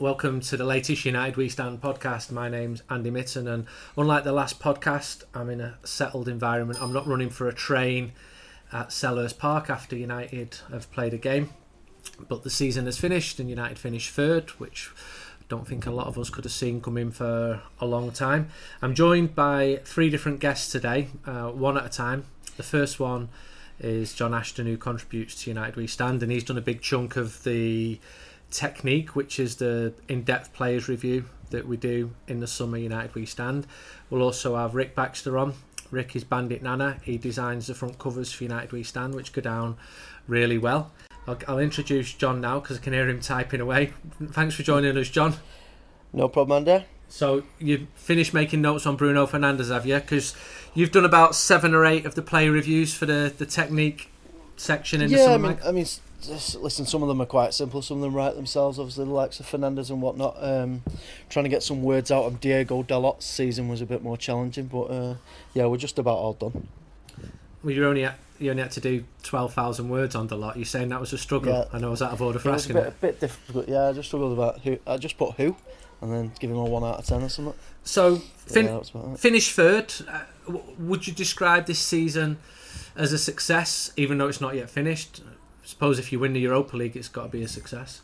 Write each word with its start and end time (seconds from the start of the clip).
Welcome 0.00 0.40
to 0.40 0.56
the 0.56 0.64
latest 0.64 1.04
United 1.04 1.36
We 1.36 1.48
Stand 1.48 1.80
podcast. 1.80 2.32
My 2.32 2.48
name's 2.48 2.82
Andy 2.90 3.10
Mitten, 3.10 3.46
and 3.46 3.64
unlike 3.96 4.24
the 4.24 4.32
last 4.32 4.58
podcast, 4.58 5.22
I'm 5.32 5.48
in 5.48 5.60
a 5.60 5.78
settled 5.84 6.26
environment. 6.26 6.82
I'm 6.82 6.92
not 6.92 7.06
running 7.06 7.30
for 7.30 7.46
a 7.46 7.54
train 7.54 8.10
at 8.72 8.88
Selhurst 8.88 9.38
Park 9.38 9.70
after 9.70 9.94
United 9.94 10.58
have 10.72 10.90
played 10.90 11.14
a 11.14 11.16
game, 11.16 11.50
but 12.28 12.42
the 12.42 12.50
season 12.50 12.86
has 12.86 12.98
finished, 12.98 13.38
and 13.38 13.48
United 13.48 13.78
finished 13.78 14.10
third, 14.10 14.50
which 14.58 14.90
I 15.40 15.44
don't 15.48 15.66
think 15.66 15.86
a 15.86 15.92
lot 15.92 16.08
of 16.08 16.18
us 16.18 16.28
could 16.28 16.42
have 16.42 16.52
seen 16.52 16.80
coming 16.80 17.12
for 17.12 17.62
a 17.80 17.86
long 17.86 18.10
time. 18.10 18.48
I'm 18.82 18.96
joined 18.96 19.36
by 19.36 19.80
three 19.84 20.10
different 20.10 20.40
guests 20.40 20.72
today, 20.72 21.06
uh, 21.24 21.50
one 21.50 21.78
at 21.78 21.86
a 21.86 21.88
time. 21.88 22.24
The 22.56 22.64
first 22.64 22.98
one 22.98 23.28
is 23.78 24.12
John 24.12 24.34
Ashton, 24.34 24.66
who 24.66 24.76
contributes 24.76 25.44
to 25.44 25.50
United 25.50 25.76
We 25.76 25.86
Stand, 25.86 26.20
and 26.24 26.32
he's 26.32 26.42
done 26.42 26.58
a 26.58 26.62
big 26.62 26.82
chunk 26.82 27.14
of 27.14 27.44
the 27.44 28.00
Technique, 28.54 29.16
which 29.16 29.40
is 29.40 29.56
the 29.56 29.92
in 30.08 30.22
depth 30.22 30.52
players 30.52 30.88
review 30.88 31.24
that 31.50 31.66
we 31.66 31.76
do 31.76 32.12
in 32.28 32.38
the 32.38 32.46
summer 32.46 32.78
United 32.78 33.12
We 33.14 33.26
Stand. 33.26 33.66
We'll 34.08 34.22
also 34.22 34.56
have 34.56 34.76
Rick 34.76 34.94
Baxter 34.94 35.36
on. 35.36 35.54
Rick 35.90 36.14
is 36.14 36.22
Bandit 36.22 36.62
Nana. 36.62 36.98
He 37.02 37.18
designs 37.18 37.66
the 37.66 37.74
front 37.74 37.98
covers 37.98 38.32
for 38.32 38.44
United 38.44 38.72
We 38.72 38.84
Stand, 38.84 39.14
which 39.16 39.32
go 39.32 39.42
down 39.42 39.76
really 40.28 40.56
well. 40.56 40.92
I'll, 41.26 41.38
I'll 41.48 41.58
introduce 41.58 42.12
John 42.12 42.40
now 42.40 42.60
because 42.60 42.78
I 42.78 42.80
can 42.80 42.92
hear 42.92 43.08
him 43.08 43.20
typing 43.20 43.60
away. 43.60 43.92
Thanks 44.30 44.54
for 44.54 44.62
joining 44.62 44.96
us, 44.96 45.08
John. 45.08 45.34
No 46.12 46.28
problem, 46.28 46.68
Andy. 46.68 46.86
So 47.08 47.42
you've 47.58 47.88
finished 47.94 48.32
making 48.32 48.62
notes 48.62 48.86
on 48.86 48.96
Bruno 48.96 49.26
Fernandes, 49.26 49.70
have 49.70 49.84
you? 49.84 49.96
Because 49.96 50.34
you've 50.74 50.92
done 50.92 51.04
about 51.04 51.34
seven 51.34 51.74
or 51.74 51.84
eight 51.84 52.06
of 52.06 52.14
the 52.14 52.22
player 52.22 52.50
reviews 52.50 52.94
for 52.94 53.06
the, 53.06 53.32
the 53.36 53.46
technique 53.46 54.10
section 54.56 55.00
in 55.02 55.10
yeah, 55.10 55.16
the 55.16 55.22
I 55.22 55.26
summer. 55.26 55.48
mean, 55.48 55.58
I 55.64 55.72
mean, 55.72 55.86
just, 56.26 56.56
listen, 56.56 56.86
some 56.86 57.02
of 57.02 57.08
them 57.08 57.20
are 57.20 57.26
quite 57.26 57.54
simple. 57.54 57.82
Some 57.82 57.98
of 57.98 58.02
them 58.02 58.14
write 58.14 58.34
themselves. 58.34 58.78
Obviously, 58.78 59.04
the 59.04 59.10
likes 59.10 59.40
of 59.40 59.46
Fernandes 59.46 59.90
and 59.90 60.02
whatnot. 60.02 60.36
Um, 60.38 60.82
trying 61.28 61.44
to 61.44 61.48
get 61.48 61.62
some 61.62 61.82
words 61.82 62.10
out 62.10 62.24
of 62.24 62.40
Diego 62.40 62.82
Dalot's 62.82 63.24
season 63.26 63.68
was 63.68 63.80
a 63.80 63.86
bit 63.86 64.02
more 64.02 64.16
challenging, 64.16 64.66
but 64.66 64.84
uh, 64.84 65.14
yeah, 65.54 65.66
we're 65.66 65.76
just 65.76 65.98
about 65.98 66.16
all 66.16 66.34
done. 66.34 66.68
Well, 67.62 67.72
you 67.72 67.86
only 67.86 68.02
had, 68.02 68.14
you 68.38 68.50
only 68.50 68.62
had 68.62 68.72
to 68.72 68.80
do 68.80 69.04
twelve 69.22 69.54
thousand 69.54 69.88
words 69.88 70.14
on 70.14 70.26
the 70.26 70.36
lot. 70.36 70.56
You're 70.56 70.64
saying 70.66 70.90
that 70.90 71.00
was 71.00 71.12
a 71.12 71.18
struggle. 71.18 71.52
Yeah. 71.52 71.64
I 71.72 71.78
know 71.78 71.88
I 71.88 71.90
was 71.90 72.02
out 72.02 72.12
of 72.12 72.20
order 72.20 72.38
for 72.38 72.50
It 72.50 72.52
was 72.52 72.66
a 72.66 72.68
asking 72.70 72.82
bit, 72.82 72.86
a 72.88 73.00
bit 73.00 73.20
difficult. 73.20 73.68
Yeah, 73.68 73.88
I 73.88 73.92
just 73.92 74.08
struggled 74.08 74.32
about 74.32 74.60
who. 74.60 74.78
I 74.86 74.96
just 74.98 75.16
put 75.16 75.34
who, 75.36 75.56
and 76.02 76.12
then 76.12 76.32
give 76.40 76.50
him 76.50 76.56
a 76.58 76.64
one 76.64 76.84
out 76.84 76.98
of 76.98 77.06
ten 77.06 77.22
or 77.22 77.28
something. 77.28 77.54
So, 77.84 78.16
fin- 78.16 78.66
yeah, 78.66 78.72
that's 78.72 78.90
about 78.90 79.14
it. 79.14 79.18
finish 79.20 79.52
third. 79.52 79.94
Uh, 80.06 80.20
w- 80.46 80.64
would 80.78 81.06
you 81.06 81.12
describe 81.12 81.66
this 81.66 81.78
season 81.78 82.38
as 82.96 83.12
a 83.12 83.18
success, 83.18 83.92
even 83.96 84.18
though 84.18 84.28
it's 84.28 84.40
not 84.40 84.54
yet 84.54 84.68
finished? 84.68 85.22
Suppose 85.64 85.98
if 85.98 86.12
you 86.12 86.18
win 86.18 86.34
the 86.34 86.40
Europa 86.40 86.76
League, 86.76 86.96
it's 86.96 87.08
got 87.08 87.24
to 87.24 87.28
be 87.28 87.42
a 87.42 87.48
success. 87.48 88.02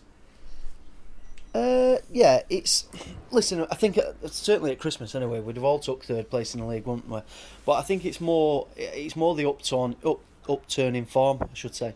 Uh, 1.55 1.97
yeah, 2.11 2.42
it's. 2.48 2.86
Listen, 3.30 3.66
I 3.70 3.75
think 3.75 3.98
certainly 4.27 4.72
at 4.72 4.78
Christmas 4.78 5.14
anyway, 5.14 5.41
we'd 5.41 5.56
have 5.56 5.64
all 5.64 5.78
took 5.78 6.05
third 6.05 6.31
place 6.31 6.55
in 6.55 6.61
the 6.61 6.66
league, 6.66 6.86
wouldn't 6.86 7.08
we? 7.08 7.20
But 7.66 7.72
I 7.72 7.83
think 7.83 8.05
it's 8.05 8.20
more, 8.20 8.66
it's 8.77 9.16
more 9.16 9.34
the 9.34 9.48
upturn, 9.48 9.97
up, 10.05 10.20
upturn 10.48 10.97
in 10.97 11.05
form, 11.06 11.38
I 11.42 11.47
should 11.55 11.75
say, 11.75 11.94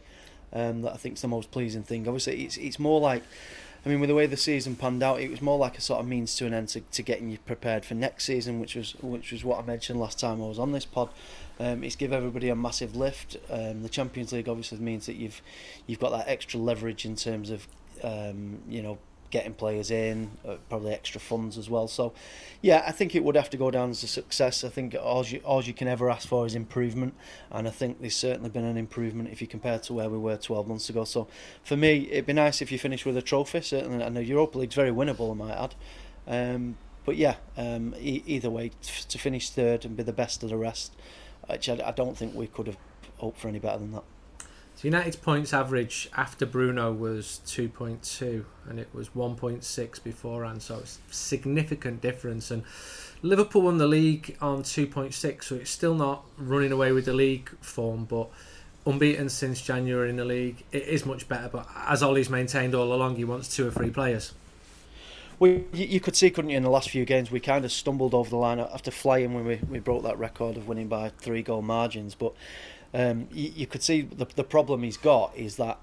um, 0.52 0.82
that 0.82 0.92
I 0.92 0.96
think 0.96 1.14
is 1.14 1.22
the 1.22 1.28
most 1.28 1.50
pleasing 1.50 1.82
thing. 1.82 2.06
Obviously, 2.06 2.44
it's 2.44 2.56
it's 2.56 2.78
more 2.78 3.00
like, 3.00 3.22
I 3.86 3.88
mean, 3.88 4.00
with 4.00 4.08
the 4.08 4.14
way 4.14 4.26
the 4.26 4.36
season 4.36 4.76
panned 4.76 5.02
out, 5.02 5.20
it 5.20 5.30
was 5.30 5.40
more 5.40 5.56
like 5.56 5.78
a 5.78 5.80
sort 5.80 6.00
of 6.00 6.06
means 6.08 6.34
to 6.36 6.46
an 6.46 6.52
end 6.52 6.68
to, 6.70 6.80
to 6.80 7.02
getting 7.02 7.30
you 7.30 7.38
prepared 7.38 7.84
for 7.84 7.94
next 7.94 8.24
season, 8.24 8.60
which 8.60 8.74
was 8.74 8.96
which 9.02 9.30
was 9.30 9.44
what 9.44 9.62
I 9.62 9.66
mentioned 9.66 10.00
last 10.00 10.18
time 10.18 10.42
I 10.42 10.46
was 10.46 10.58
on 10.58 10.72
this 10.72 10.84
pod. 10.84 11.10
Um, 11.60 11.84
it's 11.84 11.96
give 11.96 12.12
everybody 12.12 12.48
a 12.48 12.56
massive 12.56 12.96
lift. 12.96 13.36
Um, 13.50 13.82
the 13.82 13.88
Champions 13.88 14.32
League 14.32 14.48
obviously 14.48 14.78
means 14.78 15.06
that 15.06 15.14
you've 15.14 15.40
you've 15.86 16.00
got 16.00 16.10
that 16.10 16.28
extra 16.28 16.58
leverage 16.58 17.04
in 17.04 17.16
terms 17.16 17.50
of 17.50 17.68
um, 18.02 18.58
you 18.68 18.82
know 18.82 18.98
getting 19.34 19.52
players 19.52 19.90
in, 19.90 20.30
uh, 20.46 20.54
probably 20.68 20.92
extra 20.92 21.20
funds 21.20 21.58
as 21.58 21.68
well. 21.68 21.88
So, 21.88 22.12
yeah, 22.62 22.84
I 22.86 22.92
think 22.92 23.16
it 23.16 23.24
would 23.24 23.34
have 23.34 23.50
to 23.50 23.56
go 23.56 23.68
down 23.68 23.90
as 23.90 24.04
a 24.04 24.06
success. 24.06 24.62
I 24.62 24.68
think 24.68 24.94
all 24.94 25.26
you, 25.26 25.40
all 25.44 25.60
you 25.60 25.74
can 25.74 25.88
ever 25.88 26.08
ask 26.08 26.28
for 26.28 26.46
is 26.46 26.54
improvement, 26.54 27.14
and 27.50 27.66
I 27.66 27.72
think 27.72 28.00
there's 28.00 28.14
certainly 28.14 28.48
been 28.48 28.64
an 28.64 28.76
improvement 28.76 29.30
if 29.32 29.40
you 29.40 29.48
compare 29.48 29.80
to 29.80 29.92
where 29.92 30.08
we 30.08 30.18
were 30.18 30.36
12 30.36 30.68
months 30.68 30.88
ago. 30.88 31.02
So, 31.02 31.26
for 31.64 31.76
me, 31.76 32.08
it'd 32.12 32.26
be 32.26 32.32
nice 32.32 32.62
if 32.62 32.70
you 32.70 32.78
finish 32.78 33.04
with 33.04 33.16
a 33.16 33.22
trophy. 33.22 33.60
Certainly, 33.60 34.04
and 34.04 34.16
the 34.16 34.24
Europa 34.24 34.56
League's 34.56 34.76
very 34.76 34.90
winnable, 34.92 35.32
I 35.32 35.34
might 35.34 35.56
add. 35.56 35.74
Um, 36.28 36.76
but 37.04 37.16
yeah, 37.16 37.34
um, 37.56 37.92
e- 37.98 38.22
either 38.26 38.50
way, 38.50 38.70
to 39.08 39.18
finish 39.18 39.50
third 39.50 39.84
and 39.84 39.96
be 39.96 40.04
the 40.04 40.12
best 40.12 40.44
of 40.44 40.50
the 40.50 40.56
rest, 40.56 40.94
which 41.48 41.68
I, 41.68 41.90
don't 41.92 42.16
think 42.16 42.34
we 42.34 42.46
could 42.46 42.66
have 42.66 42.76
hoped 43.18 43.38
for 43.38 43.48
any 43.48 43.58
better 43.58 43.78
than 43.78 43.92
that. 43.92 44.04
So 44.76 44.88
United's 44.88 45.16
points 45.16 45.52
average 45.52 46.08
after 46.16 46.44
Bruno 46.44 46.92
was 46.92 47.40
2.2 47.46 48.44
and 48.68 48.80
it 48.80 48.88
was 48.92 49.10
1.6 49.10 50.02
beforehand, 50.02 50.62
so 50.62 50.78
it's 50.78 50.98
a 51.10 51.14
significant 51.14 52.00
difference. 52.00 52.50
And 52.50 52.64
Liverpool 53.22 53.62
won 53.62 53.78
the 53.78 53.86
league 53.86 54.36
on 54.40 54.62
2.6, 54.62 55.44
so 55.44 55.54
it's 55.54 55.70
still 55.70 55.94
not 55.94 56.24
running 56.36 56.72
away 56.72 56.90
with 56.92 57.04
the 57.04 57.12
league 57.12 57.50
form, 57.60 58.04
but 58.04 58.28
unbeaten 58.84 59.28
since 59.28 59.62
January 59.62 60.10
in 60.10 60.16
the 60.16 60.24
league. 60.24 60.64
It 60.72 60.82
is 60.82 61.06
much 61.06 61.28
better, 61.28 61.48
but 61.48 61.68
as 61.86 62.02
Ollie's 62.02 62.28
maintained 62.28 62.74
all 62.74 62.92
along, 62.92 63.16
he 63.16 63.24
wants 63.24 63.54
two 63.54 63.68
or 63.68 63.70
three 63.70 63.90
players. 63.90 64.32
We, 65.38 65.64
you, 65.72 66.00
could 66.00 66.14
see, 66.14 66.30
couldn't 66.30 66.50
you, 66.50 66.56
in 66.56 66.62
the 66.62 66.70
last 66.70 66.90
few 66.90 67.04
games, 67.04 67.30
we 67.30 67.40
kind 67.40 67.64
of 67.64 67.72
stumbled 67.72 68.14
over 68.14 68.30
the 68.30 68.36
line 68.36 68.60
after 68.60 68.90
flying 68.90 69.34
when 69.34 69.44
we, 69.44 69.56
we 69.68 69.80
broke 69.80 70.04
that 70.04 70.18
record 70.18 70.56
of 70.56 70.68
winning 70.68 70.88
by 70.88 71.10
three 71.18 71.42
goal 71.42 71.62
margins. 71.62 72.14
But 72.14 72.34
um, 72.92 73.28
you, 73.32 73.52
you 73.54 73.66
could 73.66 73.82
see 73.82 74.02
the, 74.02 74.26
the 74.36 74.44
problem 74.44 74.82
he's 74.82 74.96
got 74.96 75.36
is 75.36 75.56
that 75.56 75.78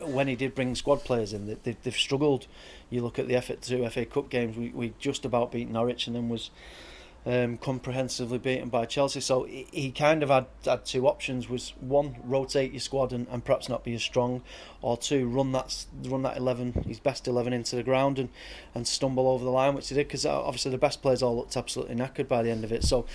when 0.00 0.26
he 0.26 0.36
did 0.36 0.54
bring 0.54 0.74
squad 0.74 1.04
players 1.04 1.32
in, 1.32 1.46
they, 1.46 1.56
they, 1.62 1.76
they've 1.82 1.96
struggled. 1.96 2.46
You 2.90 3.02
look 3.02 3.18
at 3.18 3.28
the 3.28 3.40
FA, 3.40 3.56
two 3.56 3.88
FA 3.90 4.06
Cup 4.06 4.30
games, 4.30 4.56
we, 4.56 4.70
we 4.70 4.94
just 4.98 5.24
about 5.24 5.52
beat 5.52 5.68
Norwich 5.68 6.06
and 6.06 6.16
then 6.16 6.28
was 6.28 6.50
um, 7.26 7.56
comprehensively 7.56 8.38
beaten 8.38 8.68
by 8.68 8.84
Chelsea. 8.84 9.20
So 9.20 9.44
he, 9.44 9.66
he 9.72 9.90
kind 9.90 10.22
of 10.22 10.28
had, 10.28 10.46
had 10.64 10.84
two 10.84 11.06
options: 11.06 11.48
was 11.48 11.72
one 11.80 12.16
rotate 12.22 12.72
your 12.72 12.80
squad 12.80 13.12
and, 13.12 13.26
and 13.30 13.44
perhaps 13.44 13.68
not 13.68 13.84
be 13.84 13.94
as 13.94 14.02
strong, 14.02 14.42
or 14.82 14.96
two 14.96 15.28
run 15.28 15.52
that 15.52 15.86
run 16.04 16.22
that 16.22 16.36
eleven, 16.36 16.72
his 16.86 17.00
best 17.00 17.26
eleven 17.26 17.52
into 17.52 17.76
the 17.76 17.82
ground 17.82 18.18
and, 18.18 18.28
and 18.74 18.86
stumble 18.86 19.28
over 19.28 19.44
the 19.44 19.50
line, 19.50 19.74
which 19.74 19.88
he 19.88 19.94
did 19.94 20.06
because 20.08 20.26
obviously 20.26 20.70
the 20.70 20.78
best 20.78 21.02
players 21.02 21.22
all 21.22 21.36
looked 21.36 21.56
absolutely 21.56 21.94
knackered 21.94 22.28
by 22.28 22.42
the 22.42 22.50
end 22.50 22.64
of 22.64 22.72
it. 22.72 22.84
So 22.84 23.06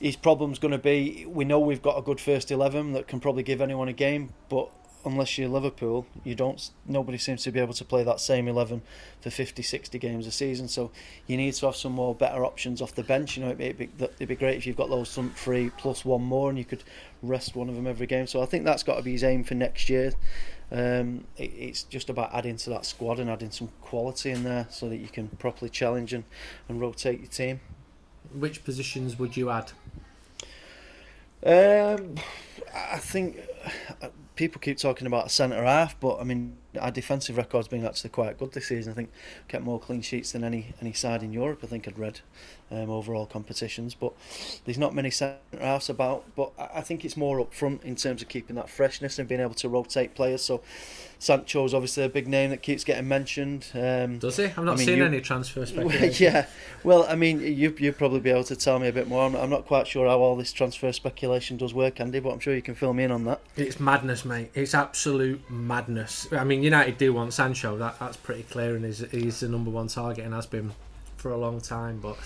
his 0.00 0.16
problem's 0.16 0.58
going 0.58 0.72
to 0.72 0.78
be 0.78 1.26
we 1.28 1.44
know 1.44 1.60
we've 1.60 1.82
got 1.82 1.98
a 1.98 2.02
good 2.02 2.20
first 2.20 2.50
eleven 2.50 2.92
that 2.92 3.06
can 3.06 3.20
probably 3.20 3.42
give 3.42 3.60
anyone 3.60 3.88
a 3.88 3.92
game, 3.92 4.32
but 4.48 4.70
unless 5.04 5.38
you're 5.38 5.48
Liverpool, 5.48 6.06
you 6.24 6.34
don't. 6.34 6.70
Nobody 6.86 7.18
seems 7.18 7.42
to 7.44 7.52
be 7.52 7.60
able 7.60 7.74
to 7.74 7.84
play 7.84 8.04
that 8.04 8.20
same 8.20 8.48
eleven 8.48 8.82
for 9.20 9.30
50, 9.30 9.62
60 9.62 9.98
games 9.98 10.26
a 10.26 10.30
season. 10.30 10.68
So 10.68 10.90
you 11.26 11.36
need 11.36 11.54
to 11.54 11.66
have 11.66 11.76
some 11.76 11.92
more 11.92 12.14
better 12.14 12.44
options 12.44 12.82
off 12.82 12.94
the 12.94 13.02
bench. 13.02 13.36
You 13.36 13.44
know, 13.44 13.50
it'd 13.50 13.78
be, 13.78 13.88
it'd 13.98 14.28
be 14.28 14.34
great 14.36 14.56
if 14.56 14.66
you've 14.66 14.76
got 14.76 14.90
those 14.90 15.08
some 15.08 15.30
three 15.30 15.70
plus 15.70 16.04
one 16.04 16.22
more, 16.22 16.48
and 16.48 16.58
you 16.58 16.64
could 16.64 16.84
rest 17.22 17.56
one 17.56 17.68
of 17.68 17.74
them 17.74 17.86
every 17.86 18.06
game. 18.06 18.26
So 18.26 18.42
I 18.42 18.46
think 18.46 18.64
that's 18.64 18.82
got 18.82 18.96
to 18.96 19.02
be 19.02 19.12
his 19.12 19.24
aim 19.24 19.44
for 19.44 19.54
next 19.54 19.88
year. 19.88 20.12
Um, 20.72 21.26
it, 21.36 21.52
it's 21.56 21.82
just 21.84 22.10
about 22.10 22.34
adding 22.34 22.56
to 22.58 22.70
that 22.70 22.86
squad 22.86 23.18
and 23.18 23.30
adding 23.30 23.50
some 23.50 23.68
quality 23.80 24.30
in 24.30 24.44
there 24.44 24.66
so 24.70 24.88
that 24.88 24.96
you 24.96 25.08
can 25.08 25.28
properly 25.28 25.70
challenge 25.70 26.12
and, 26.12 26.24
and 26.68 26.80
rotate 26.80 27.20
your 27.20 27.28
team. 27.28 27.60
Which 28.32 28.64
positions 28.64 29.18
would 29.18 29.36
you 29.36 29.50
add? 29.50 29.72
Um, 31.44 32.14
I 32.74 32.98
think 32.98 33.38
uh, 34.00 34.08
people 34.36 34.60
keep 34.60 34.78
talking 34.78 35.06
about 35.06 35.26
a 35.26 35.30
centre 35.30 35.62
half, 35.64 35.98
but 36.00 36.20
I 36.20 36.24
mean 36.24 36.56
our 36.80 36.90
defensive 36.90 37.36
record's 37.36 37.68
been 37.68 37.84
actually 37.86 38.10
quite 38.10 38.38
good 38.38 38.52
this 38.52 38.68
season. 38.68 38.92
I 38.92 38.96
think 38.96 39.10
kept 39.48 39.64
more 39.64 39.78
clean 39.80 40.02
sheets 40.02 40.32
than 40.32 40.44
any 40.44 40.74
any 40.80 40.92
side 40.92 41.22
in 41.22 41.32
Europe. 41.32 41.60
I 41.62 41.66
think 41.66 41.86
I'd 41.88 41.98
read 41.98 42.20
um, 42.70 42.90
overall 42.90 43.26
competitions, 43.26 43.94
but 43.94 44.12
there's 44.64 44.78
not 44.78 44.94
many 44.94 45.10
centre 45.10 45.38
halves 45.60 45.88
about. 45.90 46.24
But 46.36 46.52
I 46.58 46.80
think 46.80 47.04
it's 47.04 47.16
more 47.16 47.40
up 47.40 47.52
front 47.54 47.82
in 47.84 47.96
terms 47.96 48.22
of 48.22 48.28
keeping 48.28 48.56
that 48.56 48.68
freshness 48.70 49.18
and 49.18 49.28
being 49.28 49.40
able 49.40 49.54
to 49.54 49.68
rotate 49.68 50.14
players. 50.14 50.42
So 50.42 50.62
Sancho's 51.18 51.72
obviously 51.72 52.04
a 52.04 52.08
big 52.08 52.26
name 52.28 52.50
that 52.50 52.62
keeps 52.62 52.84
getting 52.84 53.08
mentioned. 53.08 53.66
Um, 53.74 54.18
Does 54.18 54.36
he? 54.36 54.44
I've 54.44 54.56
not 54.58 54.74
I 54.74 54.76
mean, 54.76 54.86
seen 54.86 54.98
you- 54.98 55.04
any 55.04 55.20
transfer 55.20 55.64
speculation. 55.66 56.24
yeah, 56.24 56.46
well, 56.82 57.04
I 57.08 57.14
mean, 57.14 57.40
you 57.40 57.74
you'd 57.78 57.96
probably 57.98 58.20
be 58.20 58.30
able 58.30 58.44
to 58.44 58.56
tell 58.56 58.78
me 58.78 58.88
a 58.88 58.92
bit 58.92 59.08
more. 59.08 59.24
I'm, 59.24 59.34
I'm 59.36 59.50
not 59.50 59.66
quite 59.66 59.86
sure 59.86 60.06
how 60.08 60.18
all 60.18 60.36
this 60.36 60.52
transfer 60.52 60.92
speculation 60.92 61.56
does 61.56 61.72
work, 61.72 62.00
Andy, 62.00 62.20
but 62.20 62.30
I'm 62.30 62.40
sure 62.40 62.54
you 62.54 62.62
can 62.62 62.74
fill 62.74 62.92
me 62.92 63.04
in 63.04 63.10
on 63.10 63.24
that. 63.24 63.40
It's 63.56 63.78
madness, 63.80 64.24
mate. 64.24 64.50
It's 64.54 64.74
absolute 64.74 65.48
madness. 65.50 66.26
I 66.32 66.44
mean, 66.44 66.62
United 66.64 66.96
do 66.96 67.12
want 67.12 67.34
Sancho. 67.34 67.76
That 67.76 67.98
that's 67.98 68.16
pretty 68.16 68.44
clear, 68.44 68.74
and 68.74 68.84
he's, 68.86 69.00
he's 69.10 69.40
the 69.40 69.48
number 69.48 69.70
one 69.70 69.88
target 69.88 70.24
and 70.24 70.32
has 70.32 70.46
been 70.46 70.72
for 71.18 71.30
a 71.30 71.36
long 71.36 71.60
time. 71.60 72.00
But 72.00 72.16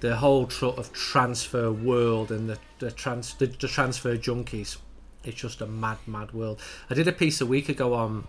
the 0.00 0.16
whole 0.16 0.48
sort 0.48 0.78
of 0.78 0.92
transfer 0.94 1.70
world 1.70 2.32
and 2.32 2.48
the 2.48 2.58
the, 2.78 2.90
trans, 2.90 3.34
the 3.34 3.46
the 3.46 3.68
transfer 3.68 4.16
junkies. 4.16 4.78
It's 5.24 5.36
just 5.36 5.60
a 5.60 5.66
mad, 5.66 5.98
mad 6.06 6.32
world. 6.32 6.60
I 6.88 6.94
did 6.94 7.06
a 7.06 7.12
piece 7.12 7.40
a 7.40 7.46
week 7.46 7.68
ago 7.68 7.94
on 7.94 8.26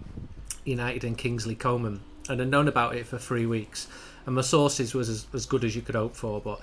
United 0.65 1.03
and 1.03 1.17
Kingsley 1.17 1.55
Coman, 1.55 2.01
and 2.27 2.41
I'd 2.41 2.49
known 2.49 2.67
about 2.67 2.95
it 2.95 3.05
for 3.05 3.17
three 3.17 3.45
weeks, 3.45 3.87
and 4.25 4.35
my 4.35 4.41
sources 4.41 4.93
was 4.93 5.07
as, 5.07 5.27
as 5.33 5.45
good 5.45 5.63
as 5.63 5.75
you 5.75 5.81
could 5.81 5.95
hope 5.95 6.15
for, 6.15 6.41
but. 6.41 6.59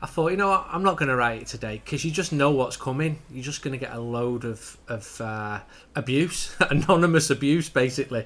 I 0.00 0.06
thought, 0.06 0.30
you 0.30 0.36
know 0.36 0.50
what, 0.50 0.66
I'm 0.70 0.84
not 0.84 0.96
going 0.96 1.08
to 1.08 1.16
write 1.16 1.42
it 1.42 1.46
today 1.48 1.80
because 1.84 2.04
you 2.04 2.12
just 2.12 2.32
know 2.32 2.52
what's 2.52 2.76
coming. 2.76 3.18
You're 3.30 3.42
just 3.42 3.62
going 3.62 3.72
to 3.72 3.84
get 3.84 3.92
a 3.92 4.00
load 4.00 4.44
of 4.44 4.78
of 4.86 5.20
uh, 5.20 5.60
abuse, 5.96 6.54
anonymous 6.70 7.30
abuse, 7.30 7.68
basically. 7.68 8.24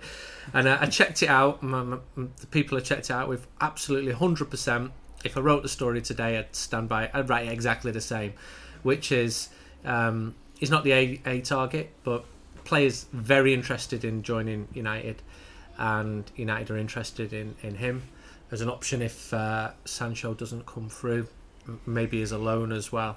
And 0.52 0.68
uh, 0.68 0.78
I 0.80 0.86
checked 0.86 1.22
it 1.22 1.30
out. 1.30 1.62
My, 1.62 1.82
my, 1.82 1.98
the 2.14 2.46
people 2.48 2.76
I 2.76 2.82
checked 2.82 3.08
it 3.08 3.12
out 3.12 3.28
with 3.28 3.46
absolutely 3.60 4.12
100%. 4.12 4.90
If 5.24 5.36
I 5.36 5.40
wrote 5.40 5.62
the 5.62 5.68
story 5.68 6.02
today, 6.02 6.36
I'd 6.36 6.54
stand 6.54 6.88
by. 6.90 7.10
I'd 7.14 7.30
write 7.30 7.46
it 7.46 7.52
exactly 7.52 7.90
the 7.90 8.00
same, 8.00 8.34
which 8.82 9.10
is 9.10 9.48
um, 9.84 10.34
he's 10.58 10.70
not 10.70 10.84
the 10.84 10.92
A, 10.92 11.20
A 11.24 11.40
target, 11.40 11.90
but 12.04 12.24
players 12.64 13.06
very 13.12 13.54
interested 13.54 14.04
in 14.04 14.22
joining 14.22 14.68
United, 14.74 15.22
and 15.78 16.30
United 16.36 16.70
are 16.70 16.76
interested 16.76 17.32
in 17.32 17.54
in 17.62 17.76
him 17.76 18.02
as 18.50 18.60
an 18.60 18.68
option 18.68 19.00
if 19.00 19.32
uh, 19.32 19.70
Sancho 19.86 20.34
doesn't 20.34 20.66
come 20.66 20.90
through 20.90 21.26
maybe 21.86 22.22
as 22.22 22.32
a 22.32 22.38
loan 22.38 22.72
as 22.72 22.92
well. 22.92 23.16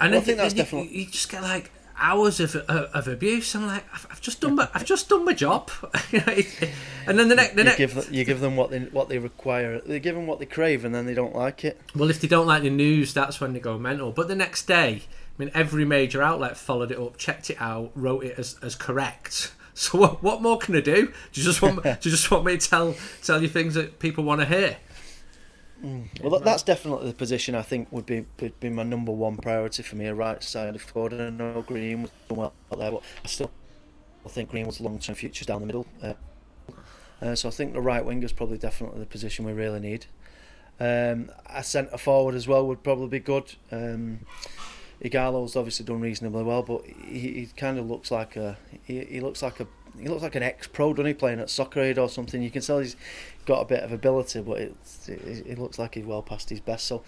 And 0.00 0.12
well, 0.12 0.20
I 0.20 0.24
think 0.24 0.38
that's 0.38 0.54
you, 0.54 0.62
definitely 0.62 0.96
you 0.96 1.06
just 1.06 1.30
get 1.30 1.42
like 1.42 1.72
hours 2.00 2.40
of, 2.40 2.54
of, 2.54 2.68
of 2.68 3.08
abuse. 3.08 3.54
I'm 3.54 3.66
like, 3.66 3.84
I've, 3.92 4.06
I've, 4.10 4.20
just 4.20 4.40
done 4.40 4.54
my 4.54 4.68
I've 4.72 4.84
just 4.84 5.08
done 5.08 5.24
my 5.24 5.32
job, 5.32 5.70
and 6.12 7.18
then 7.18 7.28
the 7.28 7.34
next 7.34 7.54
the 7.54 7.62
you 7.62 7.64
next 7.64 7.78
give 7.78 7.94
them, 7.94 8.14
you 8.14 8.24
give 8.24 8.40
them 8.40 8.56
what 8.56 8.70
they 8.70 8.80
what 8.80 9.08
they 9.08 9.18
require. 9.18 9.80
They 9.80 10.00
give 10.00 10.14
them 10.14 10.26
what 10.26 10.38
they 10.38 10.46
crave, 10.46 10.84
and 10.84 10.94
then 10.94 11.06
they 11.06 11.14
don't 11.14 11.34
like 11.34 11.64
it. 11.64 11.80
Well, 11.94 12.10
if 12.10 12.20
they 12.20 12.28
don't 12.28 12.46
like 12.46 12.62
the 12.62 12.70
news, 12.70 13.12
that's 13.12 13.40
when 13.40 13.52
they 13.52 13.60
go 13.60 13.78
mental. 13.78 14.12
But 14.12 14.28
the 14.28 14.36
next 14.36 14.66
day, 14.66 15.02
I 15.02 15.42
mean, 15.42 15.50
every 15.54 15.84
major 15.84 16.22
outlet 16.22 16.56
followed 16.56 16.90
it 16.90 16.98
up, 16.98 17.16
checked 17.16 17.50
it 17.50 17.60
out, 17.60 17.90
wrote 17.94 18.24
it 18.24 18.38
as, 18.38 18.56
as 18.62 18.74
correct. 18.74 19.52
So 19.78 19.96
what, 19.96 20.24
what 20.24 20.42
more 20.42 20.58
can 20.58 20.74
I 20.74 20.80
do? 20.80 21.06
Do 21.06 21.40
you 21.40 21.44
just 21.44 21.62
want 21.62 21.80
do 21.84 21.90
you 21.90 22.10
just 22.10 22.32
want 22.32 22.44
me 22.44 22.58
to 22.58 22.68
tell 22.68 22.96
tell 23.22 23.40
you 23.40 23.46
things 23.46 23.74
that 23.74 24.00
people 24.00 24.24
want 24.24 24.40
to 24.40 24.46
hear? 24.46 24.76
Mm. 25.82 26.22
Well, 26.22 26.30
that, 26.32 26.44
that's 26.44 26.62
definitely 26.62 27.06
the 27.06 27.14
position 27.14 27.54
I 27.54 27.62
think 27.62 27.88
would 27.92 28.06
be 28.06 28.26
would 28.40 28.58
be 28.58 28.68
my 28.68 28.82
number 28.82 29.12
one 29.12 29.36
priority 29.36 29.82
for 29.82 29.96
me. 29.96 30.06
A 30.06 30.14
right 30.14 30.54
of 30.54 30.82
forward. 30.82 31.14
I 31.14 31.30
know 31.30 31.62
Green 31.62 32.02
was 32.02 32.10
doing 32.28 32.40
well 32.40 32.52
there, 32.76 32.90
but 32.90 33.02
I 33.24 33.28
still 33.28 33.50
I 34.24 34.28
think 34.28 34.50
Greenwood's 34.50 34.80
long 34.80 34.98
term 34.98 35.14
future's 35.14 35.46
down 35.46 35.60
the 35.60 35.66
middle. 35.66 35.86
Uh, 36.02 36.14
uh, 37.20 37.34
so 37.34 37.48
I 37.48 37.52
think 37.52 37.72
the 37.72 37.80
right 37.80 38.04
winger 38.04 38.26
is 38.26 38.32
probably 38.32 38.58
definitely 38.58 39.00
the 39.00 39.06
position 39.06 39.44
we 39.44 39.52
really 39.52 39.80
need. 39.80 40.06
Um, 40.80 41.30
a 41.46 41.64
centre 41.64 41.98
forward 41.98 42.34
as 42.34 42.46
well 42.46 42.66
would 42.66 42.82
probably 42.84 43.08
be 43.08 43.18
good. 43.18 43.54
Um, 43.72 44.20
Ighalo's 45.02 45.56
obviously 45.56 45.86
done 45.86 46.00
reasonably 46.00 46.42
well, 46.42 46.62
but 46.62 46.84
he, 46.84 47.18
he 47.18 47.48
kind 47.56 47.78
of 47.78 47.88
looks 47.88 48.10
like 48.10 48.36
a 48.36 48.58
he, 48.84 49.04
he 49.04 49.20
looks 49.20 49.42
like 49.42 49.60
a 49.60 49.66
he 50.00 50.08
looks 50.08 50.22
like 50.22 50.34
an 50.34 50.42
ex-pro, 50.42 50.92
doesn't 50.94 51.06
he, 51.06 51.14
playing 51.14 51.40
at 51.40 51.50
Soccer 51.50 51.80
Aid 51.80 51.98
or 51.98 52.08
something? 52.08 52.42
You 52.42 52.50
can 52.50 52.62
tell 52.62 52.78
he's 52.78 52.96
got 53.46 53.62
a 53.62 53.64
bit 53.64 53.82
of 53.82 53.92
ability, 53.92 54.40
but 54.42 54.58
it, 54.58 54.76
it, 55.06 55.46
it 55.46 55.58
looks 55.58 55.78
like 55.78 55.94
he's 55.94 56.04
well 56.04 56.22
past 56.22 56.50
his 56.50 56.60
best. 56.60 56.86
So 56.86 57.02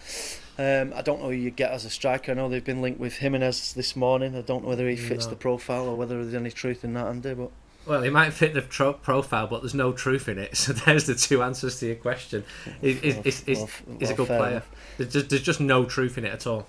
um, 0.59 0.93
I 0.95 1.03
don't 1.03 1.21
know 1.21 1.29
who 1.29 1.35
you 1.35 1.51
get 1.51 1.71
as 1.71 1.85
a 1.85 1.91
striker. 1.91 2.33
I 2.33 2.35
know 2.35 2.49
they've 2.49 2.65
been 2.65 2.83
linked 2.83 3.01
with 3.01 3.19
Jimenez 3.19 3.75
this 3.75 3.95
morning. 3.95 4.37
I 4.37 4.43
don't 4.43 4.63
know 4.63 4.69
whether 4.71 4.89
he 4.89 4.97
fits 4.97 5.27
no. 5.27 5.31
the 5.31 5.37
profile 5.37 5.87
or 5.87 5.97
whether 5.97 6.23
there's 6.23 6.35
any 6.35 6.51
truth 6.51 6.85
in 6.85 6.95
that, 6.95 7.07
Andy. 7.07 7.35
But 7.35 7.51
well, 7.87 8.03
he 8.03 8.11
might 8.11 8.33
fit 8.33 8.55
the 8.55 8.61
tro- 8.61 8.95
profile, 8.95 9.47
but 9.47 9.63
there's 9.63 9.75
no 9.75 9.93
truth 9.93 10.29
in 10.29 10.39
it. 10.39 10.57
So 10.57 10.73
there's 10.73 11.07
the 11.07 11.15
two 11.15 11.43
answers 11.43 11.79
to 11.81 11.87
your 11.87 11.97
question. 11.97 12.45
He's, 12.81 13.01
he's, 13.01 13.41
he's, 13.45 13.59
well, 13.59 13.71
he's 13.99 14.11
a 14.11 14.15
good 14.15 14.27
player. 14.27 14.63
There's 14.99 15.13
just, 15.13 15.31
there's 15.31 15.43
just 15.43 15.61
no 15.61 15.85
truth 15.85 16.19
in 16.19 16.25
it 16.25 16.33
at 16.33 16.47
all. 16.47 16.67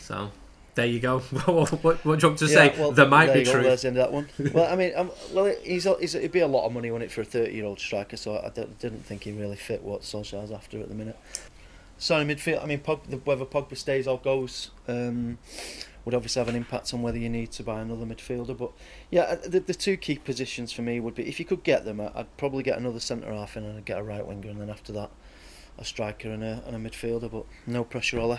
So 0.00 0.30
there 0.74 0.86
you 0.86 1.00
go. 1.00 1.18
what, 1.46 1.70
what, 1.84 2.04
what 2.04 2.18
do 2.18 2.24
you 2.24 2.28
want 2.30 2.38
to 2.38 2.46
yeah, 2.46 2.50
say? 2.52 2.74
Well, 2.78 2.92
there 2.92 3.08
might 3.08 3.26
there 3.26 3.36
be. 3.36 3.44
Go, 3.44 3.62
there's 3.62 3.82
the 3.82 3.88
end 3.88 3.98
of 3.98 4.10
that 4.10 4.12
one. 4.12 4.28
well, 4.54 4.72
I 4.72 4.76
mean, 4.76 4.92
um, 4.96 5.10
well, 5.32 5.54
he's, 5.62 5.84
he's, 6.00 6.14
it'd 6.14 6.32
be 6.32 6.40
a 6.40 6.46
lot 6.46 6.66
of 6.66 6.72
money 6.72 6.90
on 6.90 7.02
it 7.02 7.10
for 7.10 7.20
a 7.20 7.24
30 7.24 7.52
year 7.52 7.64
old 7.64 7.78
striker, 7.78 8.16
so 8.16 8.38
I 8.38 8.48
didn't 8.48 9.04
think 9.04 9.24
he 9.24 9.32
really 9.32 9.56
fit 9.56 9.82
what 9.82 10.02
Solskjaer's 10.02 10.50
after 10.50 10.80
at 10.80 10.88
the 10.88 10.94
minute. 10.94 11.18
So 11.98 12.18
in 12.18 12.26
midfield, 12.26 12.62
I 12.62 12.66
mean, 12.66 12.80
Pog, 12.80 13.24
whether 13.24 13.44
Pogba 13.44 13.76
stays 13.76 14.08
or 14.08 14.18
goes 14.18 14.70
um, 14.88 15.38
would 16.04 16.14
obviously 16.14 16.40
have 16.40 16.48
an 16.48 16.56
impact 16.56 16.92
on 16.92 17.02
whether 17.02 17.18
you 17.18 17.28
need 17.28 17.52
to 17.52 17.62
buy 17.62 17.80
another 17.80 18.04
midfielder. 18.04 18.56
But 18.56 18.72
yeah, 19.10 19.22
uh, 19.22 19.36
the, 19.46 19.60
the 19.60 19.74
two 19.74 19.96
key 19.96 20.16
positions 20.16 20.72
for 20.72 20.82
me 20.82 20.98
would 21.00 21.14
be 21.14 21.28
if 21.28 21.38
you 21.38 21.44
could 21.44 21.62
get 21.62 21.84
them, 21.84 22.00
I'd 22.00 22.36
probably 22.38 22.62
get 22.62 22.78
another 22.78 22.98
centre 22.98 23.32
half 23.32 23.56
in 23.56 23.64
and 23.64 23.78
I'd 23.78 23.84
get 23.84 23.98
a 23.98 24.02
right 24.02 24.26
winger, 24.26 24.50
and 24.50 24.60
then 24.60 24.70
after 24.70 24.92
that, 24.94 25.10
a 25.78 25.84
striker 25.84 26.30
and 26.30 26.42
a, 26.42 26.62
and 26.66 26.74
a 26.74 26.90
midfielder. 26.90 27.30
But 27.30 27.44
no 27.66 27.84
pressure, 27.84 28.18
Ole. 28.18 28.38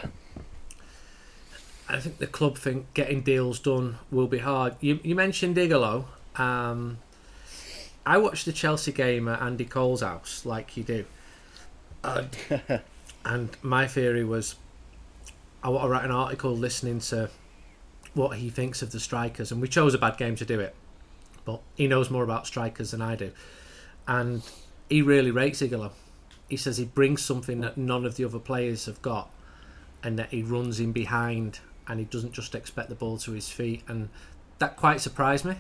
I 1.87 1.99
think 1.99 2.17
the 2.17 2.27
club 2.27 2.57
think 2.57 2.93
getting 2.93 3.21
deals 3.21 3.59
done 3.59 3.97
will 4.09 4.27
be 4.27 4.39
hard. 4.39 4.75
You, 4.79 4.99
you 5.03 5.15
mentioned 5.15 5.57
Ighalo. 5.57 6.05
Um, 6.35 6.99
I 8.05 8.17
watched 8.17 8.45
the 8.45 8.53
Chelsea 8.53 8.91
game 8.91 9.27
at 9.27 9.41
Andy 9.41 9.65
Cole's 9.65 10.01
house, 10.01 10.45
like 10.45 10.77
you 10.77 10.83
do. 10.83 11.05
Uh, 12.03 12.25
and 13.25 13.49
my 13.61 13.87
theory 13.87 14.23
was 14.23 14.55
I 15.63 15.69
want 15.69 15.85
to 15.85 15.89
write 15.89 16.03
an 16.03 16.11
article 16.11 16.55
listening 16.55 16.99
to 16.99 17.29
what 18.13 18.37
he 18.37 18.49
thinks 18.49 18.81
of 18.81 18.91
the 18.91 18.99
strikers. 18.99 19.51
And 19.51 19.61
we 19.61 19.67
chose 19.67 19.93
a 19.93 19.97
bad 19.97 20.17
game 20.17 20.35
to 20.35 20.45
do 20.45 20.59
it. 20.59 20.75
But 21.45 21.61
he 21.75 21.87
knows 21.87 22.09
more 22.09 22.23
about 22.23 22.47
strikers 22.47 22.91
than 22.91 23.01
I 23.01 23.15
do. 23.15 23.31
And 24.07 24.43
he 24.89 25.01
really 25.01 25.31
rates 25.31 25.61
Ighalo. 25.61 25.91
He 26.49 26.57
says 26.57 26.77
he 26.77 26.85
brings 26.85 27.21
something 27.21 27.61
that 27.61 27.77
none 27.77 28.05
of 28.05 28.15
the 28.15 28.25
other 28.25 28.39
players 28.39 28.85
have 28.85 29.01
got 29.01 29.29
and 30.03 30.19
that 30.19 30.29
he 30.29 30.43
runs 30.43 30.79
in 30.79 30.91
behind 30.91 31.59
and 31.87 31.99
he 31.99 32.05
doesn't 32.05 32.33
just 32.33 32.55
expect 32.55 32.89
the 32.89 32.95
ball 32.95 33.17
to 33.19 33.31
his 33.31 33.49
feet, 33.49 33.83
and 33.87 34.09
that 34.59 34.75
quite 34.77 35.01
surprised 35.01 35.45
me. 35.45 35.55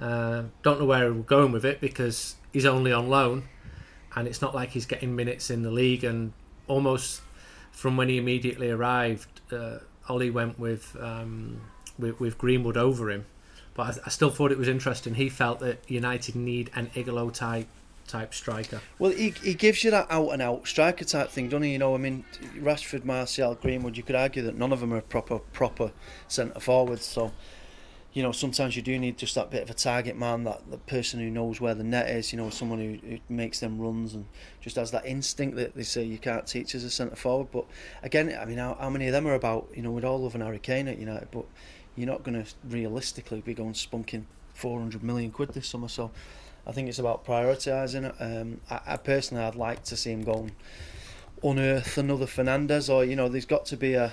Uh, 0.00 0.44
don't 0.62 0.80
know 0.80 0.86
where 0.86 1.12
we're 1.12 1.22
going 1.22 1.52
with 1.52 1.64
it 1.64 1.80
because 1.80 2.36
he's 2.52 2.64
only 2.64 2.92
on 2.92 3.08
loan, 3.08 3.44
and 4.16 4.26
it's 4.26 4.40
not 4.40 4.54
like 4.54 4.70
he's 4.70 4.86
getting 4.86 5.14
minutes 5.14 5.50
in 5.50 5.62
the 5.62 5.70
league. 5.70 6.04
And 6.04 6.32
almost 6.66 7.20
from 7.70 7.96
when 7.96 8.08
he 8.08 8.16
immediately 8.18 8.70
arrived, 8.70 9.40
uh, 9.52 9.78
Ollie 10.08 10.30
went 10.30 10.58
with, 10.58 10.96
um, 11.00 11.60
with, 11.98 12.18
with 12.18 12.38
Greenwood 12.38 12.76
over 12.76 13.10
him. 13.10 13.26
But 13.74 13.98
I, 13.98 14.06
I, 14.06 14.08
still 14.08 14.30
thought 14.30 14.50
it 14.50 14.58
was 14.58 14.68
interesting. 14.68 15.14
He 15.14 15.28
felt 15.28 15.60
that 15.60 15.88
United 15.88 16.34
need 16.34 16.70
an 16.74 16.88
Ighalo 16.94 17.32
type 17.32 17.68
type 18.10 18.34
striker. 18.34 18.80
Well, 18.98 19.12
he, 19.12 19.30
he 19.42 19.54
gives 19.54 19.84
you 19.84 19.90
that 19.92 20.06
out 20.10 20.30
and 20.30 20.42
out 20.42 20.66
striker 20.66 21.04
type 21.04 21.30
thing, 21.30 21.48
doesn't 21.48 21.62
he? 21.62 21.72
You 21.72 21.78
know, 21.78 21.94
I 21.94 21.98
mean, 21.98 22.24
Rashford, 22.58 23.04
Martial, 23.04 23.54
Greenwood. 23.54 23.96
You 23.96 24.02
could 24.02 24.16
argue 24.16 24.42
that 24.42 24.56
none 24.56 24.72
of 24.72 24.80
them 24.80 24.92
are 24.92 25.00
proper 25.00 25.38
proper 25.38 25.92
centre 26.28 26.60
forwards. 26.60 27.04
So, 27.04 27.32
you 28.12 28.22
know, 28.22 28.32
sometimes 28.32 28.74
you 28.74 28.82
do 28.82 28.98
need 28.98 29.16
just 29.16 29.36
that 29.36 29.50
bit 29.50 29.62
of 29.62 29.70
a 29.70 29.74
target 29.74 30.16
man, 30.16 30.44
that 30.44 30.70
the 30.70 30.78
person 30.78 31.20
who 31.20 31.30
knows 31.30 31.60
where 31.60 31.74
the 31.74 31.84
net 31.84 32.10
is. 32.10 32.32
You 32.32 32.38
know, 32.38 32.50
someone 32.50 32.78
who, 32.80 33.08
who 33.08 33.18
makes 33.28 33.60
them 33.60 33.80
runs 33.80 34.14
and 34.14 34.26
just 34.60 34.76
has 34.76 34.90
that 34.90 35.06
instinct 35.06 35.56
that 35.56 35.76
they 35.76 35.84
say 35.84 36.02
you 36.02 36.18
can't 36.18 36.46
teach 36.46 36.74
as 36.74 36.84
a 36.84 36.90
centre 36.90 37.16
forward. 37.16 37.48
But 37.52 37.66
again, 38.02 38.36
I 38.40 38.44
mean, 38.44 38.58
how, 38.58 38.76
how 38.80 38.90
many 38.90 39.06
of 39.06 39.12
them 39.12 39.26
are 39.26 39.34
about? 39.34 39.68
You 39.74 39.82
know, 39.82 39.92
we'd 39.92 40.04
all 40.04 40.20
love 40.20 40.34
an 40.34 40.40
Harry 40.40 40.58
Kane 40.58 40.88
at 40.88 40.98
United, 40.98 41.28
but 41.30 41.46
you're 41.96 42.08
not 42.08 42.24
going 42.24 42.42
to 42.42 42.50
realistically 42.68 43.40
be 43.40 43.54
going 43.54 43.74
spunking 43.74 44.24
400 44.54 45.02
million 45.02 45.30
quid 45.30 45.50
this 45.50 45.68
summer. 45.68 45.88
So 45.88 46.10
I 46.70 46.72
think 46.72 46.88
it's 46.88 47.00
about 47.00 47.26
prioritising 47.26 48.04
it. 48.08 48.14
Um, 48.20 48.60
I, 48.70 48.94
I, 48.94 48.96
personally, 48.96 49.42
I'd 49.42 49.56
like 49.56 49.82
to 49.84 49.96
see 49.96 50.12
him 50.12 50.22
go 50.22 50.34
and 50.34 50.52
unearth 51.42 51.98
another 51.98 52.26
Fernandes, 52.26 52.88
or 52.88 53.04
you 53.04 53.16
know, 53.16 53.28
there's 53.28 53.44
got 53.44 53.66
to 53.66 53.76
be 53.76 53.94
a 53.94 54.12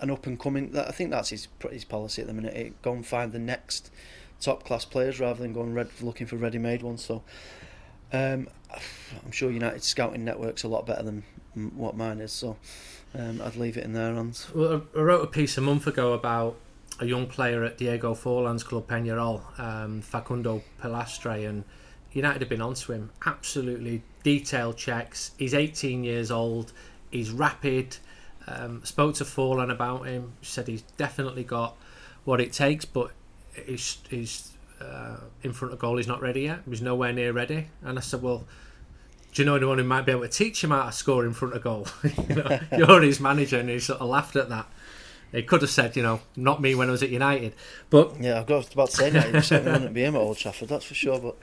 an 0.00 0.12
up 0.12 0.24
and 0.28 0.38
coming. 0.38 0.78
I 0.78 0.92
think 0.92 1.10
that's 1.10 1.30
his 1.30 1.48
his 1.72 1.84
policy 1.84 2.22
at 2.22 2.28
the 2.28 2.34
minute. 2.34 2.54
It, 2.54 2.82
go 2.82 2.92
and 2.92 3.04
find 3.04 3.32
the 3.32 3.40
next 3.40 3.90
top 4.40 4.62
class 4.62 4.84
players 4.84 5.18
rather 5.18 5.42
than 5.42 5.52
going 5.52 5.74
red, 5.74 5.88
looking 6.00 6.28
for 6.28 6.36
ready 6.36 6.58
made 6.58 6.82
ones. 6.82 7.04
So. 7.04 7.22
Um, 8.10 8.48
I'm 9.24 9.32
sure 9.32 9.50
United's 9.50 9.86
scouting 9.86 10.24
network's 10.24 10.62
a 10.62 10.68
lot 10.68 10.86
better 10.86 11.02
than 11.02 11.24
what 11.74 11.94
mine 11.94 12.20
is, 12.20 12.32
so 12.32 12.56
um, 13.14 13.42
I'd 13.42 13.56
leave 13.56 13.76
it 13.76 13.84
in 13.84 13.92
their 13.92 14.14
hands. 14.14 14.48
Well, 14.54 14.82
I 14.96 15.00
wrote 15.00 15.24
a 15.24 15.26
piece 15.26 15.58
a 15.58 15.60
month 15.60 15.86
ago 15.86 16.14
about 16.14 16.56
a 17.00 17.06
young 17.06 17.26
player 17.26 17.64
at 17.64 17.78
Diego 17.78 18.14
Forlan's 18.14 18.64
club 18.64 18.86
Peñarol, 18.88 19.42
um, 19.60 20.00
Facundo 20.00 20.62
Pellistri, 20.80 21.48
and 21.48 21.64
United 22.12 22.40
have 22.40 22.48
been 22.48 22.62
onto 22.62 22.92
him. 22.92 23.10
Absolutely 23.26 24.02
detailed 24.22 24.76
checks. 24.76 25.32
He's 25.38 25.54
18 25.54 26.04
years 26.04 26.30
old. 26.30 26.72
He's 27.10 27.30
rapid. 27.30 27.96
Um, 28.46 28.84
spoke 28.84 29.14
to 29.16 29.24
Forlan 29.24 29.70
about 29.70 30.06
him. 30.06 30.32
Said 30.42 30.68
he's 30.68 30.82
definitely 30.82 31.44
got 31.44 31.76
what 32.24 32.40
it 32.40 32.52
takes, 32.52 32.84
but 32.84 33.12
he's, 33.66 33.98
he's 34.08 34.52
uh, 34.80 35.18
in 35.42 35.52
front 35.52 35.74
of 35.74 35.80
goal. 35.80 35.96
He's 35.96 36.08
not 36.08 36.20
ready 36.20 36.42
yet. 36.42 36.60
He's 36.68 36.82
nowhere 36.82 37.12
near 37.12 37.32
ready. 37.32 37.68
And 37.82 37.98
I 37.98 38.00
said, 38.00 38.22
well, 38.22 38.44
do 39.32 39.42
you 39.42 39.46
know 39.46 39.56
anyone 39.56 39.78
who 39.78 39.84
might 39.84 40.06
be 40.06 40.12
able 40.12 40.22
to 40.22 40.28
teach 40.28 40.64
him 40.64 40.70
how 40.70 40.86
to 40.86 40.92
score 40.92 41.24
in 41.26 41.32
front 41.32 41.54
of 41.54 41.62
goal? 41.62 41.86
you 42.28 42.34
know, 42.34 42.58
you're 42.76 43.02
his 43.02 43.20
manager, 43.20 43.58
and 43.58 43.68
he 43.68 43.78
sort 43.78 44.00
of 44.00 44.08
laughed 44.08 44.36
at 44.36 44.48
that. 44.48 44.66
He 45.32 45.42
could 45.42 45.60
have 45.60 45.70
said, 45.70 45.94
you 45.94 46.02
know, 46.02 46.20
not 46.36 46.62
me 46.62 46.74
when 46.74 46.88
I 46.88 46.92
was 46.92 47.02
at 47.02 47.10
United, 47.10 47.52
but 47.90 48.18
yeah, 48.18 48.40
I've 48.40 48.46
got 48.46 48.72
about 48.72 48.88
to 48.90 48.96
say 48.96 49.10
that. 49.10 49.34
He 49.34 49.40
certainly 49.42 49.72
wouldn't 49.72 49.94
be 49.94 50.02
him 50.02 50.16
at 50.16 50.20
Old 50.20 50.38
Trafford, 50.38 50.70
that's 50.70 50.86
for 50.86 50.94
sure. 50.94 51.18
But 51.18 51.36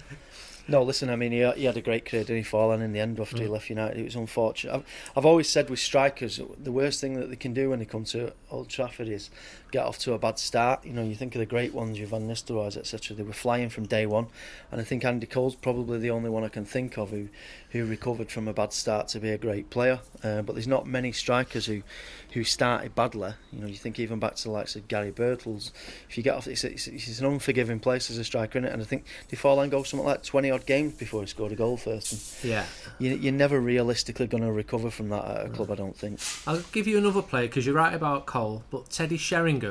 No, 0.68 0.82
listen, 0.82 1.10
I 1.10 1.16
mean, 1.16 1.32
he, 1.32 1.48
he 1.52 1.66
had 1.66 1.78
a 1.78 1.82
great 1.82 2.06
career, 2.06 2.24
didn't 2.24 2.44
he, 2.44 2.50
Forlan, 2.50 2.82
in 2.82 2.92
the 2.92 3.00
end 3.00 3.20
after 3.20 3.38
Mm. 3.38 3.42
he 3.42 3.48
left 3.48 3.70
United. 3.70 4.00
It 4.00 4.06
was 4.06 4.16
unfortunate. 4.16 4.74
I've, 4.74 4.84
I've 5.16 5.26
always 5.26 5.48
said 5.50 5.70
with 5.70 5.80
strikers, 5.80 6.40
the 6.58 6.72
worst 6.72 7.02
thing 7.02 7.20
that 7.20 7.30
they 7.30 7.36
can 7.36 7.54
do 7.54 7.70
when 7.70 7.80
they 7.80 7.86
come 7.86 8.04
to 8.06 8.34
Old 8.50 8.70
Trafford 8.70 9.08
is 9.08 9.30
get 9.76 9.86
off 9.86 10.00
to 10.00 10.14
a 10.14 10.18
bad 10.18 10.40
start. 10.40 10.86
You 10.86 10.94
know, 10.94 11.04
you 11.04 11.16
think 11.16 11.36
of 11.36 11.40
the 11.40 11.46
great 11.46 11.74
ones, 11.74 12.00
your 12.00 12.08
Van 12.08 12.28
Nistelrooy's, 12.28 12.78
etc. 12.78 13.16
They 13.16 13.24
were 13.24 13.34
flying 13.34 13.70
from 13.70 13.86
day 13.86 14.06
one. 14.06 14.28
And 14.72 14.80
I 14.80 14.86
think 14.86 15.04
Andy 15.04 15.28
Cole's 15.28 15.54
probably 15.54 16.00
the 16.00 16.12
only 16.12 16.30
one 16.30 16.46
I 16.46 16.48
can 16.48 16.64
think 16.64 16.98
of 16.98 17.10
who, 17.10 17.28
who 17.72 17.86
recovered 17.86 18.32
from 18.32 18.48
a 18.48 18.54
bad 18.54 18.72
start 18.72 19.10
to 19.10 19.20
be 19.20 19.32
a 19.32 19.38
great 19.38 19.70
player. 19.70 20.00
Uh, 20.24 20.42
but 20.44 20.56
there's 20.56 20.68
not 20.68 20.88
many 20.88 21.12
strikers 21.12 21.66
who, 21.66 21.82
who 22.32 22.46
started 22.46 22.96
badly. 22.96 23.34
You 23.52 23.60
know, 23.60 23.68
you 23.68 23.76
think 23.76 24.00
even 24.00 24.18
back 24.18 24.36
to 24.36 24.44
the 24.44 24.52
likes 24.52 24.78
of 24.78 24.88
Gary 24.88 25.12
Birtles. 25.12 25.72
If 26.10 26.18
you 26.18 26.24
get 26.24 26.36
off, 26.36 26.48
it's, 26.48 26.64
it's, 26.64 26.88
it's 26.88 27.20
an 27.20 27.26
unforgiving 27.26 27.82
place 27.82 28.10
as 28.10 28.18
a 28.18 28.24
striker, 28.24 28.60
is 28.60 28.72
And 28.72 28.82
I 28.82 28.86
think 28.86 29.04
did 29.28 29.40
Forlan 29.40 29.70
go 29.70 29.84
something 29.84 30.08
like 30.08 30.24
20 30.24 30.52
odd 30.52 30.66
games 30.66 30.94
before 30.94 31.20
he 31.20 31.28
scored 31.28 31.52
a 31.52 31.56
goal 31.56 31.76
first. 31.76 32.44
And 32.44 32.50
Yeah. 32.50 32.66
you, 32.98 33.14
you're 33.16 33.34
never 33.34 33.60
realistically 33.60 34.28
going 34.28 34.44
to 34.44 34.54
recover 34.54 34.90
from 34.90 35.10
that 35.10 35.26
at 35.26 35.46
a 35.48 35.50
club, 35.50 35.70
I 35.70 35.76
don't 35.76 35.98
think. 35.98 36.20
I'll 36.48 36.64
give 36.72 36.88
you 36.88 36.98
another 36.98 37.22
player 37.22 37.48
because 37.48 37.66
you're 37.66 37.76
right 37.76 37.94
about 37.94 38.26
Cole, 38.26 38.64
but 38.70 38.90
Teddy 38.90 39.18
Sheringham, 39.18 39.65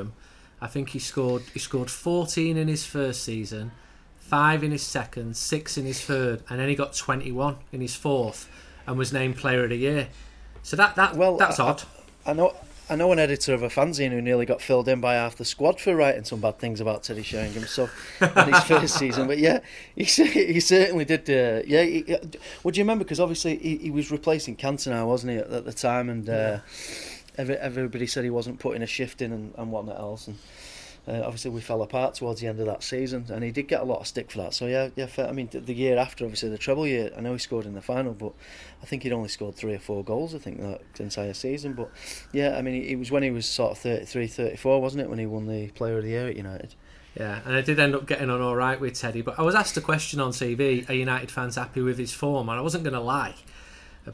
I 0.60 0.66
think 0.66 0.90
he 0.90 0.98
scored 0.98 1.42
he 1.52 1.58
scored 1.58 1.90
14 1.90 2.56
in 2.56 2.68
his 2.68 2.84
first 2.86 3.22
season, 3.22 3.72
five 4.18 4.62
in 4.64 4.70
his 4.70 4.82
second, 4.82 5.36
six 5.36 5.76
in 5.76 5.84
his 5.84 6.00
third, 6.00 6.42
and 6.48 6.58
then 6.58 6.68
he 6.68 6.74
got 6.74 6.94
21 6.94 7.56
in 7.72 7.80
his 7.80 7.94
fourth, 7.94 8.48
and 8.86 8.96
was 8.96 9.12
named 9.12 9.36
Player 9.36 9.64
of 9.64 9.70
the 9.70 9.76
Year. 9.76 10.08
So 10.62 10.76
that 10.76 10.94
that 10.96 11.16
Well, 11.16 11.36
that's 11.36 11.60
I- 11.60 11.64
odd. 11.68 11.82
I 12.26 12.32
know. 12.32 12.54
I 12.90 12.96
know 12.96 13.10
an 13.12 13.18
editor 13.18 13.54
of 13.54 13.62
a 13.62 13.68
fanzine 13.70 14.10
who 14.10 14.20
nearly 14.20 14.44
got 14.44 14.60
filled 14.60 14.88
in 14.88 15.00
by 15.00 15.14
half 15.14 15.36
the 15.36 15.44
squad 15.46 15.80
for 15.80 15.96
writing 15.96 16.24
some 16.24 16.40
bad 16.42 16.58
things 16.58 16.82
about 16.82 17.02
Teddy 17.02 17.22
Sheringham. 17.22 17.64
So, 17.66 17.88
in 18.20 18.52
his 18.52 18.62
first 18.64 18.94
season, 19.02 19.26
but 19.26 19.38
yeah, 19.38 19.60
he 19.96 20.04
he 20.04 20.60
certainly 20.60 21.06
did. 21.06 21.22
Uh, 21.30 21.62
yeah, 21.66 21.82
he, 21.82 22.14
uh, 22.14 22.18
would 22.62 22.76
you 22.76 22.84
remember? 22.84 23.02
Because 23.04 23.20
obviously 23.20 23.56
he, 23.56 23.76
he 23.78 23.90
was 23.90 24.10
replacing 24.10 24.56
Cantona, 24.56 25.06
wasn't 25.06 25.32
he, 25.32 25.38
at, 25.38 25.50
at 25.50 25.64
the 25.64 25.72
time? 25.72 26.10
And 26.10 26.28
uh, 26.28 26.58
every, 27.36 27.56
everybody 27.56 28.06
said 28.06 28.24
he 28.24 28.30
wasn't 28.30 28.58
putting 28.58 28.82
a 28.82 28.86
shift 28.86 29.22
in 29.22 29.32
and, 29.32 29.54
and 29.56 29.72
whatnot 29.72 29.98
else. 29.98 30.28
And 30.28 30.38
uh, 31.06 31.22
obviously 31.24 31.50
we 31.50 31.60
fell 31.60 31.82
apart 31.82 32.14
towards 32.14 32.40
the 32.40 32.46
end 32.46 32.60
of 32.60 32.66
that 32.66 32.82
season, 32.82 33.26
and 33.28 33.44
he 33.44 33.50
did 33.50 33.68
get 33.68 33.82
a 33.82 33.84
lot 33.84 34.00
of 34.00 34.06
stick 34.06 34.30
for 34.30 34.38
that. 34.38 34.54
So 34.54 34.66
yeah, 34.66 34.88
yeah. 34.96 35.08
I 35.18 35.32
mean, 35.32 35.50
the 35.52 35.74
year 35.74 35.98
after, 35.98 36.24
obviously 36.24 36.48
the 36.48 36.58
treble 36.58 36.86
year, 36.86 37.10
I 37.16 37.20
know 37.20 37.32
he 37.32 37.38
scored 37.38 37.66
in 37.66 37.74
the 37.74 37.82
final, 37.82 38.14
but 38.14 38.32
I 38.82 38.86
think 38.86 39.02
he'd 39.02 39.12
only 39.12 39.28
scored 39.28 39.54
three 39.54 39.74
or 39.74 39.78
four 39.78 40.02
goals. 40.02 40.34
I 40.34 40.38
think 40.38 40.60
that 40.60 40.80
entire 40.98 41.34
season, 41.34 41.74
but 41.74 41.90
yeah, 42.32 42.56
I 42.56 42.62
mean, 42.62 42.82
it 42.82 42.96
was 42.96 43.10
when 43.10 43.22
he 43.22 43.30
was 43.30 43.46
sort 43.46 43.72
of 43.72 43.78
33, 43.78 44.28
34, 44.28 44.80
wasn't 44.80 45.02
it, 45.02 45.10
when 45.10 45.18
he 45.18 45.26
won 45.26 45.46
the 45.46 45.68
Player 45.68 45.98
of 45.98 46.04
the 46.04 46.10
Year 46.10 46.28
at 46.28 46.36
United? 46.36 46.74
Yeah, 47.18 47.40
and 47.44 47.54
I 47.54 47.60
did 47.60 47.78
end 47.78 47.94
up 47.94 48.06
getting 48.06 48.28
on 48.28 48.40
all 48.40 48.56
right 48.56 48.80
with 48.80 48.94
Teddy, 48.94 49.22
but 49.22 49.38
I 49.38 49.42
was 49.42 49.54
asked 49.54 49.76
a 49.76 49.80
question 49.80 50.20
on 50.20 50.32
TV: 50.32 50.88
Are 50.88 50.94
United 50.94 51.30
fans 51.30 51.54
happy 51.54 51.80
with 51.80 51.96
his 51.96 52.12
form? 52.12 52.48
And 52.48 52.58
I 52.58 52.62
wasn't 52.62 52.82
going 52.82 52.94
to 52.94 53.00
lie, 53.00 53.34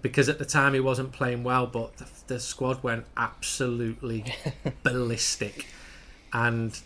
because 0.02 0.28
at 0.28 0.38
the 0.38 0.44
time 0.44 0.74
he 0.74 0.80
wasn't 0.80 1.12
playing 1.12 1.42
well, 1.42 1.66
but 1.66 1.96
the, 1.96 2.06
the 2.26 2.40
squad 2.40 2.82
went 2.82 3.04
absolutely 3.16 4.24
ballistic, 4.82 5.66
and 6.32 6.78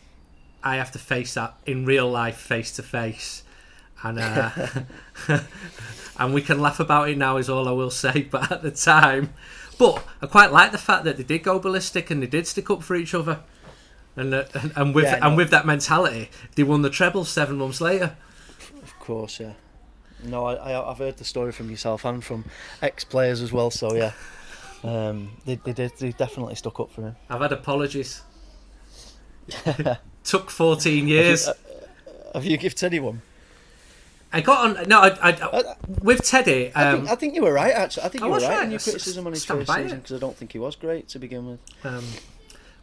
I 0.62 0.76
have 0.76 0.92
to 0.92 0.98
face 0.98 1.34
that 1.34 1.54
in 1.66 1.84
real 1.84 2.10
life, 2.10 2.36
face 2.36 2.72
to 2.76 2.82
face, 2.82 3.42
and 4.02 4.18
uh, 4.18 4.50
and 6.18 6.34
we 6.34 6.42
can 6.42 6.60
laugh 6.60 6.80
about 6.80 7.08
it 7.08 7.18
now, 7.18 7.36
is 7.36 7.50
all 7.50 7.68
I 7.68 7.72
will 7.72 7.90
say. 7.90 8.22
But 8.30 8.50
at 8.50 8.62
the 8.62 8.70
time, 8.70 9.34
but 9.78 10.02
I 10.22 10.26
quite 10.26 10.52
like 10.52 10.72
the 10.72 10.78
fact 10.78 11.04
that 11.04 11.16
they 11.16 11.22
did 11.22 11.42
go 11.42 11.58
ballistic 11.58 12.10
and 12.10 12.22
they 12.22 12.26
did 12.26 12.46
stick 12.46 12.70
up 12.70 12.82
for 12.82 12.96
each 12.96 13.14
other. 13.14 13.40
And, 14.16 14.32
uh, 14.32 14.44
and 14.54 14.72
and 14.76 14.94
with 14.94 15.04
Yeah, 15.04 15.18
and 15.26 15.36
with 15.36 15.50
that 15.50 15.66
mentality, 15.66 16.30
they 16.54 16.62
won 16.62 16.82
the 16.82 16.90
treble 16.90 17.24
seven 17.24 17.56
months 17.56 17.80
later. 17.80 18.16
Of 18.82 18.98
course, 19.00 19.40
yeah. 19.40 19.54
No, 20.26 20.46
I, 20.46 20.54
I, 20.54 20.90
I've 20.90 20.98
heard 20.98 21.16
the 21.16 21.24
story 21.24 21.52
from 21.52 21.70
yourself 21.70 22.04
and 22.04 22.22
from 22.24 22.44
ex-players 22.82 23.40
as 23.42 23.52
well. 23.52 23.70
So 23.70 23.94
yeah, 23.94 24.12
um, 24.82 25.30
they, 25.44 25.56
they 25.56 25.72
did. 25.72 25.92
They 25.98 26.12
definitely 26.12 26.54
stuck 26.54 26.80
up 26.80 26.90
for 26.90 27.02
him. 27.02 27.16
I've 27.28 27.40
had 27.40 27.52
apologies. 27.52 28.22
Took 30.24 30.50
fourteen 30.50 31.06
years. 31.08 31.48
Have 32.34 32.44
you 32.44 32.56
given 32.56 32.76
Teddy 32.76 33.00
one? 33.00 33.22
I 34.32 34.40
got 34.40 34.78
on. 34.78 34.88
No, 34.88 35.00
I, 35.00 35.10
I, 35.22 35.76
with 36.02 36.22
Teddy. 36.22 36.72
I, 36.74 36.86
Um, 36.88 36.96
think, 36.98 37.10
I 37.10 37.14
think 37.14 37.34
you 37.36 37.42
were 37.42 37.52
right. 37.52 37.72
Actually, 37.72 38.04
I 38.04 38.08
think 38.08 38.22
I 38.22 38.26
you 38.26 38.32
were 38.32 38.38
right 38.38 38.48
right. 38.48 38.70
your 38.70 38.80
criticism 38.80 39.26
on 39.26 39.32
his 39.32 39.44
first 39.44 39.72
season 39.72 39.98
because 40.00 40.16
I 40.16 40.18
don't 40.18 40.36
think 40.36 40.52
he 40.52 40.58
was 40.58 40.74
great 40.76 41.08
to 41.10 41.18
begin 41.18 41.46
with. 41.46 41.60
um, 41.84 42.04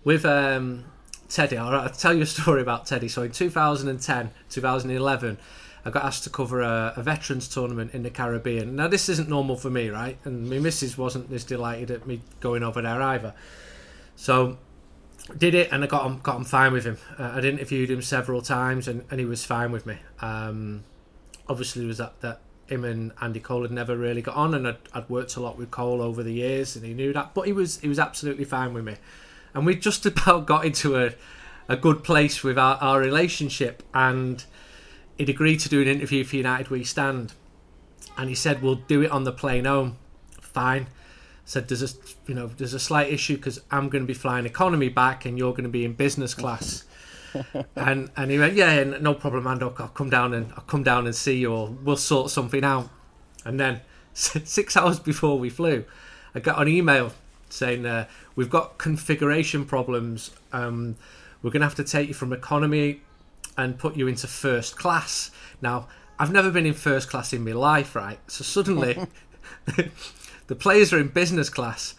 with 0.03 0.23
um, 0.25 0.85
Teddy, 1.27 1.57
all 1.57 1.71
right, 1.71 1.83
I'll 1.83 1.89
tell 1.89 2.13
you 2.13 2.21
a 2.21 2.25
story 2.25 2.61
about 2.61 2.85
Teddy. 2.85 3.07
So 3.07 3.23
in 3.23 3.31
2010, 3.31 4.31
2011, 4.49 5.37
I 5.83 5.89
got 5.89 6.05
asked 6.05 6.23
to 6.25 6.29
cover 6.29 6.61
a, 6.61 6.93
a 6.95 7.03
veterans 7.03 7.47
tournament 7.47 7.93
in 7.93 8.03
the 8.03 8.09
Caribbean. 8.09 8.75
Now, 8.75 8.87
this 8.87 9.09
isn't 9.09 9.29
normal 9.29 9.55
for 9.55 9.69
me, 9.69 9.89
right? 9.89 10.17
And 10.23 10.49
my 10.49 10.59
missus 10.59 10.97
wasn't 10.97 11.31
as 11.31 11.43
delighted 11.43 11.89
at 11.89 12.05
me 12.05 12.21
going 12.39 12.63
over 12.63 12.81
there 12.81 13.01
either. 13.01 13.33
So, 14.15 14.57
did 15.37 15.55
it, 15.55 15.71
and 15.71 15.83
I 15.83 15.87
got 15.87 16.03
on, 16.03 16.19
got 16.19 16.35
on 16.35 16.43
fine 16.43 16.73
with 16.73 16.85
him. 16.85 16.97
Uh, 17.17 17.33
I'd 17.35 17.45
interviewed 17.45 17.89
him 17.89 18.01
several 18.01 18.41
times, 18.41 18.87
and, 18.87 19.05
and 19.09 19.19
he 19.19 19.25
was 19.25 19.43
fine 19.43 19.71
with 19.71 19.85
me. 19.85 19.97
Um, 20.21 20.83
obviously, 21.47 21.85
was 21.85 21.97
that, 21.97 22.21
that 22.21 22.41
him 22.67 22.85
and 22.85 23.11
Andy 23.21 23.39
Cole 23.39 23.63
had 23.63 23.71
never 23.71 23.97
really 23.97 24.21
got 24.21 24.35
on, 24.35 24.53
and 24.53 24.67
I'd, 24.67 24.77
I'd 24.93 25.09
worked 25.09 25.35
a 25.35 25.39
lot 25.39 25.57
with 25.57 25.71
Cole 25.71 26.01
over 26.01 26.21
the 26.21 26.33
years, 26.33 26.75
and 26.75 26.85
he 26.85 26.93
knew 26.93 27.11
that. 27.13 27.33
But 27.33 27.47
he 27.47 27.53
was 27.53 27.79
he 27.79 27.87
was 27.87 27.99
absolutely 27.99 28.45
fine 28.45 28.73
with 28.73 28.83
me, 28.83 28.95
and 29.53 29.65
we 29.65 29.75
just 29.75 30.05
about 30.05 30.45
got 30.45 30.65
into 30.65 30.97
a 30.97 31.11
a 31.67 31.77
good 31.77 32.03
place 32.03 32.43
with 32.43 32.57
our, 32.57 32.77
our 32.77 32.99
relationship. 32.99 33.83
And 33.93 34.43
he'd 35.21 35.29
agreed 35.29 35.59
to 35.59 35.69
do 35.69 35.79
an 35.81 35.87
interview 35.87 36.23
for 36.23 36.35
United 36.35 36.69
We 36.69 36.83
Stand, 36.83 37.33
and 38.17 38.27
he 38.27 38.33
said 38.33 38.61
we'll 38.61 38.75
do 38.75 39.03
it 39.03 39.11
on 39.11 39.23
the 39.23 39.31
plane 39.31 39.65
home. 39.65 39.97
Fine. 40.41 40.87
Said 41.45 41.67
there's 41.67 41.83
a 41.83 41.95
you 42.25 42.33
know 42.33 42.47
there's 42.47 42.73
a 42.73 42.79
slight 42.79 43.13
issue 43.13 43.35
because 43.35 43.61
I'm 43.69 43.89
going 43.89 44.03
to 44.03 44.07
be 44.07 44.15
flying 44.15 44.47
economy 44.47 44.89
back 44.89 45.25
and 45.25 45.37
you're 45.37 45.51
going 45.51 45.63
to 45.63 45.69
be 45.69 45.85
in 45.85 45.93
business 45.93 46.33
class. 46.33 46.85
and 47.75 48.09
and 48.17 48.31
he 48.31 48.39
went 48.39 48.55
yeah, 48.55 48.83
no 48.83 49.13
problem 49.13 49.43
Ando 49.43 49.79
I'll 49.79 49.87
come 49.89 50.09
down 50.09 50.33
and 50.33 50.51
I'll 50.53 50.63
come 50.63 50.83
down 50.83 51.05
and 51.05 51.15
see 51.15 51.37
you 51.37 51.53
or 51.53 51.67
we'll 51.67 51.95
sort 51.95 52.29
something 52.29 52.63
out 52.63 52.89
and 53.45 53.57
then 53.57 53.79
six 54.13 54.75
hours 54.75 54.99
before 54.99 55.39
we 55.39 55.49
flew 55.49 55.85
I 56.35 56.41
got 56.41 56.61
an 56.61 56.67
email 56.67 57.13
saying 57.47 57.85
uh, 57.85 58.07
we've 58.35 58.49
got 58.49 58.77
configuration 58.77 59.63
problems 59.63 60.31
um, 60.51 60.97
we're 61.41 61.51
going 61.51 61.61
to 61.61 61.67
have 61.67 61.75
to 61.75 61.85
take 61.85 62.09
you 62.09 62.13
from 62.13 62.33
economy 62.33 62.99
and 63.57 63.77
put 63.77 63.95
you 63.95 64.07
into 64.07 64.27
first 64.27 64.77
class 64.77 65.31
now 65.61 65.87
I've 66.19 66.31
never 66.31 66.51
been 66.51 66.65
in 66.65 66.73
first 66.73 67.09
class 67.09 67.33
in 67.33 67.43
my 67.43 67.51
life 67.51 67.95
right 67.95 68.19
so 68.27 68.43
suddenly 68.43 68.97
the 70.47 70.55
players 70.55 70.93
are 70.93 70.99
in 70.99 71.09
business 71.09 71.49
class 71.49 71.95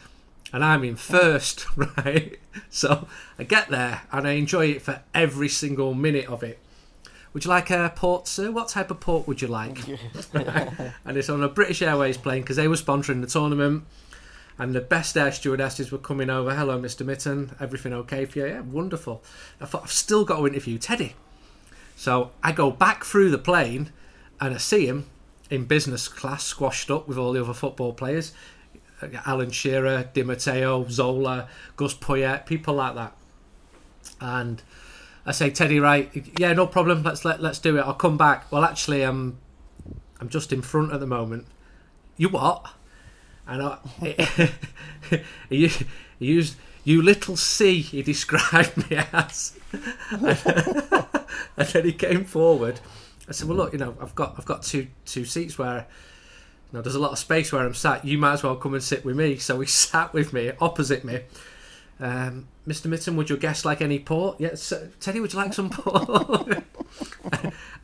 and 0.53 0.63
I'm 0.63 0.85
in 0.85 0.97
first, 0.97 1.67
right? 1.77 2.39
So 2.69 3.09
I 3.39 3.45
get 3.45 3.71
there 3.71 4.03
and 4.13 4.29
I 4.29 4.33
enjoy 4.33 4.67
it 4.67 4.83
for 4.83 5.03
every 5.15 5.49
single 5.49 5.95
minute 5.95 6.27
of 6.27 6.43
it. 6.43 6.59
Would 7.33 7.47
you 7.47 7.49
like 7.49 7.71
a 7.71 7.91
port, 7.97 8.29
sir? 8.29 8.51
What 8.51 8.69
type 8.69 8.91
of 8.91 9.01
port 9.01 9.27
would 9.27 9.41
you 9.41 9.49
like? 9.49 9.79
and 10.35 11.17
it's 11.17 11.31
on 11.31 11.43
a 11.43 11.49
British 11.49 11.81
Airways 11.81 12.19
plane 12.19 12.43
because 12.43 12.57
they 12.57 12.69
were 12.69 12.77
sponsoring 12.77 13.23
the 13.23 13.27
tournament. 13.27 13.85
And 14.59 14.75
the 14.75 14.83
best 14.83 15.17
air 15.17 15.33
stewardesses 15.33 15.91
were 15.91 15.99
coming 15.99 16.29
over. 16.29 16.55
Hello, 16.55 16.79
Mr. 16.79 17.07
Mitten. 17.07 17.57
Everything 17.59 17.95
okay 17.95 18.27
for 18.27 18.41
you? 18.41 18.47
Yeah, 18.47 18.61
wonderful. 18.61 19.25
I 19.63 19.65
thought 19.65 19.85
I've 19.85 19.93
still 19.93 20.27
got 20.27 20.37
to 20.37 20.47
interview 20.47 20.77
Teddy. 20.77 21.15
So 21.97 22.31
I 22.43 22.53
go 22.53 22.71
back 22.71 23.05
through 23.05 23.31
the 23.31 23.39
plane 23.39 23.93
and 24.41 24.55
I 24.55 24.59
see 24.59 24.87
him 24.87 25.07
in 25.51 25.67
business 25.67 26.09
class, 26.09 26.45
squashed 26.45 26.91
up 26.91 27.07
with 27.07 27.19
all 27.19 27.33
the 27.33 27.43
other 27.43 27.55
football 27.55 27.93
players. 27.93 28.33
Uh, 29.01 29.09
Alan 29.27 29.51
Shearer, 29.51 30.09
Di 30.13 30.23
Matteo, 30.23 30.87
Zola, 30.89 31.49
Gus 31.77 31.95
Poyet, 31.95 32.47
people 32.47 32.75
like 32.75 32.95
that. 32.95 33.17
And 34.21 34.63
I 35.27 35.33
say, 35.33 35.51
Teddy, 35.51 35.79
right? 35.79 36.11
Yeah, 36.39 36.53
no 36.53 36.67
problem. 36.67 37.03
Let's 37.03 37.25
let 37.25 37.41
let's 37.41 37.59
do 37.59 37.77
it. 37.77 37.83
I'll 37.83 37.95
come 37.95 38.17
back. 38.17 38.51
Well, 38.51 38.65
actually, 38.65 39.03
I'm 39.03 39.39
I'm 40.21 40.29
just 40.29 40.53
in 40.53 40.63
front 40.63 40.93
at 40.93 41.01
the 41.01 41.07
moment. 41.07 41.47
You 42.17 42.29
what? 42.29 42.67
And 43.47 43.63
I, 43.63 44.53
you 45.51 47.03
little 47.03 47.37
C. 47.37 47.81
He 47.81 48.03
described 48.03 48.91
me 48.91 48.99
as, 49.13 49.59
and 51.57 51.69
then 51.69 51.85
he 51.85 51.93
came 51.93 52.25
forward. 52.25 52.81
I 53.29 53.33
said, 53.33 53.49
well, 53.49 53.57
look, 53.57 53.73
you 53.73 53.79
know, 53.79 53.97
I've 54.01 54.15
got 54.15 54.35
I've 54.39 54.47
got 54.47 54.63
two 54.63 54.89
two 55.05 55.25
seats 55.25 55.59
where 55.59 55.87
now, 56.73 56.81
there's 56.81 56.95
a 56.95 57.01
lot 57.01 57.13
of 57.13 57.19
space 57.19 57.53
where 57.53 57.65
I'm 57.65 57.75
sat. 57.75 58.05
You 58.05 58.17
might 58.17 58.33
as 58.35 58.43
well 58.43 58.57
come 58.57 58.73
and 58.75 58.83
sit 58.83 59.05
with 59.05 59.17
me. 59.17 59.37
So 59.43 59.61
he 59.61 59.67
sat 59.69 60.13
with 60.13 60.33
me, 60.33 60.53
opposite 60.61 61.05
me. 61.05 61.21
Um, 62.01 62.49
Mr. 62.67 62.87
Mitten, 62.87 63.17
would 63.17 63.29
your 63.29 63.39
guest 63.39 63.65
like 63.65 63.81
any 63.81 63.99
port? 63.99 64.41
Yes. 64.41 64.73
Teddy, 65.01 65.21
would 65.21 65.33
you 65.33 65.39
like 65.39 65.53
some 65.53 65.71
port? 65.71 66.63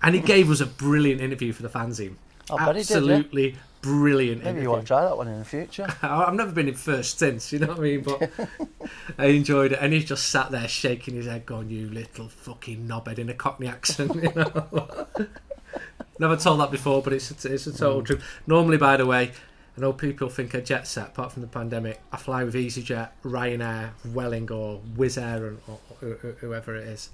and 0.02 0.14
he 0.14 0.21
gave 0.21 0.50
us 0.50 0.61
a 0.61 0.67
brilliant 0.67 1.21
interview 1.21 1.52
for 1.52 1.62
the 1.62 1.69
fanzine. 1.69 2.14
I 2.50 2.64
bet 2.64 2.76
he 2.76 2.83
did. 2.83 2.97
Absolutely 2.97 3.57
brilliant 3.82 4.44
Maybe 4.44 4.62
you 4.62 4.70
want 4.70 4.82
to 4.82 4.87
try 4.87 5.02
that 5.04 5.16
one 5.16 5.28
in 5.28 5.38
the 5.38 5.44
future. 5.44 5.87
I've 6.02 6.35
never 6.35 6.52
been 6.52 6.68
in 6.68 6.75
first 6.75 7.18
since, 7.18 7.52
you 7.52 7.58
know 7.58 7.68
what 7.68 7.78
I 7.78 7.80
mean? 7.80 8.02
But 8.02 8.30
I 9.18 9.26
enjoyed 9.26 9.73
it. 9.73 9.78
And 9.80 9.92
he 9.92 10.02
just 10.02 10.28
sat 10.28 10.50
there 10.50 10.68
shaking 10.68 11.14
his 11.14 11.26
head, 11.26 11.47
going, 11.47 11.70
You 11.70 11.88
little 11.88 12.28
fucking 12.28 12.87
knobhead 12.87 13.18
in 13.18 13.28
a 13.28 13.35
Cockney 13.35 13.68
accent, 13.68 14.14
you 14.14 14.32
know? 14.35 15.06
Never 16.18 16.37
told 16.37 16.61
that 16.61 16.70
before, 16.70 17.02
but 17.02 17.12
it's 17.12 17.44
a, 17.44 17.52
it's 17.52 17.66
a 17.66 17.73
total 17.73 18.02
mm. 18.02 18.06
truth. 18.06 18.25
Normally, 18.47 18.76
by 18.76 18.97
the 18.97 19.06
way, 19.06 19.32
I 19.76 19.80
know 19.80 19.92
people 19.92 20.28
think 20.28 20.52
a 20.54 20.61
jet 20.61 20.88
set, 20.88 21.08
apart 21.08 21.32
from 21.32 21.42
the 21.42 21.49
pandemic. 21.49 22.00
I 22.11 22.16
fly 22.16 22.42
with 22.42 22.54
EasyJet, 22.54 23.11
Ryanair, 23.23 23.90
Vueling, 24.04 24.50
or 24.50 24.80
Wizz 24.97 25.23
Air, 25.23 25.44
or, 25.44 25.56
or, 25.68 25.78
or 26.02 26.14
whoever 26.40 26.75
it 26.75 26.88
is. 26.88 27.11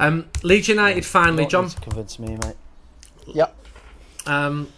Um, 0.00 0.26
Leeds 0.42 0.68
United 0.68 1.04
finally, 1.04 1.46
John. 1.46 1.70
Convince 1.70 2.18
me, 2.18 2.36
mate. 2.42 2.56
Yep. 3.28 3.54
Um, 4.26 4.68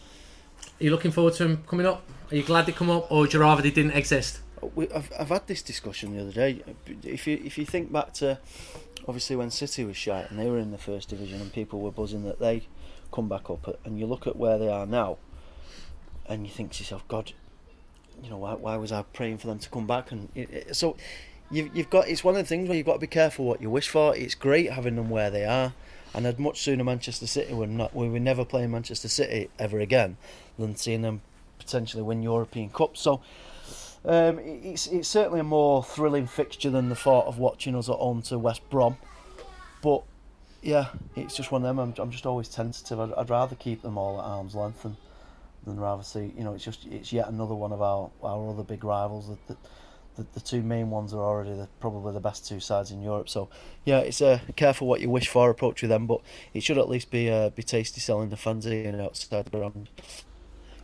are 0.80 0.84
you 0.84 0.90
looking 0.90 1.10
forward 1.10 1.34
to 1.34 1.44
him 1.44 1.62
coming 1.66 1.86
up? 1.86 2.02
Are 2.30 2.36
you 2.36 2.42
glad 2.42 2.66
they 2.66 2.72
come 2.72 2.90
up, 2.90 3.10
or 3.10 3.20
would 3.20 3.32
you 3.32 3.40
rather 3.40 3.60
they 3.60 3.70
didn't 3.70 3.92
exist? 3.92 4.40
We, 4.74 4.90
I've, 4.90 5.10
I've 5.18 5.28
had 5.28 5.46
this 5.46 5.62
discussion 5.62 6.16
the 6.16 6.22
other 6.22 6.32
day. 6.32 6.62
If 7.02 7.26
you 7.26 7.40
if 7.44 7.58
you 7.58 7.66
think 7.66 7.92
back 7.92 8.12
to 8.14 8.38
obviously 9.06 9.36
when 9.36 9.50
City 9.50 9.84
was 9.84 9.96
shite 9.96 10.30
and 10.30 10.38
they 10.38 10.48
were 10.48 10.58
in 10.58 10.70
the 10.70 10.78
first 10.78 11.08
division 11.08 11.40
and 11.40 11.52
people 11.52 11.80
were 11.80 11.90
buzzing 11.90 12.24
that 12.24 12.38
they 12.38 12.66
come 13.12 13.28
back 13.28 13.50
up 13.50 13.80
and 13.84 13.98
you 13.98 14.06
look 14.06 14.26
at 14.26 14.36
where 14.36 14.58
they 14.58 14.68
are 14.68 14.86
now 14.86 15.16
and 16.28 16.46
you 16.46 16.52
think 16.52 16.72
to 16.72 16.82
yourself, 16.82 17.06
God, 17.08 17.32
you 18.22 18.30
know 18.30 18.38
why, 18.38 18.54
why 18.54 18.76
was 18.76 18.92
I 18.92 19.02
praying 19.02 19.38
for 19.38 19.48
them 19.48 19.58
to 19.58 19.68
come 19.68 19.86
back? 19.86 20.12
And 20.12 20.28
it, 20.34 20.50
it, 20.50 20.76
so 20.76 20.96
you've 21.50 21.74
you've 21.76 21.90
got 21.90 22.08
it's 22.08 22.22
one 22.22 22.36
of 22.36 22.42
the 22.42 22.46
things 22.46 22.68
where 22.68 22.76
you've 22.76 22.86
got 22.86 22.94
to 22.94 23.00
be 23.00 23.06
careful 23.06 23.44
what 23.44 23.60
you 23.60 23.70
wish 23.70 23.88
for. 23.88 24.16
It's 24.16 24.34
great 24.34 24.72
having 24.72 24.96
them 24.96 25.10
where 25.10 25.30
they 25.30 25.44
are, 25.44 25.74
and 26.14 26.26
I'd 26.26 26.38
much 26.38 26.60
sooner 26.60 26.84
Manchester 26.84 27.26
City 27.26 27.52
were 27.54 27.66
not 27.66 27.94
we 27.94 28.08
were 28.08 28.20
never 28.20 28.44
playing 28.44 28.70
Manchester 28.70 29.08
City 29.08 29.50
ever 29.58 29.78
again 29.80 30.16
than 30.58 30.76
seeing 30.76 31.02
them 31.02 31.22
potentially 31.58 32.02
win 32.02 32.22
European 32.22 32.70
Cup. 32.70 32.96
So 32.96 33.20
um, 34.04 34.38
it's 34.38 34.86
it's 34.86 35.08
certainly 35.08 35.40
a 35.40 35.44
more 35.44 35.84
thrilling 35.84 36.26
fixture 36.26 36.70
than 36.70 36.88
the 36.88 36.96
thought 36.96 37.26
of 37.26 37.38
watching 37.38 37.74
us 37.74 37.88
at 37.88 37.96
home 37.96 38.22
to 38.22 38.38
West 38.38 38.68
Brom. 38.70 38.96
But 39.82 40.02
yeah, 40.62 40.88
it's 41.16 41.36
just 41.36 41.52
one 41.52 41.62
of 41.62 41.68
them. 41.68 41.78
I'm, 41.78 41.94
I'm 41.98 42.10
just 42.10 42.26
always 42.26 42.48
tentative. 42.48 42.98
I'd, 43.00 43.12
I'd 43.14 43.30
rather 43.30 43.56
keep 43.56 43.82
them 43.82 43.96
all 43.96 44.20
at 44.20 44.24
arm's 44.24 44.54
length 44.54 44.82
than 44.82 44.96
than 45.64 45.78
rather 45.78 46.02
see. 46.02 46.32
You 46.36 46.44
know, 46.44 46.54
it's 46.54 46.64
just 46.64 46.86
it's 46.86 47.12
yet 47.12 47.28
another 47.28 47.54
one 47.54 47.72
of 47.72 47.82
our, 47.82 48.10
our 48.22 48.50
other 48.50 48.62
big 48.62 48.84
rivals. 48.84 49.28
That, 49.28 49.48
that 49.48 49.56
the, 50.16 50.26
the 50.34 50.40
two 50.40 50.62
main 50.62 50.90
ones 50.90 51.12
are 51.14 51.22
already 51.22 51.54
the, 51.54 51.68
probably 51.80 52.12
the 52.12 52.20
best 52.20 52.46
two 52.46 52.60
sides 52.60 52.90
in 52.90 53.02
Europe. 53.02 53.28
So 53.28 53.48
yeah, 53.84 53.98
it's 53.98 54.20
a 54.20 54.28
uh, 54.28 54.38
careful 54.56 54.86
what 54.86 55.00
you 55.00 55.10
wish 55.10 55.28
for 55.28 55.50
approach 55.50 55.82
with 55.82 55.88
them, 55.90 56.06
but 56.06 56.20
it 56.54 56.62
should 56.62 56.78
at 56.78 56.88
least 56.88 57.10
be 57.10 57.30
uh, 57.30 57.50
be 57.50 57.62
tasty 57.62 58.00
selling 58.00 58.30
the 58.30 58.36
fancy 58.36 58.84
and 58.84 59.00
outside 59.00 59.46
the 59.46 59.50
ground. 59.50 59.88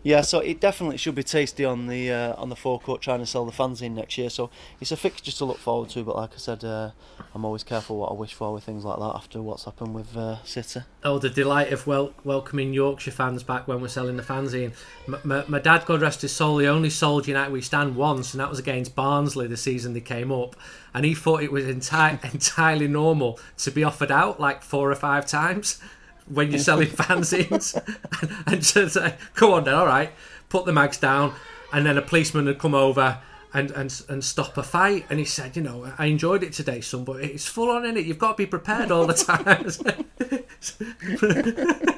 Yeah, 0.06 0.20
so 0.20 0.38
it 0.38 0.60
definitely 0.60 0.98
should 0.98 1.16
be 1.16 1.24
tasty 1.24 1.64
on 1.64 1.88
the 1.88 2.12
uh, 2.12 2.34
on 2.40 2.48
the 2.48 2.54
forecourt 2.54 3.00
trying 3.02 3.18
to 3.18 3.26
sell 3.26 3.44
the 3.44 3.50
fans 3.50 3.82
in 3.82 3.96
next 3.96 4.16
year. 4.16 4.30
So 4.30 4.50
it's 4.80 4.92
a 4.92 4.96
fixture 4.96 5.32
to 5.32 5.44
look 5.44 5.58
forward 5.58 5.90
to. 5.90 6.04
But 6.04 6.14
like 6.14 6.30
I 6.32 6.36
said, 6.36 6.62
uh, 6.62 6.92
I'm 7.34 7.44
always 7.44 7.64
careful 7.64 7.98
what 7.98 8.12
I 8.12 8.14
wish 8.14 8.32
for 8.32 8.52
with 8.52 8.62
things 8.62 8.84
like 8.84 9.00
that 9.00 9.16
after 9.16 9.42
what's 9.42 9.64
happened 9.64 9.96
with 9.96 10.16
uh, 10.16 10.40
City. 10.44 10.82
Oh, 11.02 11.18
the 11.18 11.28
delight 11.28 11.72
of 11.72 11.88
wel- 11.88 12.14
welcoming 12.22 12.72
Yorkshire 12.72 13.10
fans 13.10 13.42
back 13.42 13.66
when 13.66 13.80
we're 13.80 13.88
selling 13.88 14.16
the 14.16 14.22
fanzine. 14.22 14.74
My, 15.08 15.18
my, 15.24 15.44
my 15.48 15.58
dad, 15.58 15.84
God 15.86 16.02
rest 16.02 16.22
his 16.22 16.30
soul, 16.30 16.58
he 16.58 16.68
only 16.68 16.90
sold 16.90 17.26
United 17.26 17.50
We 17.52 17.60
Stand 17.60 17.96
once, 17.96 18.32
and 18.32 18.40
that 18.40 18.48
was 18.48 18.60
against 18.60 18.94
Barnsley 18.94 19.48
the 19.48 19.56
season 19.56 19.92
they 19.92 20.00
came 20.00 20.30
up. 20.30 20.54
And 20.94 21.04
he 21.04 21.16
thought 21.16 21.42
it 21.42 21.50
was 21.50 21.64
enti- 21.64 22.22
entirely 22.32 22.86
normal 22.86 23.40
to 23.58 23.72
be 23.72 23.82
offered 23.82 24.12
out 24.12 24.38
like 24.38 24.62
four 24.62 24.88
or 24.88 24.94
five 24.94 25.26
times 25.26 25.80
when 26.28 26.50
you're 26.50 26.58
selling 26.58 26.88
fanzines 26.88 27.74
and, 28.22 28.32
and 28.46 28.62
to 28.62 28.90
say, 28.90 29.14
come 29.34 29.52
on 29.52 29.64
then, 29.64 29.74
all 29.74 29.86
right, 29.86 30.10
put 30.48 30.64
the 30.64 30.72
mags 30.72 30.98
down. 30.98 31.34
And 31.72 31.84
then 31.84 31.98
a 31.98 32.02
policeman 32.02 32.46
had 32.46 32.58
come 32.58 32.74
over 32.74 33.20
and, 33.52 33.70
and, 33.72 34.02
and 34.08 34.24
stop 34.24 34.56
a 34.56 34.62
fight. 34.62 35.06
And 35.10 35.18
he 35.18 35.24
said, 35.24 35.56
you 35.56 35.62
know, 35.62 35.92
I 35.98 36.06
enjoyed 36.06 36.42
it 36.42 36.52
today, 36.52 36.80
son, 36.80 37.04
but 37.04 37.22
it's 37.22 37.46
full 37.46 37.70
on 37.70 37.84
in 37.84 37.96
it. 37.96 38.06
You've 38.06 38.18
got 38.18 38.32
to 38.32 38.36
be 38.36 38.46
prepared 38.46 38.90
all 38.90 39.06
the 39.06 39.14
time. 39.14 39.66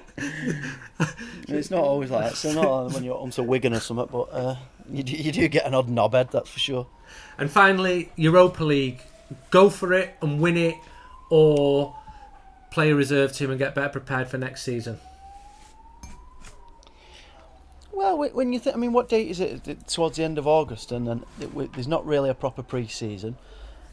it's 1.49 1.71
not 1.71 1.81
always 1.81 2.11
like 2.11 2.31
that. 2.31 2.37
So 2.37 2.53
not 2.53 2.93
when 2.93 3.05
you're 3.05 3.31
to 3.31 3.43
Wigan 3.43 3.75
or 3.75 3.81
something, 3.81 4.09
but 4.11 4.29
uh, 4.33 4.57
you, 4.91 5.03
do, 5.03 5.13
you 5.13 5.33
do 5.33 5.49
get 5.49 5.67
an 5.67 5.75
odd 5.75 5.89
knobhead, 5.89 6.31
that's 6.31 6.49
for 6.49 6.59
sure. 6.59 6.87
And 7.39 7.51
finally, 7.51 8.11
Europa 8.17 8.65
League. 8.65 9.01
Go 9.51 9.69
for 9.69 9.93
it 9.93 10.17
and 10.23 10.41
win 10.41 10.57
it, 10.57 10.77
or 11.29 11.95
play 12.71 12.91
a 12.91 12.95
reserve 12.95 13.33
team 13.33 13.51
and 13.51 13.59
get 13.59 13.75
better 13.75 13.89
prepared 13.89 14.29
for 14.29 14.39
next 14.39 14.63
season? 14.63 14.99
Well, 17.93 18.17
when 18.17 18.53
you 18.53 18.61
think, 18.61 18.77
I 18.77 18.79
mean, 18.79 18.93
what 18.93 19.09
date 19.09 19.29
is 19.29 19.41
it? 19.41 19.89
Towards 19.89 20.17
the 20.17 20.25
end 20.25 20.39
of 20.39 20.47
August, 20.47 20.93
and 20.93 21.09
then 21.09 21.25
it, 21.41 21.73
there's 21.73 21.89
not 21.89 22.07
really 22.07 22.31
a 22.31 22.35
proper 22.35 22.63
pre-season. 22.63 23.37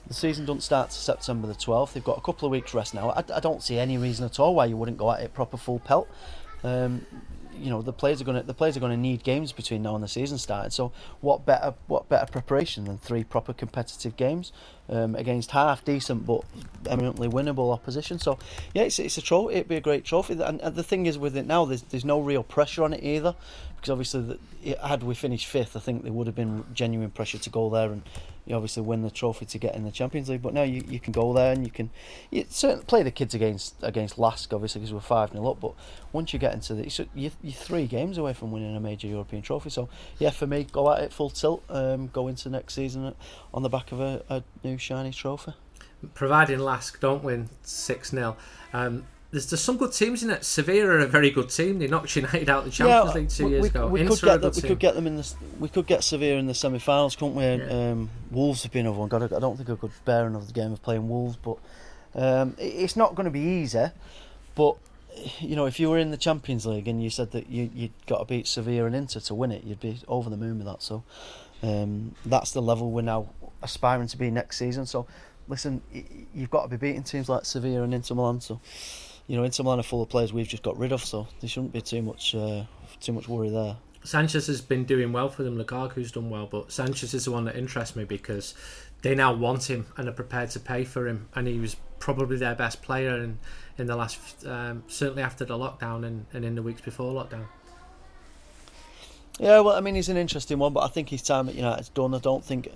The 0.07 0.13
season 0.13 0.45
doesn't 0.45 0.61
start 0.61 0.91
to 0.91 0.95
September 0.95 1.47
the 1.47 1.55
12th. 1.55 1.93
They've 1.93 2.03
got 2.03 2.19
a 2.19 2.21
couple 2.21 2.45
of 2.45 2.51
weeks 2.51 2.75
rest 2.75 2.93
now. 2.93 3.09
I, 3.09 3.23
I 3.33 3.39
don't 3.39 3.63
see 3.63 3.79
any 3.79 3.97
reason 3.97 4.23
at 4.25 4.39
all 4.39 4.53
why 4.53 4.65
you 4.65 4.77
wouldn't 4.77 4.99
go 4.99 5.11
at 5.11 5.21
it 5.21 5.33
proper 5.33 5.57
full 5.57 5.79
pelt. 5.79 6.07
Um, 6.63 7.05
you 7.59 7.69
know 7.69 7.81
the 7.81 7.93
players 7.93 8.21
are 8.21 8.23
going 8.25 8.37
to 8.37 8.43
the 8.45 8.53
players 8.53 8.77
are 8.77 8.79
going 8.79 8.91
to 8.91 8.97
need 8.97 9.23
games 9.23 9.51
between 9.51 9.81
now 9.81 9.95
and 9.95 10.03
the 10.03 10.07
season 10.07 10.37
started. 10.37 10.73
So 10.73 10.91
what 11.21 11.45
better 11.45 11.73
what 11.87 12.09
better 12.09 12.31
preparation 12.31 12.85
than 12.85 12.97
three 12.97 13.23
proper 13.23 13.53
competitive 13.53 14.17
games 14.17 14.51
um, 14.89 15.15
against 15.15 15.51
half 15.51 15.83
decent 15.83 16.25
but 16.25 16.41
eminently 16.87 17.27
winnable 17.27 17.73
opposition? 17.73 18.19
So 18.19 18.37
yeah, 18.73 18.83
it's, 18.83 18.99
it's 18.99 19.17
a 19.17 19.21
trophy. 19.21 19.55
It'd 19.55 19.67
be 19.67 19.75
a 19.75 19.81
great 19.81 20.05
trophy. 20.05 20.33
And, 20.33 20.61
and 20.61 20.75
the 20.75 20.83
thing 20.83 21.05
is 21.05 21.17
with 21.17 21.35
it 21.37 21.45
now, 21.45 21.65
there's 21.65 21.83
there's 21.83 22.05
no 22.05 22.19
real 22.19 22.43
pressure 22.43 22.83
on 22.83 22.93
it 22.93 23.03
either, 23.03 23.35
because 23.75 23.89
obviously 23.89 24.37
the, 24.63 24.77
had 24.87 25.03
we 25.03 25.15
finished 25.15 25.47
fifth, 25.47 25.75
I 25.75 25.79
think 25.79 26.03
there 26.03 26.13
would 26.13 26.27
have 26.27 26.35
been 26.35 26.65
genuine 26.73 27.11
pressure 27.11 27.37
to 27.37 27.49
go 27.49 27.69
there 27.69 27.91
and 27.91 28.01
you 28.45 28.55
obviously 28.55 28.83
win 28.83 29.01
the 29.01 29.11
trophy 29.11 29.45
to 29.45 29.57
get 29.57 29.75
in 29.75 29.83
the 29.83 29.91
Champions 29.91 30.29
League. 30.29 30.41
But 30.41 30.53
now 30.53 30.63
you, 30.63 30.83
you 30.87 30.99
can 30.99 31.11
go 31.11 31.33
there 31.33 31.51
and 31.51 31.65
you 31.65 31.71
can 31.71 31.89
you 32.29 32.45
certainly 32.49 32.85
play 32.85 33.03
the 33.03 33.11
kids 33.11 33.33
against 33.33 33.75
against 33.81 34.17
Lask, 34.17 34.53
obviously 34.53 34.81
because 34.81 34.93
we're 34.93 34.99
five 34.99 35.31
0 35.31 35.47
up. 35.49 35.59
But 35.59 35.73
once 36.11 36.33
you 36.33 36.39
get 36.39 36.53
into 36.53 36.75
the 36.75 37.07
you're, 37.15 37.31
you're 37.41 37.53
three 37.53 37.87
games 37.87 38.17
away 38.17 38.33
from 38.33 38.51
winning 38.51 38.75
a 38.75 38.79
major 38.79 39.07
European 39.07 39.41
trophy. 39.41 39.69
So 39.69 39.89
yeah, 40.19 40.29
for 40.29 40.47
me, 40.47 40.65
go 40.71 40.91
at 40.93 41.01
it 41.01 41.13
full 41.13 41.29
tilt. 41.29 41.63
Um, 41.69 42.07
go 42.07 42.27
into 42.27 42.49
next 42.49 42.73
season 42.73 43.15
on 43.53 43.63
the 43.63 43.69
back 43.69 43.91
of 43.91 43.99
a, 43.99 44.23
a 44.29 44.43
new 44.63 44.77
shiny 44.77 45.11
trophy. 45.11 45.53
Providing 46.13 46.59
Lask 46.59 46.99
don't 46.99 47.23
win 47.23 47.49
six 47.63 48.11
0 48.11 48.37
um, 48.73 49.05
there's, 49.35 49.47
there's 49.47 49.61
some 49.61 49.75
good 49.75 49.91
teams 49.91 50.23
in 50.23 50.29
it. 50.29 50.45
Sevilla 50.45 50.91
are 50.91 50.99
a 50.99 51.07
very 51.07 51.29
good 51.29 51.49
team. 51.49 51.77
They 51.79 51.87
knocked 51.87 52.15
United 52.15 52.49
out 52.49 52.59
of 52.59 52.65
the 52.65 52.71
Champions 52.71 53.09
yeah, 53.09 53.13
League 53.13 53.29
two 53.29 53.45
we, 53.45 53.51
years 53.51 53.65
ago. 53.65 53.87
We 53.87 54.05
could, 54.05 54.21
get 54.21 54.39
the, 54.39 54.49
we 54.55 54.61
could 54.61 54.79
get 54.79 54.95
them 54.95 55.07
in 55.07 55.17
the. 55.17 55.33
We 55.59 55.67
could 55.67 55.85
get 55.85 56.05
Sevilla 56.05 56.39
in 56.39 56.47
the 56.47 56.53
semi-finals, 56.53 57.17
couldn't 57.17 57.35
we? 57.35 57.43
Yeah. 57.43 57.91
Um, 57.91 58.09
Wolves 58.31 58.63
have 58.63 58.71
been 58.71 58.87
over 58.87 58.97
one. 58.97 59.09
God, 59.09 59.33
I 59.33 59.39
don't 59.39 59.57
think 59.57 59.69
I 59.69 59.75
could 59.75 59.91
bear 60.05 60.25
another 60.25 60.49
game 60.53 60.71
of 60.71 60.81
playing 60.81 61.09
Wolves, 61.09 61.35
but 61.35 61.57
um, 62.15 62.55
it's 62.57 62.95
not 62.95 63.13
going 63.13 63.25
to 63.25 63.31
be 63.31 63.41
easy. 63.41 63.87
But 64.55 64.77
you 65.39 65.57
know, 65.57 65.65
if 65.65 65.81
you 65.81 65.89
were 65.89 65.97
in 65.97 66.11
the 66.11 66.17
Champions 66.17 66.65
League 66.65 66.87
and 66.87 67.03
you 67.03 67.09
said 67.09 67.31
that 67.31 67.49
you 67.49 67.69
you'd 67.75 68.05
got 68.07 68.19
to 68.19 68.25
beat 68.25 68.47
Sevilla 68.47 68.85
and 68.85 68.95
Inter 68.95 69.19
to 69.19 69.35
win 69.35 69.51
it, 69.51 69.65
you'd 69.65 69.81
be 69.81 69.99
over 70.07 70.29
the 70.29 70.37
moon 70.37 70.59
with 70.59 70.67
that. 70.67 70.81
So 70.81 71.03
um, 71.61 72.15
that's 72.25 72.51
the 72.51 72.61
level 72.61 72.89
we're 72.89 73.01
now 73.01 73.27
aspiring 73.61 74.07
to 74.07 74.17
be 74.17 74.31
next 74.31 74.59
season. 74.59 74.85
So 74.85 75.07
listen, 75.49 75.81
you've 76.33 76.49
got 76.49 76.63
to 76.63 76.69
be 76.69 76.77
beating 76.77 77.03
teams 77.03 77.27
like 77.27 77.43
Sevilla 77.43 77.83
and 77.83 77.93
Inter 77.93 78.15
Milan. 78.15 78.39
So 78.39 78.61
you 79.27 79.35
know, 79.35 79.43
Inter 79.43 79.63
Milan 79.63 79.79
are 79.79 79.83
full 79.83 80.01
of 80.01 80.09
players 80.09 80.31
we've 80.31 80.47
just 80.47 80.63
got 80.63 80.77
rid 80.77 80.91
of, 80.91 81.03
so 81.03 81.27
there 81.41 81.49
shouldn't 81.49 81.73
be 81.73 81.81
too 81.81 82.01
much 82.01 82.35
uh, 82.35 82.63
too 82.99 83.13
much 83.13 83.27
worry 83.27 83.49
there. 83.49 83.77
Sanchez 84.03 84.45
has 84.47 84.61
been 84.61 84.85
doing 84.85 85.11
well 85.11 85.29
for 85.29 85.43
them. 85.43 85.57
Lukaku's 85.57 86.11
done 86.11 86.29
well, 86.29 86.45
but 86.45 86.71
Sanchez 86.71 87.13
is 87.13 87.25
the 87.25 87.31
one 87.31 87.45
that 87.45 87.55
interests 87.55 87.95
me 87.95 88.03
because 88.03 88.53
they 89.01 89.15
now 89.15 89.33
want 89.33 89.69
him 89.69 89.87
and 89.97 90.07
are 90.07 90.13
prepared 90.13 90.51
to 90.51 90.59
pay 90.59 90.83
for 90.83 91.07
him, 91.07 91.27
and 91.33 91.47
he 91.47 91.59
was 91.59 91.75
probably 91.99 92.37
their 92.37 92.55
best 92.55 92.81
player 92.81 93.17
in 93.17 93.39
in 93.77 93.87
the 93.87 93.95
last 93.95 94.45
um, 94.45 94.83
certainly 94.87 95.23
after 95.23 95.43
the 95.43 95.57
lockdown 95.57 96.05
and, 96.05 96.25
and 96.33 96.45
in 96.45 96.55
the 96.55 96.61
weeks 96.61 96.81
before 96.81 97.13
lockdown. 97.13 97.45
Yeah, 99.39 99.59
well, 99.59 99.75
I 99.75 99.81
mean, 99.81 99.95
he's 99.95 100.07
an 100.07 100.15
interesting 100.15 100.59
one, 100.59 100.71
but 100.71 100.83
I 100.83 100.87
think 100.87 101.09
his 101.09 101.21
time 101.21 101.49
at 101.49 101.55
United's 101.55 101.89
done. 101.89 102.15
I 102.15 102.19
don't 102.19 102.43
think, 102.43 102.69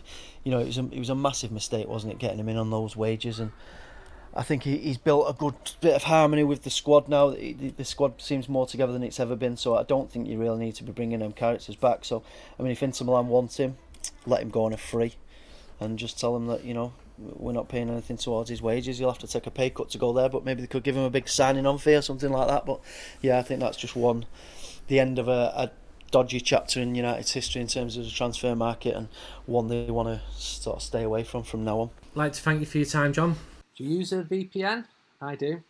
you 0.44 0.52
know, 0.52 0.60
it 0.60 0.66
was 0.66 0.78
a, 0.78 0.86
it 0.92 1.00
was 1.00 1.10
a 1.10 1.16
massive 1.16 1.54
mistake, 1.54 1.88
wasn't 1.88 2.12
it, 2.12 2.20
getting 2.20 2.38
him 2.38 2.50
in 2.50 2.58
on 2.58 2.70
those 2.70 2.98
wages 2.98 3.40
and 3.40 3.52
I 4.34 4.44
think 4.44 4.64
he, 4.64 4.78
he's 4.78 4.98
built 4.98 5.30
a 5.30 5.34
good 5.34 5.56
bit 5.82 5.96
of 5.96 6.04
harmony 6.04 6.44
with 6.44 6.64
the 6.64 6.70
squad 6.70 7.10
now. 7.10 7.32
The, 7.32 7.74
the, 7.76 7.86
squad 7.86 8.22
seems 8.22 8.48
more 8.48 8.68
together 8.68 8.94
than 8.94 9.04
it's 9.04 9.20
ever 9.20 9.36
been, 9.36 9.58
so 9.58 9.76
I 9.76 9.84
don't 9.84 10.12
think 10.12 10.28
you 10.28 10.38
really 10.38 10.60
need 10.60 10.76
to 10.76 10.84
be 10.84 10.92
bringing 10.92 11.20
them 11.20 11.34
characters 11.34 11.76
back. 11.76 12.06
So, 12.06 12.24
I 12.60 12.64
mean, 12.64 12.72
if 12.72 12.84
Inter 12.84 13.06
Milan 13.06 13.28
wants 13.28 13.58
him, 13.58 13.78
let 14.26 14.42
him 14.42 14.50
go 14.50 14.66
on 14.66 14.74
a 14.74 14.78
free 14.78 15.16
and 15.80 15.98
just 15.98 16.20
tell 16.20 16.36
him 16.36 16.48
that, 16.48 16.64
you 16.64 16.74
know, 16.74 16.94
we're 17.18 17.54
not 17.54 17.70
paying 17.70 17.90
anything 17.90 18.18
towards 18.18 18.50
his 18.50 18.62
wages. 18.62 19.00
You'll 19.00 19.12
have 19.12 19.20
to 19.20 19.28
take 19.28 19.48
a 19.48 19.52
pay 19.52 19.70
cut 19.70 19.90
to 19.92 19.98
go 19.98 20.14
there, 20.14 20.30
but 20.30 20.46
maybe 20.46 20.62
they 20.62 20.68
could 20.68 20.84
give 20.84 20.96
him 20.96 21.04
a 21.04 21.10
big 21.10 21.28
signing 21.28 21.66
on 21.66 21.78
fee 21.78 21.96
or 21.96 22.02
something 22.02 22.32
like 22.32 22.48
that. 22.48 22.66
But 22.66 22.80
yeah, 23.22 23.40
I 23.40 23.42
think 23.42 23.60
that's 23.60 23.78
just 23.78 23.96
one, 23.96 24.26
the 24.88 25.00
end 25.00 25.20
of 25.20 25.28
a, 25.28 25.52
a 25.56 25.72
dodgy 26.12 26.40
chapter 26.40 26.80
in 26.80 26.96
United's 26.96 27.34
history 27.34 27.62
in 27.62 27.68
terms 27.68 27.98
of 27.98 28.06
the 28.06 28.12
transfer 28.12 28.56
market 28.56 28.96
and 28.96 29.10
one 29.46 29.68
they 29.68 29.92
want 29.92 30.08
to 30.08 30.22
sort 30.40 30.78
of 30.78 30.84
stay 30.84 31.04
away 31.04 31.24
from 31.24 31.44
from 31.44 31.64
now 31.64 31.80
on. 31.80 31.90
I'd 32.12 32.18
like 32.18 32.34
to 32.34 32.42
thank 32.42 32.60
you 32.60 32.66
for 32.66 32.78
your 32.78 32.88
time, 32.88 33.14
John. 33.14 33.36
Do 33.80 33.86
you 33.86 34.00
use 34.00 34.12
a 34.12 34.24
VPN? 34.24 34.84
I 35.22 35.36
do. 35.36 35.64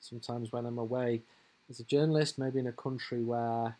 Sometimes 0.00 0.50
when 0.50 0.64
I'm 0.64 0.78
away 0.78 1.20
as 1.68 1.78
a 1.78 1.84
journalist, 1.84 2.38
maybe 2.38 2.58
in 2.58 2.66
a 2.66 2.72
country 2.72 3.22
where 3.22 3.76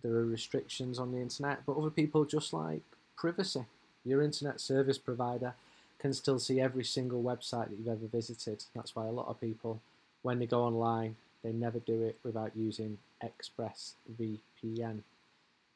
there 0.00 0.12
are 0.12 0.24
restrictions 0.24 0.96
on 0.96 1.10
the 1.10 1.18
internet, 1.18 1.66
but 1.66 1.76
other 1.76 1.90
people 1.90 2.24
just 2.24 2.52
like 2.52 2.82
privacy. 3.16 3.64
Your 4.04 4.22
internet 4.22 4.60
service 4.60 4.96
provider 4.96 5.54
can 5.98 6.14
still 6.14 6.38
see 6.38 6.60
every 6.60 6.84
single 6.84 7.20
website 7.20 7.70
that 7.70 7.78
you've 7.78 7.88
ever 7.88 8.06
visited. 8.06 8.62
That's 8.76 8.94
why 8.94 9.06
a 9.06 9.10
lot 9.10 9.26
of 9.26 9.40
people, 9.40 9.80
when 10.22 10.38
they 10.38 10.46
go 10.46 10.62
online, 10.62 11.16
they 11.42 11.50
never 11.50 11.80
do 11.80 12.04
it 12.04 12.16
without 12.22 12.52
using 12.54 12.98
ExpressVPN. 13.24 15.00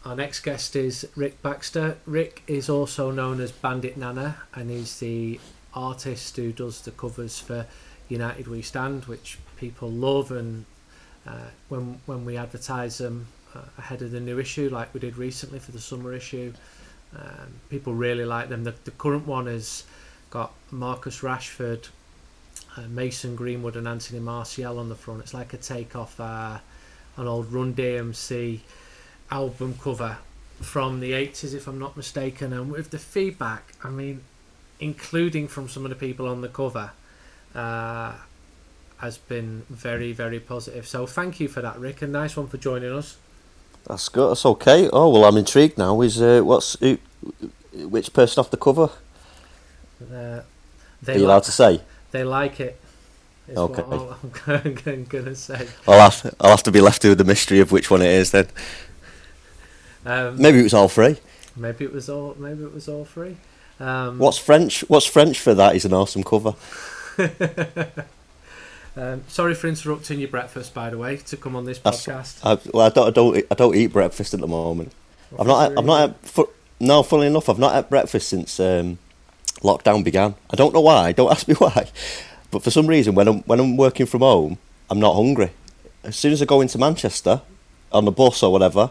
Our 0.04 0.16
next 0.16 0.40
guest 0.40 0.76
is 0.76 1.08
Rick 1.14 1.42
Baxter. 1.42 1.98
Rick 2.06 2.42
is 2.46 2.70
also 2.70 3.10
known 3.10 3.40
as 3.40 3.52
Bandit 3.52 3.98
Nana 3.98 4.36
and 4.54 4.70
he's 4.70 4.98
the 4.98 5.38
artist 5.74 6.36
who 6.36 6.52
does 6.52 6.82
the 6.82 6.90
covers 6.90 7.38
for 7.38 7.66
United 8.08 8.48
We 8.48 8.62
Stand, 8.62 9.04
which 9.04 9.38
people 9.56 9.90
love. 9.90 10.32
And 10.32 10.64
uh, 11.26 11.48
when 11.68 12.00
when 12.06 12.24
we 12.24 12.36
advertise 12.36 12.98
them 12.98 13.28
uh, 13.54 13.62
ahead 13.78 14.02
of 14.02 14.10
the 14.10 14.20
new 14.20 14.38
issue, 14.38 14.68
like 14.70 14.92
we 14.94 15.00
did 15.00 15.16
recently 15.16 15.58
for 15.58 15.72
the 15.72 15.80
summer 15.80 16.12
issue, 16.12 16.52
um, 17.14 17.60
people 17.68 17.94
really 17.94 18.24
like 18.24 18.48
them. 18.48 18.64
The, 18.64 18.74
the 18.84 18.90
current 18.92 19.26
one 19.26 19.46
has 19.46 19.84
got 20.30 20.52
Marcus 20.70 21.20
Rashford, 21.20 21.88
uh, 22.76 22.82
Mason 22.88 23.36
Greenwood 23.36 23.76
and 23.76 23.86
Anthony 23.88 24.20
Martial 24.20 24.78
on 24.78 24.88
the 24.88 24.94
front. 24.94 25.20
It's 25.20 25.34
like 25.34 25.52
a 25.52 25.56
take 25.56 25.96
off 25.96 26.18
uh, 26.20 26.58
an 27.16 27.26
old 27.26 27.52
Run 27.52 27.74
DMC 27.74 28.60
album 29.30 29.76
cover 29.80 30.18
from 30.60 31.00
the 31.00 31.12
80s, 31.12 31.54
if 31.54 31.66
I'm 31.66 31.78
not 31.78 31.96
mistaken. 31.96 32.52
And 32.52 32.70
with 32.70 32.90
the 32.90 32.98
feedback, 32.98 33.74
I 33.82 33.90
mean, 33.90 34.22
including 34.78 35.48
from 35.48 35.68
some 35.68 35.84
of 35.84 35.90
the 35.90 35.96
people 35.96 36.28
on 36.28 36.40
the 36.40 36.48
cover, 36.48 36.92
uh, 37.54 38.12
has 38.98 39.16
been 39.16 39.64
very, 39.70 40.12
very 40.12 40.38
positive. 40.38 40.86
So 40.86 41.06
thank 41.06 41.40
you 41.40 41.48
for 41.48 41.62
that, 41.62 41.78
Rick, 41.78 42.02
and 42.02 42.12
nice 42.12 42.36
one 42.36 42.48
for 42.48 42.58
joining 42.58 42.92
us. 42.92 43.16
That's 43.86 44.08
good. 44.10 44.30
That's 44.30 44.44
okay. 44.44 44.90
Oh 44.92 45.08
well, 45.08 45.24
I'm 45.24 45.38
intrigued 45.38 45.78
now. 45.78 46.00
Is 46.02 46.20
uh, 46.20 46.42
what's 46.44 46.78
who, 46.80 46.98
which 47.72 48.12
person 48.12 48.40
off 48.40 48.50
the 48.50 48.58
cover? 48.58 48.90
Uh, 50.12 50.42
Are 51.08 51.18
you 51.18 51.24
allowed 51.24 51.44
to 51.44 51.52
say? 51.52 51.80
They 52.10 52.24
like 52.24 52.60
it. 52.60 52.80
Okay. 53.56 53.82
I'm 54.46 54.74
going 55.04 55.24
to 55.24 55.34
say. 55.34 55.68
I'll 55.86 56.10
have, 56.10 56.34
I'll 56.40 56.50
have 56.50 56.62
to 56.64 56.72
be 56.72 56.80
left 56.80 57.02
with 57.04 57.18
the 57.18 57.24
mystery 57.24 57.60
of 57.60 57.72
which 57.72 57.90
one 57.90 58.02
it 58.02 58.08
is 58.08 58.30
then. 58.30 58.46
Um, 60.06 60.40
maybe 60.40 60.60
it 60.60 60.62
was 60.62 60.74
all 60.74 60.88
three. 60.88 61.16
Maybe 61.56 61.84
it 61.84 61.92
was 61.92 62.08
all. 62.08 62.34
Maybe 62.38 62.62
it 62.64 62.72
was 62.72 62.88
all 62.88 63.04
three. 63.04 63.36
Um, 63.80 64.18
what's 64.18 64.38
French? 64.38 64.80
What's 64.88 65.06
French 65.06 65.40
for 65.40 65.54
that? 65.54 65.74
Is 65.74 65.84
an 65.84 65.92
awesome 65.92 66.22
cover. 66.22 66.54
um, 68.96 69.24
sorry 69.28 69.54
for 69.54 69.68
interrupting 69.68 70.20
your 70.20 70.28
breakfast, 70.28 70.72
by 70.72 70.90
the 70.90 70.98
way, 70.98 71.16
to 71.16 71.36
come 71.36 71.56
on 71.56 71.64
this 71.64 71.78
podcast. 71.78 72.38
I, 72.44 72.58
well, 72.72 72.86
I 72.86 72.90
don't, 72.90 73.08
I 73.08 73.10
don't, 73.10 73.46
I 73.50 73.54
don't 73.54 73.74
eat 73.74 73.88
breakfast 73.88 74.32
at 74.32 74.40
the 74.40 74.46
moment. 74.46 74.92
I've 75.38 75.46
not, 75.46 75.78
I've 75.78 75.84
not. 75.84 76.16
Had, 76.36 76.46
no, 76.78 77.02
funnily 77.02 77.26
enough, 77.26 77.48
I've 77.48 77.58
not 77.58 77.74
had 77.74 77.90
breakfast 77.90 78.28
since 78.28 78.58
um, 78.58 78.98
lockdown 79.62 80.04
began. 80.04 80.34
I 80.50 80.56
don't 80.56 80.74
know 80.74 80.80
why. 80.80 81.12
Don't 81.12 81.30
ask 81.36 81.48
me 81.48 81.54
why. 81.54 81.88
But 82.50 82.62
for 82.62 82.70
some 82.70 82.86
reason, 82.86 83.14
when 83.14 83.28
I'm 83.28 83.40
when 83.42 83.60
I'm 83.60 83.76
working 83.76 84.06
from 84.06 84.20
home, 84.20 84.58
I'm 84.88 85.00
not 85.00 85.14
hungry. 85.14 85.50
As 86.02 86.16
soon 86.16 86.32
as 86.32 86.42
I 86.42 86.46
go 86.46 86.60
into 86.60 86.78
Manchester 86.78 87.42
on 87.92 88.04
the 88.04 88.10
bus 88.10 88.42
or 88.42 88.50
whatever, 88.50 88.90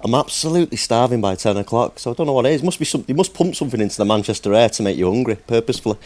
I'm 0.00 0.14
absolutely 0.14 0.76
starving 0.76 1.20
by 1.20 1.34
ten 1.34 1.56
o'clock. 1.56 1.98
So 1.98 2.10
I 2.10 2.14
don't 2.14 2.26
know 2.26 2.32
what 2.32 2.46
it 2.46 2.52
is. 2.52 2.62
It 2.62 2.64
must 2.64 2.78
be 2.78 2.84
something. 2.84 3.12
You 3.12 3.16
must 3.16 3.34
pump 3.34 3.56
something 3.56 3.80
into 3.80 3.96
the 3.96 4.04
Manchester 4.04 4.54
air 4.54 4.68
to 4.68 4.82
make 4.82 4.96
you 4.96 5.10
hungry 5.10 5.36
purposefully. 5.36 5.98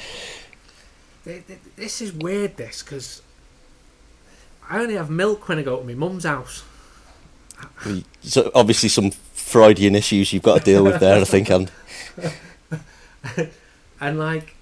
This 1.24 2.00
is 2.00 2.12
weird. 2.12 2.56
This 2.56 2.82
because 2.82 3.20
I 4.68 4.80
only 4.80 4.94
have 4.94 5.10
milk 5.10 5.48
when 5.48 5.58
I 5.58 5.62
go 5.62 5.78
to 5.78 5.84
my 5.84 5.94
mum's 5.94 6.24
house. 6.24 6.62
So 8.22 8.50
obviously 8.54 8.88
some 8.88 9.10
Freudian 9.10 9.94
issues 9.94 10.32
you've 10.32 10.42
got 10.42 10.58
to 10.58 10.64
deal 10.64 10.84
with 10.84 11.00
there. 11.00 11.20
I 11.20 11.24
think, 11.24 11.50
and 11.50 11.70
and 14.00 14.18
like 14.18 14.56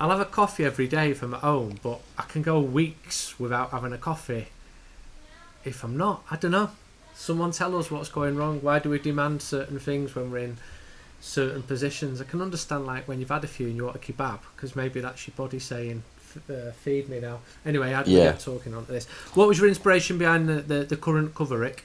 I'll 0.00 0.10
have 0.10 0.20
a 0.20 0.24
coffee 0.24 0.64
every 0.64 0.86
day 0.86 1.14
I'm 1.20 1.34
at 1.34 1.40
home, 1.40 1.78
but 1.82 2.00
I 2.16 2.22
can 2.22 2.42
go 2.42 2.60
weeks 2.60 3.38
without 3.38 3.70
having 3.70 3.92
a 3.92 3.98
coffee 3.98 4.48
if 5.64 5.82
I'm 5.82 5.96
not. 5.96 6.24
I 6.30 6.36
don't 6.36 6.52
know. 6.52 6.70
Someone 7.14 7.50
tell 7.50 7.76
us 7.76 7.90
what's 7.90 8.08
going 8.08 8.36
wrong. 8.36 8.60
Why 8.62 8.78
do 8.78 8.90
we 8.90 8.98
demand 9.00 9.42
certain 9.42 9.80
things 9.80 10.14
when 10.14 10.30
we're 10.30 10.38
in 10.38 10.56
certain 11.20 11.62
positions? 11.62 12.20
I 12.20 12.24
can 12.24 12.40
understand 12.40 12.86
like 12.86 13.08
when 13.08 13.18
you've 13.18 13.28
had 13.28 13.42
a 13.42 13.48
few 13.48 13.66
and 13.66 13.76
you 13.76 13.84
want 13.84 13.96
a 13.96 13.98
kebab 13.98 14.38
because 14.54 14.76
maybe 14.76 15.00
that's 15.00 15.26
your 15.26 15.34
body 15.36 15.58
saying 15.58 16.04
uh, 16.48 16.70
feed 16.72 17.08
me 17.08 17.18
now. 17.18 17.40
Anyway, 17.66 17.90
do 18.04 18.10
yeah. 18.12 18.32
get 18.32 18.40
talking 18.40 18.74
on 18.74 18.84
this? 18.86 19.06
What 19.34 19.48
was 19.48 19.58
your 19.58 19.68
inspiration 19.68 20.16
behind 20.16 20.48
the, 20.48 20.60
the, 20.62 20.84
the 20.84 20.96
current 20.96 21.34
cover, 21.34 21.58
Rick? 21.58 21.84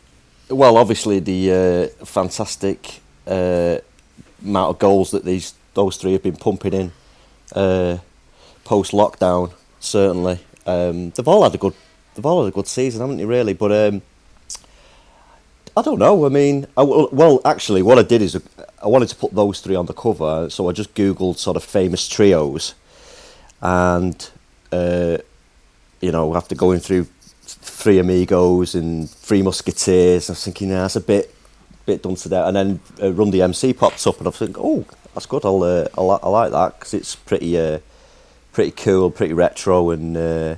Well, 0.49 0.77
obviously 0.77 1.19
the 1.19 1.51
uh, 1.99 2.05
fantastic 2.05 2.99
uh, 3.25 3.79
amount 4.43 4.69
of 4.69 4.79
goals 4.79 5.11
that 5.11 5.25
these 5.25 5.55
those 5.73 5.97
three 5.97 6.13
have 6.13 6.23
been 6.23 6.35
pumping 6.35 6.73
in 6.73 6.91
uh, 7.55 7.97
post 8.63 8.91
lockdown. 8.91 9.53
Certainly, 9.79 10.39
um, 10.65 11.09
they've 11.11 11.27
all 11.27 11.43
had 11.43 11.55
a 11.55 11.57
good 11.57 11.73
they've 12.15 12.25
all 12.25 12.43
had 12.43 12.53
a 12.53 12.55
good 12.55 12.67
season, 12.67 13.01
haven't 13.01 13.17
they? 13.17 13.25
Really, 13.25 13.53
but 13.53 13.71
um, 13.71 14.01
I 15.75 15.81
don't 15.81 15.99
know. 15.99 16.25
I 16.25 16.29
mean, 16.29 16.67
I, 16.77 16.83
well, 16.83 17.41
actually, 17.45 17.81
what 17.81 17.97
I 17.97 18.03
did 18.03 18.21
is 18.21 18.39
I 18.81 18.87
wanted 18.87 19.09
to 19.09 19.15
put 19.15 19.33
those 19.33 19.59
three 19.59 19.75
on 19.75 19.85
the 19.85 19.93
cover, 19.93 20.49
so 20.49 20.69
I 20.69 20.71
just 20.71 20.93
googled 20.93 21.37
sort 21.37 21.57
of 21.57 21.63
famous 21.63 22.07
trios, 22.07 22.75
and 23.61 24.29
uh, 24.71 25.17
you 26.01 26.11
know, 26.11 26.35
after 26.35 26.55
going 26.55 26.79
through 26.79 27.07
Three 27.45 27.99
Amigos 27.99 28.75
and 28.75 29.09
Three 29.09 29.41
Musketeers, 29.41 30.29
I 30.29 30.33
was 30.33 30.43
thinking, 30.43 30.69
yeah, 30.69 30.81
that's 30.81 30.95
a 30.95 31.01
bit 31.01 31.33
bit 31.85 32.01
done 32.01 32.15
to 32.15 32.29
that. 32.29 32.47
And 32.47 32.55
then 32.55 32.79
uh, 33.01 33.11
Run 33.13 33.31
DMC 33.31 33.77
popped 33.77 34.05
up, 34.07 34.17
and 34.17 34.27
I 34.27 34.29
was 34.29 34.37
thinking, 34.37 34.55
oh, 34.57 34.85
that's 35.13 35.25
good. 35.25 35.45
I'll, 35.45 35.63
uh, 35.63 35.87
I, 35.97 36.01
I 36.01 36.29
like 36.29 36.51
that 36.51 36.79
because 36.79 36.93
it's 36.93 37.15
pretty, 37.15 37.57
uh, 37.57 37.79
pretty 38.51 38.71
cool, 38.71 39.11
pretty 39.11 39.33
retro, 39.33 39.89
and 39.91 40.15
uh, 40.15 40.55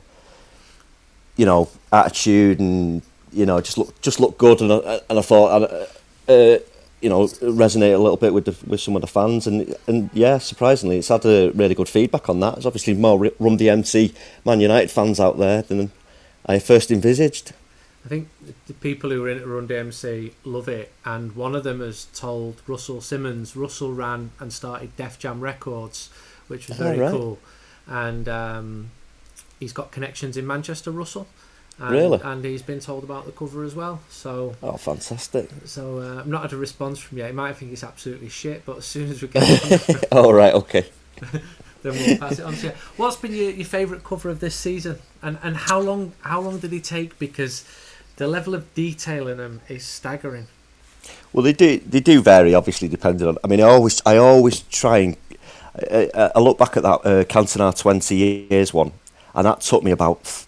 you 1.35 1.45
know, 1.45 1.69
attitude, 1.91 2.59
and 2.59 3.01
you 3.31 3.45
know, 3.45 3.59
just 3.61 3.77
look, 3.77 3.99
just 4.01 4.19
look 4.19 4.37
good. 4.37 4.61
And 4.61 4.71
I, 4.71 5.01
and 5.09 5.19
I 5.19 5.21
thought, 5.21 5.61
uh, 5.61 6.31
uh, 6.31 6.59
you 7.01 7.09
know, 7.09 7.25
resonate 7.25 7.93
a 7.93 7.97
little 7.97 8.17
bit 8.17 8.33
with 8.33 8.45
the, 8.45 8.55
with 8.67 8.81
some 8.81 8.95
of 8.95 9.01
the 9.01 9.07
fans, 9.07 9.47
and 9.47 9.75
and 9.87 10.09
yeah, 10.13 10.37
surprisingly, 10.37 10.97
it's 10.99 11.09
had 11.09 11.25
a 11.25 11.51
really 11.51 11.75
good 11.75 11.89
feedback 11.89 12.29
on 12.29 12.39
that. 12.39 12.55
There's 12.55 12.65
obviously 12.65 12.93
more 12.93 13.17
Run 13.39 13.57
DMC 13.57 14.15
Man 14.45 14.59
United 14.61 14.91
fans 14.91 15.19
out 15.19 15.37
there 15.37 15.61
than 15.61 15.91
I 16.45 16.59
first 16.59 16.91
envisaged. 16.91 17.53
I 18.05 18.07
think 18.07 18.29
the 18.67 18.73
people 18.73 19.09
who 19.09 19.21
were 19.21 19.29
in 19.29 19.39
it 19.39 19.47
Run 19.47 19.67
DMC 19.67 20.33
love 20.43 20.67
it, 20.67 20.91
and 21.03 21.35
one 21.35 21.55
of 21.55 21.63
them 21.63 21.79
has 21.79 22.05
told 22.13 22.61
Russell 22.67 23.01
Simmons. 23.01 23.55
Russell 23.55 23.93
ran 23.93 24.29
and 24.39 24.53
started 24.53 24.95
Def 24.95 25.17
Jam 25.17 25.41
Records, 25.41 26.11
which 26.47 26.67
was 26.67 26.77
very 26.77 26.99
oh, 26.99 27.01
right. 27.01 27.11
cool, 27.11 27.39
and 27.87 28.29
um, 28.29 28.91
he's 29.59 29.73
got 29.73 29.91
connections 29.91 30.37
in 30.37 30.45
Manchester. 30.45 30.91
Russell, 30.91 31.27
and, 31.79 31.91
really, 31.91 32.19
and 32.23 32.45
he's 32.45 32.61
been 32.61 32.79
told 32.79 33.03
about 33.03 33.25
the 33.25 33.31
cover 33.31 33.63
as 33.63 33.73
well. 33.73 34.01
So, 34.11 34.55
oh, 34.61 34.77
fantastic! 34.77 35.49
So 35.65 35.97
uh, 35.97 36.21
I'm 36.21 36.29
not 36.29 36.43
had 36.43 36.53
a 36.53 36.57
response 36.57 36.99
from 36.99 37.17
yet. 37.17 37.27
He 37.27 37.33
might 37.33 37.55
think 37.55 37.73
it's 37.73 37.83
absolutely 37.83 38.29
shit, 38.29 38.67
but 38.67 38.77
as 38.77 38.85
soon 38.85 39.09
as 39.09 39.23
we 39.23 39.29
get, 39.29 40.07
oh 40.11 40.31
right, 40.33 40.53
okay. 40.53 40.85
then 41.81 41.93
we'll 41.93 42.17
pass 42.19 42.37
it 42.37 42.45
on 42.45 42.53
to 42.53 42.67
you. 42.67 42.73
What's 42.97 43.15
been 43.15 43.33
your, 43.33 43.49
your 43.49 43.65
favourite 43.65 44.03
cover 44.03 44.29
of 44.29 44.41
this 44.41 44.53
season, 44.53 44.99
and 45.23 45.39
and 45.41 45.57
how 45.57 45.79
long 45.79 46.13
how 46.21 46.39
long 46.39 46.59
did 46.59 46.71
he 46.71 46.81
take? 46.81 47.17
Because 47.17 47.65
the 48.17 48.28
level 48.28 48.56
of 48.56 48.73
detail 48.73 49.28
in 49.28 49.38
them 49.38 49.62
is 49.67 49.86
staggering. 49.86 50.47
Well, 51.34 51.43
they 51.43 51.54
do 51.54 51.80
they 51.80 51.99
do 51.99 52.21
vary, 52.21 52.54
obviously, 52.54 52.88
depending 52.88 53.28
on. 53.28 53.38
I 53.43 53.47
mean, 53.47 53.60
I 53.60 53.63
always 53.63 54.01
I 54.06 54.17
always 54.17 54.62
try 54.62 54.99
and 54.99 55.17
I, 55.91 56.32
I 56.36 56.39
look 56.39 56.58
back 56.58 56.78
at 56.78 56.84
that 56.84 57.06
uh, 57.06 57.23
Cantona 57.25 57.78
twenty 57.78 58.15
years 58.15 58.73
one, 58.73 58.91
and 59.34 59.45
that 59.45 59.62
took 59.62 59.84
me 59.84 59.91
about 59.91 60.45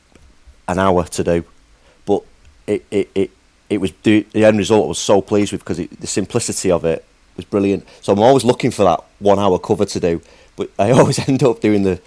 an 0.67 0.79
hour 0.79 1.03
to 1.03 1.23
do, 1.23 1.43
but 2.05 2.23
it 2.65 2.85
it 2.89 3.09
it, 3.13 3.31
it 3.69 3.77
was 3.79 3.91
the 4.03 4.25
end 4.33 4.57
result 4.57 4.85
I 4.85 4.87
was 4.87 4.99
so 4.99 5.21
pleased 5.21 5.51
with 5.51 5.61
because 5.61 5.79
it, 5.79 5.99
the 5.99 6.07
simplicity 6.07 6.71
of 6.71 6.85
it 6.85 7.03
was 7.35 7.45
brilliant. 7.45 7.85
So 8.01 8.13
I'm 8.13 8.19
always 8.19 8.45
looking 8.45 8.71
for 8.71 8.83
that 8.83 9.03
one 9.19 9.39
hour 9.39 9.59
cover 9.59 9.85
to 9.85 9.99
do, 9.99 10.21
but 10.55 10.69
I 10.79 10.91
always 10.97 11.19
end 11.27 11.43
up 11.43 11.59
doing 11.59 11.83
the 11.83 11.99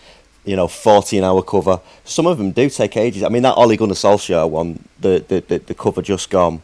you 0.45 0.57
know, 0.57 0.69
14 0.69 1.23
hour 1.23 1.43
cover. 1.43 1.81
Some 2.05 2.27
of 2.27 2.39
them 2.39 2.51
do 2.53 2.71
take 2.71 2.97
ages. 2.97 3.23
I 3.23 3.29
mean, 3.29 3.43
that 3.43 3.57
Ole 3.57 3.77
Gunnar 3.77 3.95
Solskjaer 3.95 4.49
one, 4.49 4.85
the, 5.01 5.25
the, 5.27 5.41
the, 5.41 5.59
the 5.59 5.75
cover 5.75 6.03
just 6.03 6.31
gone, 6.31 6.63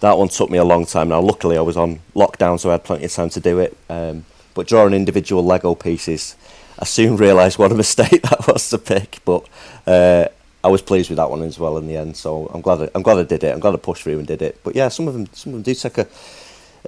that 0.00 0.18
one 0.18 0.28
took 0.28 0.50
me 0.50 0.58
a 0.58 0.64
long 0.64 0.86
time. 0.86 1.08
Now, 1.08 1.20
luckily, 1.20 1.56
I 1.56 1.62
was 1.62 1.76
on 1.76 2.00
lockdown, 2.14 2.58
so 2.60 2.68
I 2.68 2.72
had 2.72 2.84
plenty 2.84 3.04
of 3.04 3.12
time 3.12 3.30
to 3.30 3.40
do 3.40 3.58
it. 3.58 3.76
Um, 3.88 4.24
but 4.54 4.66
drawing 4.66 4.94
individual 4.94 5.44
Lego 5.44 5.74
pieces, 5.74 6.36
I 6.78 6.84
soon 6.84 7.16
realised 7.26 7.58
what 7.58 7.72
a 7.72 7.74
mistake 7.74 8.22
that 8.30 8.46
was 8.46 8.68
to 8.70 8.78
pick. 8.78 9.18
But 9.24 9.46
uh, 9.86 10.28
I 10.62 10.68
was 10.68 10.82
pleased 10.82 11.10
with 11.10 11.16
that 11.16 11.30
one 11.30 11.42
as 11.42 11.58
well 11.58 11.76
in 11.76 11.86
the 11.86 11.96
end. 11.96 12.16
So 12.16 12.46
I'm 12.46 12.60
glad 12.60 12.82
I, 12.82 12.90
I'm 12.94 13.02
glad 13.02 13.18
I 13.18 13.22
did 13.24 13.44
it. 13.44 13.52
I'm 13.52 13.60
glad 13.60 13.74
I 13.74 13.76
pushed 13.76 14.02
through 14.02 14.18
and 14.18 14.26
did 14.26 14.42
it. 14.42 14.60
But 14.64 14.74
yeah, 14.74 14.88
some 14.88 15.08
of 15.08 15.14
them 15.14 15.26
some 15.32 15.54
of 15.54 15.56
them 15.56 15.62
do 15.62 15.74
take 15.74 15.98
a 15.98 16.06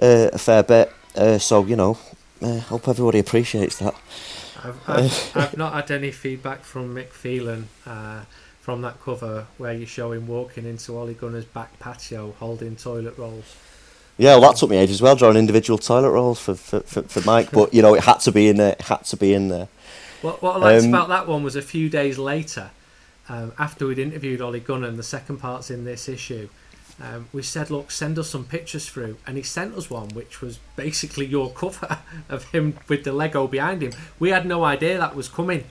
uh, 0.01 0.29
a 0.33 0.37
fair 0.37 0.63
bit. 0.63 0.91
Uh, 1.15 1.37
so 1.37 1.65
you 1.65 1.75
know, 1.75 1.97
uh, 2.41 2.59
hope 2.59 2.87
everybody 2.87 3.19
appreciates 3.19 3.77
that. 3.77 3.95
I've, 4.67 4.89
I've, 4.89 5.31
I've, 5.35 5.57
not 5.57 5.73
had 5.73 5.91
any 5.91 6.11
feedback 6.11 6.63
from 6.63 6.95
Mick 6.95 7.09
Phelan 7.09 7.69
uh, 7.85 8.23
from 8.61 8.81
that 8.81 9.01
cover 9.01 9.47
where 9.57 9.73
you 9.73 9.85
show 9.85 10.11
him 10.11 10.27
walking 10.27 10.65
into 10.65 10.97
Ollie 10.97 11.13
Gunnar's 11.13 11.45
back 11.45 11.79
patio 11.79 12.33
holding 12.39 12.75
toilet 12.75 13.17
rolls. 13.17 13.55
Yeah, 14.17 14.37
well, 14.37 14.49
that 14.49 14.57
took 14.57 14.69
me 14.69 14.77
ages 14.77 14.97
as 14.97 15.01
well, 15.01 15.15
drawing 15.15 15.37
individual 15.37 15.77
toilet 15.77 16.09
rolls 16.09 16.39
for, 16.39 16.55
for, 16.55 16.79
for, 16.81 17.03
for 17.03 17.21
Mike, 17.21 17.51
but 17.51 17.73
you 17.73 17.81
know, 17.81 17.93
it 17.93 18.03
had 18.03 18.19
to 18.21 18.31
be 18.31 18.49
in 18.49 18.57
there. 18.57 18.71
It 18.71 18.81
had 18.81 19.05
to 19.05 19.17
be 19.17 19.33
in 19.33 19.49
there. 19.49 19.67
What, 20.21 20.41
what 20.41 20.55
I 20.55 20.59
liked 20.59 20.85
um, 20.85 20.89
about 20.89 21.09
that 21.09 21.27
one 21.27 21.43
was 21.43 21.55
a 21.55 21.61
few 21.61 21.89
days 21.89 22.17
later, 22.17 22.71
um, 23.29 23.53
after 23.59 23.85
we'd 23.85 23.99
interviewed 23.99 24.41
Ollie 24.41 24.59
Gunnar, 24.59 24.87
and 24.87 24.97
the 24.97 25.03
second 25.03 25.37
part's 25.37 25.69
in 25.69 25.85
this 25.85 26.09
issue, 26.09 26.49
um, 27.01 27.27
we 27.31 27.43
said, 27.43 27.69
look, 27.69 27.91
send 27.91 28.17
us 28.17 28.29
some 28.29 28.45
pictures 28.45 28.89
through. 28.89 29.17
And 29.27 29.37
he 29.37 29.43
sent 29.43 29.75
us 29.75 29.89
one, 29.89 30.09
which 30.09 30.41
was 30.41 30.59
basically 30.75 31.25
your 31.37 31.51
cover 31.51 31.99
of 32.29 32.45
him 32.45 32.77
with 32.87 33.03
the 33.03 33.13
Lego 33.13 33.47
behind 33.47 33.83
him. 33.83 33.91
We 34.19 34.29
had 34.29 34.45
no 34.45 34.63
idea 34.63 34.97
that 34.97 35.15
was 35.15 35.29
coming. 35.29 35.65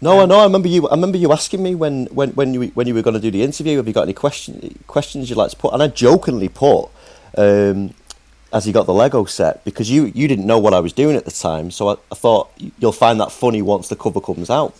No, 0.00 0.18
um, 0.18 0.20
I 0.20 0.26
know. 0.26 0.40
I 0.40 0.44
remember 0.44 0.68
you. 0.68 0.88
I 0.88 0.94
remember 0.94 1.18
you 1.18 1.32
asking 1.32 1.62
me 1.62 1.74
when, 1.74 2.06
when, 2.06 2.30
when 2.30 2.54
you 2.54 2.62
when 2.68 2.86
you 2.86 2.94
were 2.94 3.02
going 3.02 3.14
to 3.14 3.20
do 3.20 3.30
the 3.30 3.42
interview. 3.42 3.76
Have 3.76 3.86
you 3.86 3.92
got 3.92 4.02
any 4.02 4.12
question, 4.12 4.78
questions 4.86 5.30
you'd 5.30 5.36
like 5.36 5.50
to 5.50 5.56
put? 5.56 5.72
And 5.72 5.82
I 5.82 5.88
jokingly 5.88 6.48
put, 6.48 6.88
um, 7.38 7.94
as 8.52 8.64
he 8.64 8.72
got 8.72 8.86
the 8.86 8.92
Lego 8.92 9.24
set, 9.24 9.64
because 9.64 9.90
you 9.90 10.06
you 10.06 10.26
didn't 10.26 10.46
know 10.46 10.58
what 10.58 10.74
I 10.74 10.80
was 10.80 10.92
doing 10.92 11.16
at 11.16 11.24
the 11.24 11.30
time. 11.30 11.70
So 11.70 11.88
I, 11.88 11.92
I 12.10 12.16
thought 12.16 12.50
you'll 12.78 12.92
find 12.92 13.20
that 13.20 13.32
funny 13.32 13.62
once 13.62 13.88
the 13.88 13.96
cover 13.96 14.20
comes 14.20 14.50
out. 14.50 14.74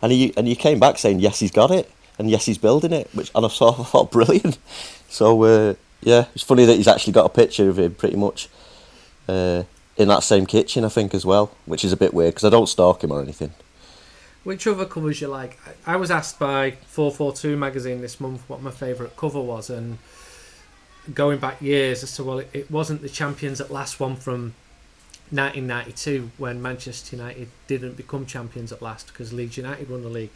And 0.00 0.10
he 0.10 0.32
and 0.36 0.48
you 0.48 0.56
came 0.56 0.80
back 0.80 0.98
saying 0.98 1.20
yes, 1.20 1.40
he's 1.40 1.52
got 1.52 1.70
it 1.70 1.90
and 2.18 2.30
yes, 2.30 2.46
he's 2.46 2.58
building 2.58 2.92
it, 2.92 3.08
which 3.12 3.30
and 3.34 3.44
I 3.44 3.48
thought, 3.50 3.80
I 3.80 3.84
thought 3.84 4.10
brilliant. 4.10 4.58
So 5.08 5.42
uh, 5.44 5.74
yeah, 6.02 6.26
it's 6.34 6.44
funny 6.44 6.64
that 6.64 6.76
he's 6.76 6.88
actually 6.88 7.12
got 7.12 7.26
a 7.26 7.30
picture 7.30 7.68
of 7.68 7.78
him 7.78 7.94
pretty 7.94 8.16
much 8.16 8.48
uh, 9.28 9.64
in 9.96 10.08
that 10.08 10.22
same 10.22 10.46
kitchen, 10.46 10.84
I 10.84 10.88
think, 10.88 11.14
as 11.14 11.24
well, 11.24 11.52
which 11.66 11.84
is 11.84 11.92
a 11.92 11.96
bit 11.96 12.12
weird 12.12 12.34
because 12.34 12.44
I 12.44 12.50
don't 12.50 12.68
stalk 12.68 13.02
him 13.02 13.12
or 13.12 13.22
anything. 13.22 13.52
Which 14.42 14.66
other 14.66 14.84
covers 14.84 15.22
you 15.22 15.28
like? 15.28 15.58
I 15.86 15.96
was 15.96 16.10
asked 16.10 16.38
by 16.38 16.72
442 16.86 17.56
magazine 17.56 18.02
this 18.02 18.20
month 18.20 18.42
what 18.46 18.60
my 18.60 18.70
favourite 18.70 19.16
cover 19.16 19.40
was, 19.40 19.70
and 19.70 19.98
going 21.14 21.38
back 21.38 21.62
years 21.62 22.02
as 22.02 22.14
to 22.16 22.24
well, 22.24 22.38
it, 22.40 22.50
it 22.52 22.70
wasn't 22.70 23.00
the 23.00 23.08
champions 23.08 23.60
at 23.60 23.70
last 23.70 23.98
one 23.98 24.16
from 24.16 24.54
1992 25.30 26.30
when 26.36 26.60
Manchester 26.60 27.16
United 27.16 27.48
didn't 27.66 27.96
become 27.96 28.26
champions 28.26 28.70
at 28.70 28.82
last 28.82 29.06
because 29.06 29.32
Leeds 29.32 29.56
United 29.56 29.88
won 29.88 30.02
the 30.02 30.10
league 30.10 30.30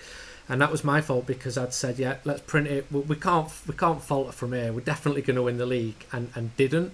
and 0.48 0.60
that 0.60 0.70
was 0.70 0.82
my 0.82 1.00
fault 1.00 1.26
because 1.26 1.58
I'd 1.58 1.74
said, 1.74 1.98
yeah, 1.98 2.16
let's 2.24 2.40
print 2.40 2.68
it. 2.68 2.86
We 2.90 3.16
can't 3.16 3.50
we 3.66 3.74
can't 3.74 4.00
falter 4.02 4.32
from 4.32 4.52
here. 4.52 4.72
We're 4.72 4.80
definitely 4.80 5.22
going 5.22 5.36
to 5.36 5.42
win 5.42 5.58
the 5.58 5.66
league, 5.66 6.06
and 6.10 6.30
and 6.34 6.56
didn't. 6.56 6.92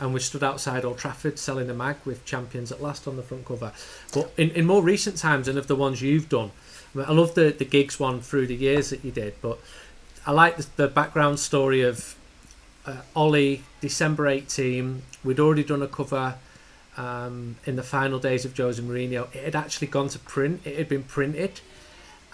And 0.00 0.12
we 0.12 0.20
stood 0.20 0.42
outside 0.42 0.84
Old 0.84 0.98
Trafford 0.98 1.38
selling 1.38 1.68
the 1.68 1.74
mag 1.74 1.96
with 2.04 2.24
champions 2.24 2.72
at 2.72 2.82
last 2.82 3.06
on 3.06 3.16
the 3.16 3.22
front 3.22 3.44
cover. 3.44 3.72
But 4.12 4.32
in, 4.36 4.50
in 4.50 4.66
more 4.66 4.82
recent 4.82 5.16
times, 5.18 5.46
and 5.46 5.56
of 5.56 5.68
the 5.68 5.76
ones 5.76 6.02
you've 6.02 6.28
done, 6.28 6.50
I, 6.94 6.98
mean, 6.98 7.06
I 7.08 7.12
love 7.12 7.34
the 7.34 7.50
the 7.50 7.64
gigs 7.64 8.00
one 8.00 8.20
through 8.20 8.46
the 8.46 8.56
years 8.56 8.90
that 8.90 9.04
you 9.04 9.10
did. 9.10 9.34
But 9.42 9.58
I 10.26 10.32
like 10.32 10.56
the, 10.56 10.66
the 10.76 10.88
background 10.88 11.38
story 11.38 11.82
of 11.82 12.16
uh, 12.86 13.02
Ollie 13.14 13.62
December 13.80 14.26
18. 14.26 15.02
We'd 15.22 15.40
already 15.40 15.64
done 15.64 15.82
a 15.82 15.88
cover. 15.88 16.36
Um, 16.96 17.56
in 17.64 17.74
the 17.74 17.82
final 17.82 18.20
days 18.20 18.44
of 18.44 18.56
Jose 18.56 18.80
Mourinho, 18.80 19.26
it 19.34 19.42
had 19.42 19.56
actually 19.56 19.88
gone 19.88 20.08
to 20.10 20.18
print. 20.20 20.60
It 20.64 20.78
had 20.78 20.88
been 20.88 21.02
printed, 21.02 21.60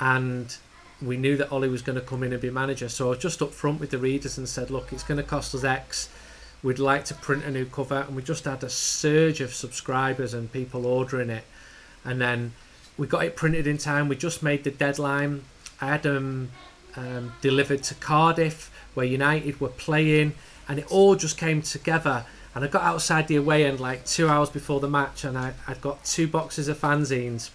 and 0.01 0.57
we 1.03 1.17
knew 1.17 1.37
that 1.37 1.53
Ollie 1.53 1.69
was 1.69 1.83
going 1.83 1.99
to 1.99 2.05
come 2.05 2.23
in 2.23 2.33
and 2.33 2.41
be 2.41 2.51
manager. 2.51 2.89
So 2.89 3.07
I 3.07 3.11
was 3.11 3.19
just 3.19 3.41
up 3.43 3.53
front 3.53 3.81
with 3.81 3.91
the 3.91 3.99
readers 3.99 4.37
and 4.37 4.49
said, 4.49 4.71
look, 4.71 4.93
it's 4.93 5.03
going 5.03 5.19
to 5.19 5.23
cost 5.23 5.55
us 5.55 5.65
X. 5.65 6.09
We'd 6.63 6.79
like 6.79 7.05
to 7.07 7.15
print 7.15 7.45
a 7.45 7.51
new 7.51 7.65
cover, 7.65 8.05
and 8.07 8.15
we 8.15 8.23
just 8.23 8.45
had 8.45 8.63
a 8.63 8.69
surge 8.69 9.41
of 9.41 9.55
subscribers 9.55 10.35
and 10.35 10.53
people 10.53 10.85
ordering 10.85 11.31
it. 11.31 11.45
And 12.05 12.21
then 12.21 12.53
we 12.99 13.07
got 13.07 13.25
it 13.25 13.37
printed 13.37 13.67
in 13.67 13.79
time. 13.79 14.09
We 14.09 14.17
just 14.17 14.43
made 14.43 14.65
the 14.65 14.71
deadline. 14.71 15.45
I 15.81 15.87
had 15.87 16.03
them 16.03 16.51
um, 16.97 17.33
delivered 17.41 17.83
to 17.85 17.95
Cardiff, 17.95 18.71
where 18.93 19.07
United 19.07 19.59
were 19.61 19.69
playing, 19.69 20.35
and 20.69 20.79
it 20.79 20.91
all 20.91 21.15
just 21.15 21.39
came 21.39 21.63
together. 21.63 22.27
And 22.55 22.63
I 22.63 22.69
got 22.69 22.83
outside 22.83 23.29
the 23.29 23.37
away 23.37 23.65
end 23.65 23.81
like 23.81 24.05
two 24.05 24.29
hours 24.29 24.51
before 24.51 24.81
the 24.81 24.89
match, 24.89 25.25
and 25.25 25.39
I, 25.39 25.55
I'd 25.67 25.81
got 25.81 26.05
two 26.05 26.29
boxes 26.29 26.69
of 26.69 26.79
fanzines, 26.79 27.51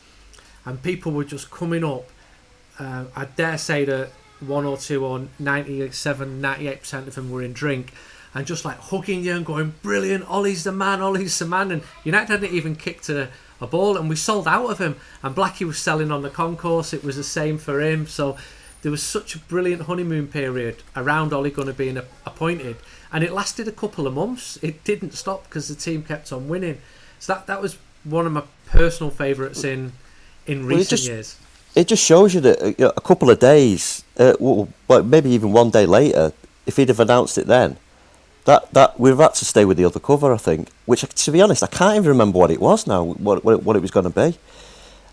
and 0.64 0.82
people 0.82 1.12
were 1.12 1.26
just 1.26 1.52
coming 1.52 1.84
up 1.84 2.10
uh, 2.80 3.06
I 3.16 3.26
dare 3.26 3.58
say 3.58 3.86
that 3.86 4.10
one 4.40 4.66
or 4.66 4.78
two 4.78 5.06
or 5.06 5.28
97, 5.40 6.42
98% 6.42 7.08
of 7.08 7.16
them 7.16 7.32
were 7.32 7.42
in 7.42 7.54
drink 7.54 7.94
and 8.34 8.46
just 8.46 8.66
like 8.66 8.78
hugging 8.78 9.24
you 9.24 9.34
and 9.36 9.46
going, 9.46 9.74
brilliant, 9.82 10.30
Ollie's 10.30 10.66
the 10.66 10.72
man, 10.74 11.02
Ollie's 11.02 11.40
the 11.40 11.46
man. 11.46 11.72
And 11.72 11.84
United 12.04 12.30
hadn't 12.30 12.54
even 12.54 12.76
kicked 12.76 13.08
a, 13.08 13.30
a 13.62 13.68
ball 13.68 13.98
and 13.98 14.10
we 14.10 14.18
sold 14.18 14.46
out 14.46 14.70
of 14.70 14.78
him. 14.78 14.98
And 15.24 15.34
Blackie 15.34 15.66
was 15.66 15.80
selling 15.80 16.12
on 16.12 16.22
the 16.22 16.30
concourse, 16.30 16.94
it 16.94 17.04
was 17.04 17.16
the 17.16 17.24
same 17.24 17.58
for 17.58 17.80
him. 17.82 18.08
So 18.08 18.36
there 18.82 18.92
was 18.92 19.02
such 19.02 19.36
a 19.36 19.40
brilliant 19.40 19.84
honeymoon 19.84 20.28
period 20.28 20.84
around 20.98 21.32
Ole 21.32 21.50
Gunnar 21.50 21.72
being 21.72 21.98
appointed. 22.26 22.76
And 23.12 23.24
it 23.24 23.32
lasted 23.32 23.70
a 23.70 23.72
couple 23.72 24.06
of 24.06 24.14
months. 24.14 24.60
It 24.62 24.84
didn't 24.84 25.14
stop 25.14 25.46
because 25.46 25.70
the 25.70 25.76
team 25.76 26.04
kept 26.04 26.34
on 26.34 26.50
winning. 26.50 26.80
So 27.20 27.36
that, 27.36 27.48
that 27.48 27.62
was 27.62 27.78
one 28.04 28.26
of 28.26 28.34
my 28.34 28.44
personal 28.66 29.12
favourites 29.12 29.64
in, 29.64 29.94
in 30.46 30.66
recent 30.66 30.78
well, 30.78 30.84
just, 30.84 31.08
years 31.08 31.38
it 31.76 31.88
just 31.88 32.04
shows 32.04 32.34
you 32.34 32.42
that 32.42 32.82
uh, 32.82 32.92
a 32.96 33.02
couple 33.02 33.30
of 33.30 33.40
days, 33.40 34.04
uh, 34.18 34.34
well, 34.40 34.68
maybe 35.04 35.30
even 35.32 35.52
one 35.52 35.70
day 35.70 35.86
later, 35.86 36.32
if 36.66 36.78
he'd 36.78 36.90
have 36.90 37.00
announced 37.00 37.38
it 37.38 37.48
then, 37.48 37.78
that 38.46 38.72
that 38.74 39.00
we've 39.00 39.18
had 39.18 39.34
to 39.36 39.46
stay 39.46 39.66
with 39.66 39.78
the 39.78 39.86
other 39.86 40.00
cover. 40.00 40.34
I 40.34 40.38
think, 40.38 40.70
which 40.86 41.02
to 41.02 41.32
be 41.32 41.42
honest, 41.42 41.64
I 41.64 41.68
can't 41.68 41.98
even 41.98 42.10
remember 42.10 42.40
what 42.40 42.52
it 42.52 42.60
was 42.60 42.88
now. 42.88 43.04
What 43.04 43.44
what, 43.44 43.64
what 43.64 43.76
it 43.76 43.82
was 43.82 43.92
going 43.92 44.12
to 44.12 44.32
be. 44.32 44.38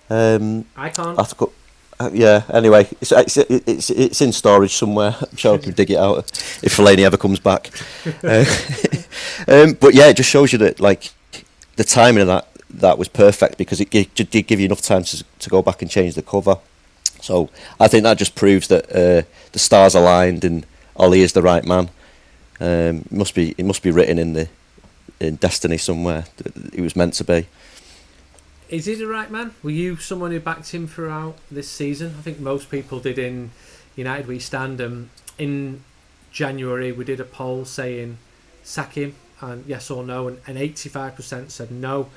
Um, 0.09 0.67
I 0.77 0.91
can't. 0.91 1.19
I 1.19 1.27
go, 1.37 1.53
uh, 1.99 2.11
yeah. 2.13 2.43
Anyway, 2.53 2.89
it's, 3.01 3.13
it's 3.13 3.37
it's 3.37 3.91
it's 3.91 4.21
in 4.21 4.33
storage 4.33 4.75
somewhere. 4.75 5.17
I'm 5.31 5.37
sure 5.37 5.55
I 5.55 5.59
can 5.59 5.73
dig 5.73 5.91
it 5.91 5.99
out 5.99 6.31
if 6.63 6.77
Fellaini 6.77 7.05
ever 7.05 7.17
comes 7.17 7.41
back. 7.41 7.71
uh, 8.23 8.45
um, 9.49 9.75
but 9.75 9.95
yeah, 9.95 10.09
it 10.09 10.17
just 10.17 10.31
shows 10.31 10.53
you 10.53 10.59
that 10.59 10.81
like 10.81 11.11
the 11.77 11.85
timing 11.85 12.23
of 12.23 12.29
that 12.29 12.49
that 12.73 12.99
was 12.99 13.09
perfect 13.09 13.59
because 13.59 13.81
it 13.81 13.91
did 13.91 14.47
give 14.47 14.59
you 14.59 14.67
enough 14.67 14.83
time 14.83 15.05
to, 15.05 15.25
to 15.39 15.51
go 15.51 15.63
back 15.63 15.83
and 15.83 15.91
change 15.91 16.15
the 16.15 16.23
cover. 16.23 16.59
So 17.21 17.51
I 17.79 17.89
think 17.89 18.03
that 18.03 18.19
just 18.19 18.35
proves 18.35 18.69
that 18.69 18.91
uh, 18.91 19.27
the 19.53 19.59
stars 19.59 19.95
aligned 19.95 20.45
and 20.45 20.67
Ollie 20.97 21.23
is 21.23 21.33
the 21.33 21.43
right 21.43 21.65
man. 21.65 21.91
Um, 22.61 23.05
it 23.07 23.13
must 23.13 23.35
be 23.35 23.55
it 23.57 23.65
must 23.65 23.83
be 23.83 23.91
written 23.91 24.19
in 24.19 24.33
the 24.33 24.49
in 25.21 25.37
destiny 25.37 25.79
somewhere. 25.79 26.27
It 26.73 26.81
was 26.81 26.97
meant 26.97 27.15
to 27.15 27.25
be. 27.25 27.47
Is 28.69 28.87
he 28.87 28.95
the 28.95 29.07
right 29.07 29.31
man? 29.31 29.55
Were 29.63 29.71
you 29.71 29.97
someone 29.97 30.31
who 30.31 30.41
backed 30.41 30.73
him 30.73 30.89
throughout 30.89 31.37
this 31.51 31.69
season? 31.69 32.15
I 32.19 32.23
think 32.23 32.41
most 32.41 32.71
people 32.71 33.01
did 33.01 33.19
in 33.19 33.51
United 33.97 34.27
We 34.27 34.39
Stand. 34.39 34.81
Um, 34.81 35.11
in 35.39 35.85
January, 36.33 36.91
we 36.93 37.05
did 37.05 37.21
a 37.21 37.25
poll 37.25 37.65
saying 37.65 38.19
sack 38.63 38.95
him 38.95 39.15
and 39.41 39.65
yes 39.67 39.91
or 39.91 40.05
no, 40.05 40.29
and, 40.29 40.41
and 40.47 40.57
85% 40.57 41.51
said 41.51 41.71
no 41.71 42.09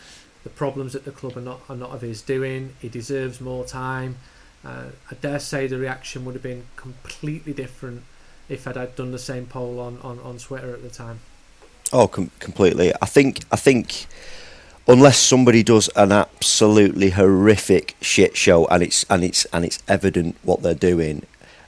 the 0.46 0.50
problems 0.52 0.96
at 0.96 1.04
the 1.04 1.12
club 1.12 1.36
are 1.36 1.42
not 1.42 1.60
are 1.68 1.76
not 1.76 1.90
of 1.90 2.02
his 2.02 2.22
doing. 2.22 2.76
He 2.80 2.88
deserves 2.88 3.42
more 3.42 3.66
time. 3.66 4.16
Uh, 4.64 4.86
I 5.12 5.16
dare 5.16 5.40
say 5.40 5.68
the 5.68 5.78
reaction 5.78 6.24
would 6.24 6.36
have 6.36 6.44
been 6.44 6.64
completely 6.76 7.52
different 7.52 8.04
if 8.48 8.68
I'd 8.68 8.78
had 8.78 8.96
done 8.96 9.12
the 9.12 9.20
same 9.20 9.48
poll 9.48 9.80
on, 9.80 10.00
on, 10.02 10.20
on 10.20 10.38
Twitter 10.38 10.72
at 10.74 10.82
the 10.82 10.90
time. 10.90 11.20
Oh, 11.92 12.08
com- 12.08 12.32
completely. 12.40 12.94
I 13.02 13.08
think 13.08 13.42
I 13.52 13.56
think 13.56 14.06
unless 14.88 15.18
somebody 15.18 15.64
does 15.64 15.90
an 15.96 16.12
absolutely 16.12 17.10
horrific 17.12 17.96
shit 18.02 18.38
show 18.38 18.68
and 18.68 18.84
it's 18.84 19.04
and 19.10 19.24
it's 19.24 19.46
and 19.46 19.66
it's 19.66 19.82
evident 19.88 20.36
what 20.44 20.62
they're 20.62 20.76
doing, 20.76 21.26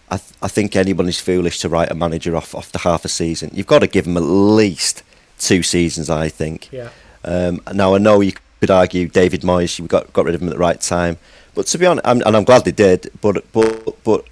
I, 0.10 0.18
th- 0.18 0.34
I 0.42 0.48
think 0.48 0.76
anybody's 0.76 1.20
foolish 1.20 1.60
to 1.62 1.70
write 1.70 1.92
a 1.92 1.96
manager 1.96 2.36
off 2.36 2.54
after 2.54 2.78
half 2.78 3.06
a 3.06 3.10
season. 3.10 3.50
You've 3.54 3.68
got 3.68 3.80
to 3.80 3.88
give 3.88 4.06
him 4.06 4.18
at 4.18 4.24
least 4.24 5.02
two 5.40 5.64
seasons, 5.64 6.12
I 6.12 6.30
think. 6.30 6.72
Yeah. 6.72 6.90
Um, 7.24 7.62
now 7.74 7.96
I 7.96 7.98
know 7.98 8.22
you 8.22 8.34
could 8.60 8.72
argue 8.72 9.08
David 9.08 9.42
Moyes, 9.42 9.80
we 9.80 9.88
got 9.88 10.12
got 10.14 10.26
rid 10.26 10.36
of 10.36 10.42
him 10.42 10.48
at 10.48 10.54
the 10.54 10.60
right 10.60 10.80
time, 10.80 11.18
but 11.54 11.68
to 11.68 11.78
be 11.78 11.86
honest, 11.86 12.08
I'm, 12.08 12.22
and 12.22 12.36
I'm 12.36 12.44
glad 12.44 12.66
they 12.66 12.72
did. 12.72 13.12
But 13.22 13.52
but 13.52 14.04
but 14.04 14.26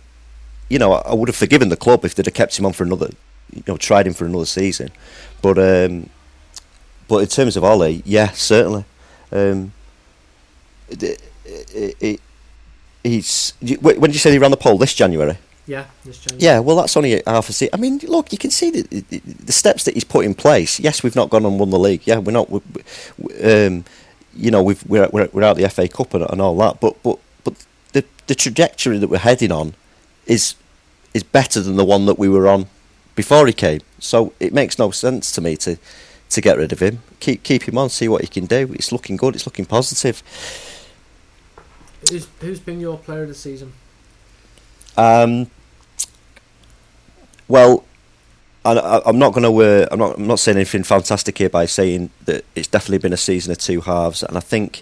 you 0.70 0.80
know, 0.80 0.94
I 0.94 1.14
would 1.14 1.30
have 1.30 1.36
forgiven 1.36 1.70
the 1.70 1.78
club 1.78 2.06
if 2.06 2.16
they'd 2.16 2.26
have 2.26 2.34
kept 2.34 2.58
him 2.58 2.66
on 2.66 2.74
for 2.74 2.84
another, 2.84 3.10
you 3.54 3.64
know, 3.68 3.78
tried 3.78 4.08
him 4.08 4.14
for 4.14 4.26
another 4.26 4.46
season. 4.46 4.92
But 5.42 5.60
um, 5.60 6.10
but 7.08 7.18
in 7.18 7.28
terms 7.28 7.58
of 7.58 7.64
Ollie, 7.64 8.02
yeah, 8.06 8.30
certainly. 8.32 8.86
Um, 9.32 9.74
it, 10.90 11.22
it, 11.46 11.96
it, 12.00 12.22
he's 13.04 13.54
when 13.82 14.00
did 14.02 14.14
you 14.14 14.20
say 14.20 14.32
he 14.32 14.38
ran 14.38 14.52
the 14.52 14.58
poll 14.58 14.78
this 14.78 14.94
January? 14.94 15.38
Yeah, 15.68 15.86
this 16.04 16.20
January. 16.20 16.44
Yeah, 16.44 16.60
well, 16.60 16.76
that's 16.76 16.96
only 16.96 17.22
half 17.26 17.50
a 17.50 17.54
season. 17.54 17.74
I 17.74 17.78
mean, 17.78 18.00
look, 18.04 18.32
you 18.32 18.38
can 18.38 18.52
see 18.52 18.70
the, 18.70 19.22
the 19.46 19.52
steps 19.52 19.84
that 19.86 19.96
he's 19.96 20.04
put 20.04 20.26
in 20.26 20.36
place. 20.36 20.80
Yes, 20.80 21.02
we've 21.02 21.16
not 21.16 21.30
gone 21.30 21.46
and 21.46 21.60
won 21.60 21.72
the 21.72 21.80
league. 21.80 22.02
Yeah, 22.06 22.20
we're 22.20 22.32
not. 22.32 22.50
We, 22.50 22.62
um, 23.44 23.84
you 24.36 24.52
know, 24.52 24.62
we've 24.64 24.84
we're, 24.88 25.10
we're 25.12 25.30
we're 25.32 25.44
out 25.44 25.58
the 25.58 25.70
FA 25.70 25.88
Cup 25.88 26.14
and, 26.14 26.26
and 26.30 26.42
all 26.42 26.56
that. 26.58 26.80
But 26.80 27.02
but 27.04 27.20
but 27.44 27.66
the 27.94 28.04
the 28.28 28.36
trajectory 28.36 28.98
that 28.98 29.08
we're 29.08 29.18
heading 29.20 29.52
on 29.52 29.74
is 30.26 30.56
is 31.14 31.24
better 31.24 31.62
than 31.62 31.76
the 31.78 31.86
one 31.86 32.06
that 32.06 32.20
we 32.20 32.30
were 32.30 32.48
on 32.48 32.68
before 33.16 33.48
he 33.48 33.54
came. 33.54 33.82
So 34.00 34.34
it 34.40 34.54
makes 34.54 34.78
no 34.78 34.92
sense 34.92 35.32
to 35.34 35.42
me 35.42 35.56
to 35.58 35.78
to 36.30 36.42
get 36.42 36.58
rid 36.58 36.74
of 36.74 36.80
him. 36.80 37.02
Keep 37.20 37.44
keep 37.44 37.64
him 37.64 37.78
on, 37.78 37.90
see 37.90 38.08
what 38.08 38.22
he 38.22 38.28
can 38.28 38.46
do. 38.46 38.74
It's 38.74 38.92
looking 38.92 39.18
good. 39.18 39.36
It's 39.36 39.46
looking 39.46 39.66
positive. 39.66 40.22
Who's 42.10 42.28
who's 42.40 42.60
been 42.60 42.80
your 42.80 42.98
player 42.98 43.24
of 43.24 43.30
the 43.30 43.36
season? 43.36 43.74
Um. 44.98 45.50
Well, 47.48 47.86
I, 48.66 49.10
am 49.10 49.20
not 49.20 49.34
going 49.34 49.44
to. 49.44 49.62
Uh, 49.62 49.88
I'm 49.92 50.00
not. 50.00 50.18
I'm 50.18 50.28
not 50.28 50.40
saying 50.40 50.58
anything 50.58 50.84
fantastic 50.84 51.38
here 51.38 51.50
by 51.50 51.66
saying 51.66 52.10
that 52.26 52.44
it's 52.56 52.68
definitely 52.68 52.98
been 52.98 53.14
a 53.14 53.18
season 53.18 53.52
of 53.52 53.60
two 53.60 53.82
halves, 53.82 54.24
and 54.24 54.36
I 54.38 54.40
think 54.40 54.82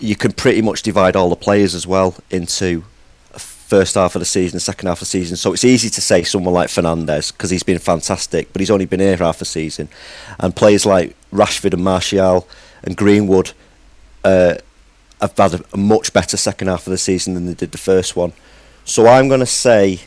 you 0.00 0.16
can 0.16 0.32
pretty 0.32 0.62
much 0.62 0.82
divide 0.82 1.16
all 1.16 1.28
the 1.28 1.36
players 1.36 1.74
as 1.74 1.86
well 1.86 2.16
into 2.30 2.84
first 3.68 3.96
half 3.96 4.14
of 4.16 4.20
the 4.20 4.26
season, 4.26 4.58
second 4.58 4.88
half 4.88 4.96
of 4.96 5.00
the 5.00 5.06
season. 5.06 5.36
So 5.36 5.52
it's 5.52 5.64
easy 5.64 5.90
to 5.90 6.00
say 6.00 6.22
someone 6.22 6.54
like 6.54 6.68
Fernandes 6.68 7.30
because 7.32 7.50
he's 7.50 7.62
been 7.62 7.78
fantastic, 7.78 8.50
but 8.52 8.60
he's 8.60 8.70
only 8.70 8.86
been 8.86 9.00
here 9.00 9.16
half 9.16 9.42
a 9.42 9.44
season, 9.44 9.88
and 10.40 10.56
players 10.56 10.86
like 10.86 11.14
Rashford 11.32 11.74
and 11.74 11.84
Martial 11.84 12.48
and 12.82 12.96
Greenwood 12.96 13.52
uh, 14.24 14.54
have 15.20 15.36
had 15.36 15.62
a 15.72 15.76
much 15.76 16.12
better 16.12 16.36
second 16.36 16.68
half 16.68 16.86
of 16.86 16.90
the 16.90 16.98
season 16.98 17.34
than 17.34 17.46
they 17.46 17.54
did 17.54 17.72
the 17.72 17.78
first 17.78 18.16
one. 18.16 18.32
So 18.84 19.06
I'm 19.06 19.28
going 19.28 19.40
to 19.40 19.46
say 19.46 20.00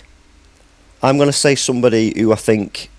I'm 1.04 1.18
going 1.18 1.30
to 1.30 1.34
say 1.34 1.56
somebody 1.56 2.14
who 2.20 2.32
I 2.32 2.36
think 2.36 2.90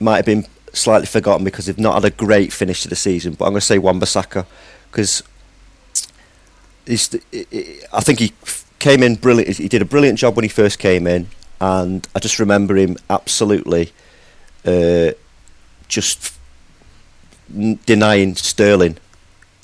might 0.00 0.16
have 0.16 0.26
been 0.26 0.46
slightly 0.72 1.06
forgotten 1.06 1.44
because 1.44 1.66
they've 1.66 1.78
not 1.78 1.94
had 1.94 2.04
a 2.04 2.10
great 2.10 2.52
finish 2.52 2.82
to 2.82 2.88
the 2.88 2.96
season. 2.96 3.34
But 3.34 3.46
I'm 3.46 3.52
going 3.52 3.60
to 3.60 3.66
say 3.66 3.78
Wan-Bissaka 3.78 4.46
because. 4.90 5.22
I 6.90 8.00
think 8.00 8.18
he 8.18 8.32
came 8.78 9.02
in 9.02 9.16
brilliant. 9.16 9.58
He 9.58 9.68
did 9.68 9.82
a 9.82 9.84
brilliant 9.84 10.18
job 10.18 10.36
when 10.36 10.44
he 10.44 10.48
first 10.48 10.78
came 10.78 11.06
in, 11.06 11.28
and 11.60 12.08
I 12.14 12.18
just 12.18 12.38
remember 12.38 12.76
him 12.76 12.96
absolutely 13.10 13.92
uh, 14.64 15.12
just 15.88 16.34
denying 17.84 18.34
Sterling 18.36 18.96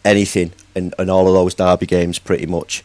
anything 0.04 0.52
in, 0.74 0.92
in 0.98 1.10
all 1.10 1.26
of 1.28 1.34
those 1.34 1.54
derby 1.54 1.86
games, 1.86 2.18
pretty 2.18 2.46
much. 2.46 2.84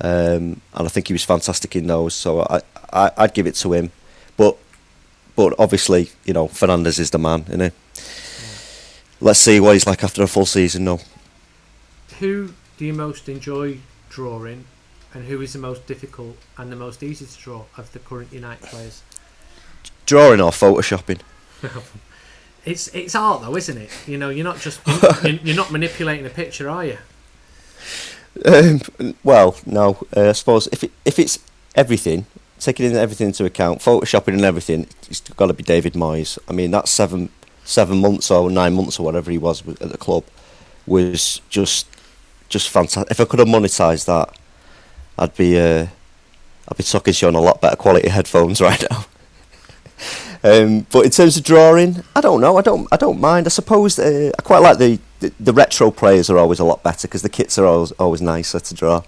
Um, 0.00 0.60
and 0.74 0.86
I 0.86 0.88
think 0.88 1.08
he 1.08 1.12
was 1.12 1.24
fantastic 1.24 1.76
in 1.76 1.86
those. 1.86 2.14
So 2.14 2.40
I, 2.42 2.60
I 2.92 3.10
I'd 3.16 3.34
give 3.34 3.46
it 3.46 3.54
to 3.56 3.72
him. 3.72 3.90
But 5.34 5.54
obviously, 5.58 6.10
you 6.24 6.32
know, 6.32 6.48
Fernandes 6.48 6.98
is 6.98 7.10
the 7.10 7.18
man, 7.18 7.44
isn't 7.48 7.60
he? 7.60 7.70
Let's 9.20 9.38
see 9.38 9.60
what 9.60 9.74
he's 9.74 9.86
like 9.86 10.02
after 10.02 10.22
a 10.22 10.26
full 10.26 10.46
season. 10.46 10.84
though. 10.84 11.00
Who 12.18 12.52
do 12.76 12.84
you 12.84 12.92
most 12.92 13.28
enjoy 13.28 13.78
drawing, 14.10 14.64
and 15.14 15.24
who 15.26 15.40
is 15.40 15.52
the 15.52 15.58
most 15.58 15.86
difficult 15.86 16.36
and 16.58 16.70
the 16.70 16.76
most 16.76 17.02
easy 17.02 17.26
to 17.26 17.38
draw 17.38 17.64
of 17.76 17.92
the 17.92 17.98
current 17.98 18.32
United 18.32 18.66
players? 18.66 19.02
Drawing 20.06 20.40
or 20.40 20.50
photoshopping? 20.50 21.20
it's 22.64 22.88
it's 22.88 23.14
art 23.14 23.42
though, 23.42 23.56
isn't 23.56 23.78
it? 23.78 23.90
You 24.06 24.18
know, 24.18 24.28
you're 24.28 24.44
not 24.44 24.58
just 24.58 24.80
you're, 25.24 25.34
you're 25.34 25.56
not 25.56 25.70
manipulating 25.70 26.26
a 26.26 26.30
picture, 26.30 26.68
are 26.68 26.84
you? 26.84 26.98
Um, 28.44 28.80
well, 29.22 29.56
no. 29.66 30.06
Uh, 30.16 30.30
I 30.30 30.32
suppose 30.32 30.66
if 30.72 30.84
it, 30.84 30.90
if 31.04 31.18
it's 31.18 31.38
everything, 31.74 32.26
taking 32.62 32.94
everything 32.94 33.28
into 33.28 33.44
account, 33.44 33.80
photoshopping 33.80 34.34
and 34.34 34.44
everything, 34.44 34.86
it's 35.08 35.20
got 35.20 35.48
to 35.48 35.52
be 35.52 35.64
David 35.64 35.94
Moyes. 35.94 36.38
I 36.48 36.52
mean, 36.52 36.70
that 36.70 36.88
seven 36.88 37.28
seven 37.64 38.00
months 38.00 38.30
or 38.30 38.50
nine 38.50 38.74
months 38.74 38.98
or 38.98 39.04
whatever 39.04 39.30
he 39.30 39.38
was 39.38 39.66
at 39.68 39.90
the 39.90 39.98
club 39.98 40.24
was 40.86 41.40
just 41.48 41.86
just 42.48 42.68
fantastic. 42.68 43.10
If 43.10 43.20
I 43.20 43.24
could 43.24 43.40
have 43.40 43.48
monetised 43.48 44.06
that, 44.06 44.36
I'd 45.18 45.36
be 45.36 45.58
uh, 45.58 45.86
I'd 46.68 46.76
be 46.76 46.84
talking 46.84 47.12
to 47.12 47.26
you 47.26 47.28
on 47.28 47.34
a 47.34 47.40
lot 47.40 47.60
better 47.60 47.76
quality 47.76 48.08
headphones 48.08 48.60
right 48.68 48.84
now. 48.90 49.04
um, 50.44 50.86
but 50.92 51.04
in 51.04 51.10
terms 51.10 51.36
of 51.36 51.42
drawing, 51.42 52.02
I 52.14 52.20
don't 52.20 52.40
know. 52.40 52.56
I 52.58 52.62
don't 52.62 52.86
I 52.92 52.96
don't 52.96 53.20
mind. 53.20 53.46
I 53.46 53.50
suppose 53.50 53.98
uh, 53.98 54.30
I 54.38 54.42
quite 54.42 54.58
like 54.58 54.78
the, 54.78 55.00
the, 55.18 55.32
the 55.40 55.52
retro 55.52 55.90
players 55.90 56.30
are 56.30 56.38
always 56.38 56.60
a 56.60 56.64
lot 56.64 56.84
better 56.84 57.08
because 57.08 57.22
the 57.22 57.28
kits 57.28 57.58
are 57.58 57.66
always 57.66 57.90
always 57.92 58.22
nicer 58.22 58.60
to 58.60 58.74
draw. 58.74 59.02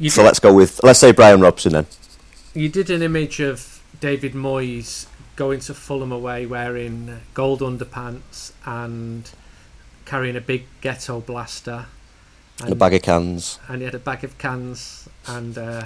You 0.00 0.08
so 0.08 0.22
did, 0.22 0.26
let's 0.26 0.40
go 0.40 0.52
with 0.52 0.82
let's 0.82 0.98
say 0.98 1.12
Brian 1.12 1.40
Robson 1.40 1.74
then. 1.74 1.86
You 2.54 2.68
did 2.68 2.90
an 2.90 3.02
image 3.02 3.38
of 3.38 3.82
David 4.00 4.32
Moyes 4.32 5.06
going 5.36 5.60
to 5.60 5.74
Fulham 5.74 6.10
away 6.10 6.46
wearing 6.46 7.20
gold 7.34 7.60
underpants 7.60 8.52
and 8.64 9.30
carrying 10.06 10.36
a 10.36 10.40
big 10.40 10.64
ghetto 10.80 11.20
blaster. 11.20 11.86
And, 12.60 12.72
a 12.72 12.74
bag 12.74 12.94
of 12.94 13.02
cans. 13.02 13.58
And 13.68 13.78
he 13.78 13.84
had 13.84 13.94
a 13.94 13.98
bag 13.98 14.24
of 14.24 14.38
cans 14.38 15.08
and 15.26 15.56
uh, 15.56 15.84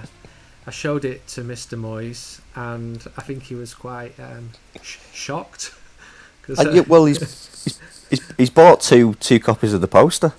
I 0.67 0.71
showed 0.71 1.05
it 1.05 1.27
to 1.29 1.43
Mr. 1.43 1.79
Moyes 1.79 2.41
and 2.55 3.05
I 3.17 3.23
think 3.23 3.45
he 3.45 3.57
was 3.57 3.75
quite 3.75 4.19
um, 4.19 4.51
sh- 4.81 4.99
shocked. 5.13 5.75
Uh, 6.47 6.61
uh, 6.61 6.71
yeah, 6.73 6.83
well, 6.83 7.05
he's, 7.07 7.71
he's, 8.11 8.33
he's 8.37 8.51
bought 8.51 8.83
two 8.83 9.15
two 9.15 9.41
copies 9.41 9.73
of 9.73 9.81
the 9.81 9.89
poster. 9.89 10.35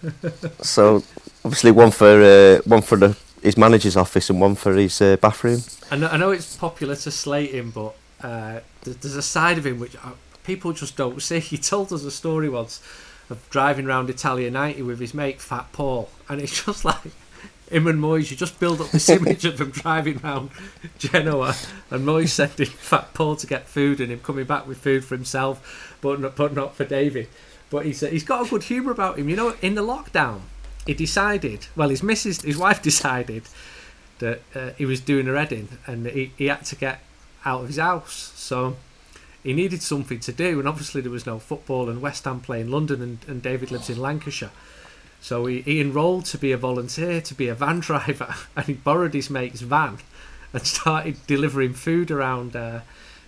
so 0.62 1.02
obviously 1.44 1.70
one 1.70 1.90
for 1.90 2.22
uh, 2.22 2.60
one 2.64 2.82
for 2.82 2.96
the 2.96 3.16
his 3.42 3.56
manager's 3.56 3.96
office 3.96 4.30
and 4.30 4.40
one 4.40 4.54
for 4.54 4.74
his 4.74 5.00
uh, 5.00 5.16
bathroom. 5.16 5.60
I 5.90 5.96
know, 5.96 6.08
I 6.08 6.16
know 6.16 6.30
it's 6.30 6.56
popular 6.56 6.94
to 6.94 7.10
slate 7.10 7.50
him, 7.50 7.70
but 7.70 7.94
uh, 8.22 8.60
there's 8.84 9.16
a 9.16 9.22
side 9.22 9.58
of 9.58 9.66
him 9.66 9.80
which 9.80 9.96
uh, 9.96 10.12
people 10.44 10.72
just 10.72 10.96
don't 10.96 11.20
see. 11.22 11.40
He 11.40 11.58
told 11.58 11.92
us 11.92 12.04
a 12.04 12.10
story 12.10 12.48
once 12.48 12.82
of 13.30 13.48
driving 13.50 13.86
around 13.86 14.10
Italia 14.10 14.50
90 14.50 14.82
with 14.82 15.00
his 15.00 15.14
mate 15.14 15.40
Fat 15.40 15.72
Paul, 15.72 16.08
and 16.28 16.40
it's 16.40 16.64
just 16.66 16.84
like 16.84 17.02
him 17.70 17.86
and 17.86 18.00
Moyes. 18.00 18.30
You 18.30 18.36
just 18.36 18.60
build 18.60 18.80
up 18.80 18.90
this 18.90 19.08
image 19.08 19.44
of 19.44 19.58
them 19.58 19.70
driving 19.70 20.20
around 20.22 20.50
Genoa, 20.98 21.56
and 21.90 22.06
Moyes 22.06 22.28
sending 22.28 22.66
Fat 22.66 23.12
Paul 23.12 23.36
to 23.36 23.46
get 23.46 23.66
food, 23.66 24.00
and 24.00 24.12
him 24.12 24.20
coming 24.20 24.44
back 24.44 24.66
with 24.66 24.78
food 24.78 25.04
for 25.04 25.16
himself, 25.16 25.96
but 26.00 26.20
not, 26.20 26.36
but 26.36 26.54
not 26.54 26.76
for 26.76 26.84
David. 26.84 27.28
But 27.70 27.86
he's 27.86 28.00
he's 28.00 28.24
got 28.24 28.46
a 28.46 28.50
good 28.50 28.64
humour 28.64 28.92
about 28.92 29.18
him. 29.18 29.28
You 29.28 29.36
know, 29.36 29.56
in 29.62 29.74
the 29.74 29.82
lockdown, 29.82 30.42
he 30.86 30.94
decided, 30.94 31.66
well, 31.76 31.88
his 31.88 32.02
missus, 32.02 32.42
his 32.42 32.56
wife 32.56 32.82
decided 32.90 33.44
that 34.18 34.40
uh, 34.54 34.70
he 34.78 34.86
was 34.86 35.00
doing 35.00 35.28
a 35.28 35.32
wedding 35.32 35.68
and 35.86 36.06
he, 36.06 36.32
he 36.36 36.46
had 36.46 36.64
to 36.66 36.76
get 36.76 37.00
out 37.44 37.62
of 37.62 37.66
his 37.68 37.78
house. 37.78 38.32
So 38.36 38.76
he 39.42 39.52
needed 39.52 39.82
something 39.82 40.20
to 40.20 40.32
do, 40.32 40.58
and 40.60 40.68
obviously 40.68 41.00
there 41.00 41.10
was 41.10 41.26
no 41.26 41.38
football, 41.38 41.88
and 41.88 42.00
West 42.00 42.24
Ham 42.24 42.40
play 42.40 42.60
in 42.60 42.70
London, 42.70 43.02
and, 43.02 43.18
and 43.26 43.42
David 43.42 43.72
lives 43.72 43.90
in 43.90 43.98
Lancashire. 43.98 44.52
So 45.20 45.46
he, 45.46 45.62
he 45.62 45.80
enrolled 45.80 46.26
to 46.26 46.38
be 46.38 46.52
a 46.52 46.56
volunteer, 46.56 47.20
to 47.20 47.34
be 47.34 47.48
a 47.48 47.54
van 47.54 47.80
driver, 47.88 48.34
and 48.56 48.66
he 48.66 48.74
borrowed 48.74 49.14
his 49.14 49.30
mate's 49.30 49.60
van 49.60 49.98
and 50.52 50.66
started 50.66 51.16
delivering 51.26 51.74
food 51.74 52.10
around 52.10 52.54
uh, 52.54 52.80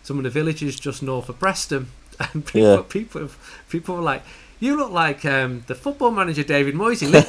some 0.03 0.19
of 0.19 0.25
the 0.25 0.31
villages 0.31 0.79
just 0.79 1.03
north 1.03 1.29
of 1.29 1.39
Preston. 1.39 1.89
And 2.33 2.47
people, 2.47 2.61
yeah. 2.61 2.83
people, 2.89 3.29
people 3.69 3.97
were 3.97 4.01
like, 4.01 4.23
you 4.65 4.77
look 4.77 4.91
like 4.91 5.25
um, 5.25 5.63
the 5.67 5.75
football 5.75 6.11
manager 6.11 6.43
David 6.43 6.75
Moyes. 6.75 7.01
He, 7.01 7.07
li- 7.07 7.29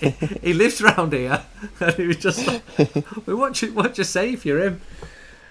he, 0.00 0.08
he, 0.08 0.38
he, 0.38 0.52
lives 0.54 0.80
around 0.80 1.12
here, 1.12 1.44
and 1.80 1.94
he 1.94 2.06
was 2.06 2.16
just 2.16 2.46
like, 2.46 2.62
"We 3.26 3.34
want 3.34 3.60
you, 3.60 3.72
what 3.72 3.98
you 3.98 4.04
say 4.04 4.32
if 4.32 4.46
you're 4.46 4.62
him?" 4.62 4.80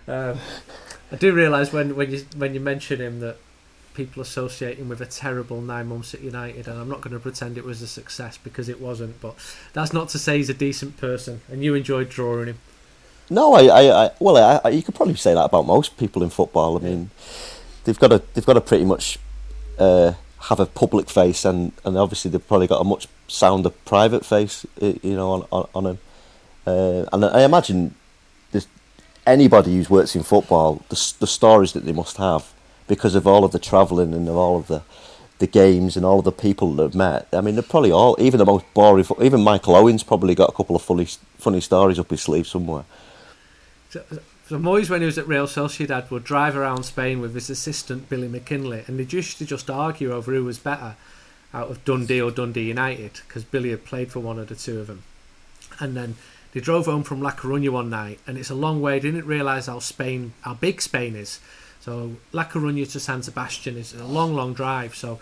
Um, 0.07 0.39
I 1.11 1.15
do 1.17 1.33
realise 1.33 1.71
when 1.71 1.95
when 1.95 2.11
you 2.11 2.25
when 2.35 2.53
you 2.55 2.59
mention 2.59 2.99
him 2.99 3.19
that 3.19 3.37
people 3.93 4.21
associate 4.21 4.77
him 4.77 4.89
with 4.89 5.01
a 5.01 5.05
terrible 5.05 5.61
nine 5.61 5.87
months 5.87 6.13
at 6.15 6.21
United, 6.21 6.67
and 6.67 6.79
I'm 6.79 6.89
not 6.89 7.01
going 7.01 7.13
to 7.13 7.19
pretend 7.19 7.57
it 7.57 7.63
was 7.63 7.81
a 7.81 7.87
success 7.87 8.37
because 8.37 8.69
it 8.69 8.81
wasn't. 8.81 9.21
But 9.21 9.35
that's 9.73 9.93
not 9.93 10.09
to 10.09 10.19
say 10.19 10.37
he's 10.37 10.49
a 10.49 10.55
decent 10.55 10.97
person, 10.97 11.41
and 11.51 11.63
you 11.63 11.75
enjoyed 11.75 12.09
drawing 12.09 12.47
him. 12.47 12.59
No, 13.29 13.53
I, 13.53 13.65
I, 13.65 14.05
I 14.05 14.11
well, 14.19 14.37
I, 14.37 14.61
I, 14.67 14.69
you 14.69 14.81
could 14.81 14.95
probably 14.95 15.15
say 15.15 15.35
that 15.35 15.45
about 15.45 15.67
most 15.67 15.95
people 15.97 16.23
in 16.23 16.31
football. 16.31 16.77
I 16.77 16.81
mean, 16.81 17.11
they've 17.83 17.99
got 17.99 18.11
a 18.11 18.23
they've 18.33 18.45
got 18.45 18.57
a 18.57 18.61
pretty 18.61 18.85
much. 18.85 19.19
Uh, 19.77 20.13
have 20.41 20.59
a 20.59 20.65
public 20.65 21.09
face, 21.09 21.45
and, 21.45 21.71
and 21.83 21.97
obviously 21.97 22.31
they've 22.31 22.47
probably 22.47 22.67
got 22.67 22.81
a 22.81 22.85
much 22.85 23.07
sounder 23.27 23.69
private 23.69 24.25
face, 24.25 24.65
you 24.79 25.15
know, 25.15 25.31
on 25.31 25.47
on, 25.51 25.69
on 25.75 25.85
him. 25.85 25.99
Uh, 26.65 27.05
and 27.11 27.25
I 27.25 27.43
imagine 27.43 27.95
anybody 29.29 29.75
who's 29.75 29.89
worked 29.89 30.15
in 30.15 30.23
football, 30.23 30.83
the 30.89 31.13
the 31.19 31.27
stories 31.27 31.73
that 31.73 31.85
they 31.85 31.91
must 31.91 32.17
have 32.17 32.51
because 32.87 33.15
of 33.15 33.27
all 33.27 33.43
of 33.45 33.51
the 33.51 33.59
travelling 33.59 34.13
and 34.13 34.27
all 34.29 34.57
of 34.57 34.67
the 34.67 34.81
the 35.37 35.47
games 35.47 35.95
and 35.95 36.05
all 36.05 36.19
of 36.19 36.25
the 36.25 36.31
people 36.33 36.73
that 36.73 36.83
have 36.83 36.95
met. 36.95 37.27
I 37.31 37.39
mean, 37.39 37.55
they're 37.55 37.63
probably 37.63 37.91
all 37.91 38.17
even 38.19 38.39
the 38.39 38.45
most 38.45 38.65
boring. 38.73 39.05
Even 39.21 39.41
Michael 39.41 39.75
Owen's 39.75 40.03
probably 40.03 40.35
got 40.35 40.49
a 40.49 40.53
couple 40.53 40.75
of 40.75 40.81
funny 40.81 41.07
funny 41.37 41.61
stories 41.61 41.99
up 41.99 42.09
his 42.09 42.21
sleeve 42.21 42.47
somewhere. 42.47 42.85
So, 43.89 44.03
so 44.49 44.57
Moyes, 44.57 44.89
when 44.89 45.01
he 45.01 45.05
was 45.05 45.19
at 45.19 45.27
Real 45.27 45.45
Sociedad, 45.45 46.09
would 46.09 46.23
drive 46.23 46.57
around 46.57 46.81
Spain 46.81 47.21
with 47.21 47.35
his 47.35 47.51
assistant 47.51 48.09
Billy 48.09 48.27
McKinlay, 48.27 48.87
and 48.87 48.99
they 48.99 49.03
used 49.03 49.37
to 49.37 49.45
just 49.45 49.69
argue 49.69 50.11
over 50.11 50.33
who 50.33 50.43
was 50.43 50.57
better 50.57 50.95
out 51.53 51.69
of 51.69 51.85
Dundee 51.85 52.19
or 52.19 52.31
Dundee 52.31 52.63
United 52.63 53.21
because 53.27 53.43
Billy 53.43 53.69
had 53.69 53.85
played 53.85 54.11
for 54.11 54.21
one 54.21 54.39
of 54.39 54.47
the 54.47 54.55
two 54.55 54.79
of 54.79 54.87
them. 54.87 55.03
And 55.79 55.95
then 55.95 56.15
they 56.51 56.61
drove 56.61 56.87
home 56.87 57.03
from 57.03 57.21
La 57.21 57.29
Coruña 57.29 57.69
one 57.69 57.91
night, 57.91 58.17
and 58.25 58.39
it's 58.39 58.49
a 58.49 58.55
long 58.55 58.81
way. 58.81 58.97
They 58.97 59.11
didn't 59.11 59.27
realise 59.27 59.67
how 59.67 59.77
Spain, 59.77 60.33
how 60.41 60.55
big 60.55 60.81
Spain 60.81 61.15
is. 61.15 61.39
So 61.79 62.13
La 62.31 62.45
Coruña 62.45 62.91
to 62.91 62.99
San 62.99 63.21
Sebastian 63.21 63.77
is 63.77 63.93
a 63.93 64.03
long, 64.03 64.33
long 64.33 64.55
drive. 64.55 64.95
So 64.95 65.19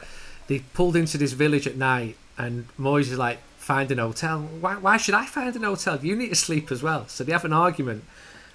they 0.47 0.59
pulled 0.73 0.95
into 0.95 1.17
this 1.17 1.34
village 1.34 1.67
at 1.67 1.75
night, 1.75 2.15
and 2.38 2.67
Moyes 2.80 3.11
is 3.11 3.17
like, 3.17 3.39
"Find 3.57 3.91
an 3.91 3.97
hotel. 3.97 4.39
Why? 4.61 4.75
Why 4.75 4.95
should 4.95 5.15
I 5.15 5.25
find 5.25 5.53
an 5.53 5.63
hotel? 5.63 5.99
You 6.01 6.15
need 6.15 6.30
to 6.30 6.36
sleep 6.36 6.71
as 6.71 6.82
well." 6.82 7.09
So 7.09 7.25
they 7.25 7.34
have 7.34 7.43
an 7.43 7.51
argument, 7.51 8.05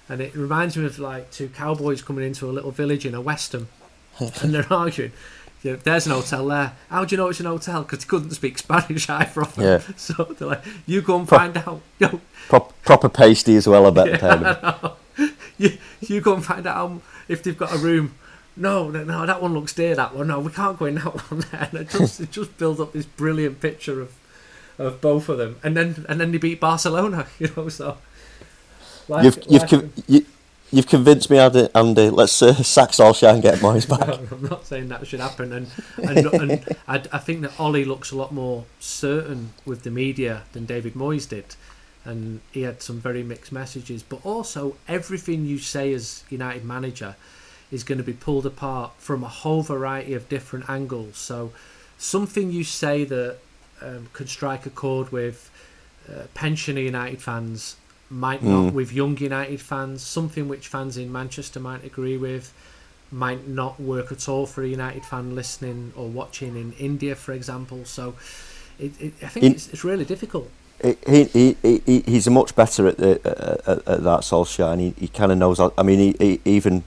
and 0.09 0.21
it 0.21 0.35
reminds 0.35 0.75
me 0.77 0.85
of 0.85 0.99
like 0.99 1.31
two 1.31 1.49
cowboys 1.49 2.01
coming 2.01 2.25
into 2.25 2.49
a 2.49 2.51
little 2.51 2.71
village 2.71 3.05
in 3.05 3.13
a 3.15 3.21
western, 3.21 3.67
and 4.19 4.53
they're 4.53 4.67
arguing. 4.73 5.11
Yeah, 5.61 5.77
there's 5.81 6.05
an 6.07 6.11
hotel 6.11 6.45
there. 6.47 6.73
How 6.89 7.05
do 7.05 7.15
you 7.15 7.17
know 7.17 7.29
it's 7.29 7.39
an 7.39 7.45
hotel? 7.45 7.83
Because 7.83 8.03
he 8.03 8.09
couldn't 8.09 8.31
speak 8.31 8.57
Spanish 8.57 9.09
either. 9.09 9.47
Yeah. 9.57 9.79
So 9.95 10.25
they're 10.25 10.47
like, 10.49 10.63
you 10.85 11.01
go 11.01 11.19
and 11.19 11.27
find 11.29 11.55
out. 11.55 11.81
Yo, 11.99 12.19
Prop, 12.49 12.73
proper 12.83 13.07
pasty 13.07 13.55
as 13.55 13.65
well, 13.65 13.85
I 13.87 13.89
bet. 13.91 14.21
yeah, 14.21 14.89
you, 15.57 15.77
you 16.01 16.19
go 16.19 16.33
and 16.33 16.43
find 16.43 16.67
out 16.67 17.01
if 17.29 17.43
they've 17.43 17.57
got 17.57 17.73
a 17.73 17.77
room. 17.77 18.15
No, 18.57 18.89
no, 18.91 19.05
no, 19.05 19.25
that 19.25 19.41
one 19.41 19.53
looks 19.53 19.73
dear. 19.73 19.95
That 19.95 20.13
one, 20.13 20.27
no, 20.27 20.39
we 20.41 20.51
can't 20.51 20.77
go 20.77 20.85
in 20.85 20.95
that 20.95 21.31
one 21.31 21.45
there. 21.51 21.69
And 21.71 21.79
it 21.79 21.89
just, 21.89 22.19
it 22.19 22.29
just 22.31 22.57
builds 22.57 22.81
up 22.81 22.91
this 22.91 23.05
brilliant 23.05 23.61
picture 23.61 24.01
of, 24.01 24.13
of 24.77 24.99
both 24.99 25.29
of 25.29 25.37
them, 25.37 25.55
and 25.63 25.77
then 25.77 26.05
and 26.09 26.19
then 26.19 26.31
they 26.33 26.37
beat 26.39 26.59
Barcelona. 26.59 27.25
You 27.39 27.49
know, 27.55 27.69
so 27.69 27.97
life- 29.07 29.23
You've 29.25 29.43
you've 29.49 29.67
con- 29.67 29.93
you, 30.07 30.25
you've 30.71 30.87
convinced 30.87 31.29
me, 31.29 31.37
Andy. 31.37 31.67
Andy 31.75 32.09
let's 32.09 32.41
uh, 32.41 32.53
sack 32.53 32.89
Solskjaer 32.89 33.33
and 33.33 33.41
get 33.41 33.59
Moyes 33.59 33.87
back. 33.87 34.07
No, 34.07 34.19
I'm 34.31 34.43
not 34.49 34.65
saying 34.65 34.89
that 34.89 35.05
should 35.07 35.19
happen, 35.19 35.51
and 35.53 35.67
and, 35.97 36.25
and 36.33 36.75
I, 36.87 36.95
I 37.11 37.17
think 37.19 37.41
that 37.41 37.59
Ole 37.59 37.83
looks 37.85 38.11
a 38.11 38.15
lot 38.15 38.31
more 38.33 38.65
certain 38.79 39.51
with 39.65 39.83
the 39.83 39.91
media 39.91 40.43
than 40.53 40.65
David 40.65 40.93
Moyes 40.93 41.27
did, 41.27 41.55
and 42.05 42.41
he 42.51 42.63
had 42.63 42.81
some 42.81 42.99
very 42.99 43.23
mixed 43.23 43.51
messages. 43.51 44.03
But 44.03 44.25
also, 44.25 44.75
everything 44.87 45.45
you 45.45 45.59
say 45.59 45.93
as 45.93 46.23
United 46.29 46.65
manager 46.65 47.15
is 47.71 47.83
going 47.83 47.97
to 47.97 48.03
be 48.03 48.13
pulled 48.13 48.45
apart 48.45 48.91
from 48.97 49.23
a 49.23 49.27
whole 49.27 49.63
variety 49.63 50.13
of 50.13 50.29
different 50.29 50.69
angles. 50.69 51.17
So, 51.17 51.51
something 51.97 52.51
you 52.51 52.63
say 52.63 53.03
that 53.05 53.37
um, 53.81 54.07
could 54.13 54.29
strike 54.29 54.65
a 54.65 54.69
chord 54.69 55.11
with 55.11 55.49
uh, 56.09 56.23
pensioner 56.33 56.81
United 56.81 57.21
fans 57.21 57.75
might 58.13 58.43
not 58.43 58.71
Mm. 58.71 58.73
with 58.73 58.91
young 58.93 59.17
United 59.17 59.59
fans. 59.61 60.01
Something 60.03 60.47
which 60.47 60.67
fans 60.67 60.97
in 60.97 61.11
Manchester 61.11 61.59
might 61.59 61.83
agree 61.83 62.17
with 62.17 62.53
might 63.11 63.47
not 63.47 63.79
work 63.79 64.11
at 64.11 64.27
all 64.29 64.45
for 64.45 64.63
a 64.63 64.67
United 64.67 65.03
fan 65.05 65.35
listening 65.35 65.93
or 65.95 66.07
watching 66.07 66.55
in 66.55 66.73
India, 66.79 67.15
for 67.15 67.31
example. 67.33 67.79
So, 67.85 68.15
it, 68.79 68.91
it, 68.99 69.13
I 69.21 69.27
think 69.27 69.45
In- 69.45 69.51
it's, 69.53 69.67
it's 69.69 69.83
really 69.83 70.05
difficult. 70.05 70.49
he, 70.83 71.23
he, 71.25 71.57
he, 71.61 71.81
he 71.85 71.99
he's 72.05 72.27
much 72.29 72.55
better 72.55 72.87
at 72.87 72.97
the 72.97 73.11
at, 73.67 73.87
at 73.87 74.03
that 74.03 74.21
Solskjaer, 74.21 74.73
and 74.73 74.81
he, 74.81 74.93
he 74.99 75.07
kind 75.07 75.31
of 75.31 75.37
knows. 75.37 75.59
I 75.59 75.83
mean, 75.83 75.99
he, 75.99 76.15
he, 76.19 76.41
even 76.57 76.83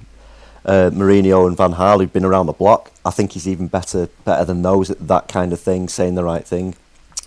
uh, 0.64 0.90
Mourinho 0.92 1.46
and 1.46 1.56
Van 1.56 1.74
Gaal, 1.74 2.00
who've 2.00 2.12
been 2.12 2.24
around 2.24 2.46
the 2.46 2.52
block, 2.52 2.90
I 3.04 3.10
think 3.10 3.32
he's 3.32 3.46
even 3.48 3.68
better 3.68 4.08
better 4.24 4.44
than 4.44 4.62
those 4.62 4.90
at 4.90 5.06
that 5.06 5.28
kind 5.28 5.52
of 5.52 5.60
thing, 5.60 5.88
saying 5.88 6.16
the 6.16 6.24
right 6.24 6.44
thing. 6.44 6.74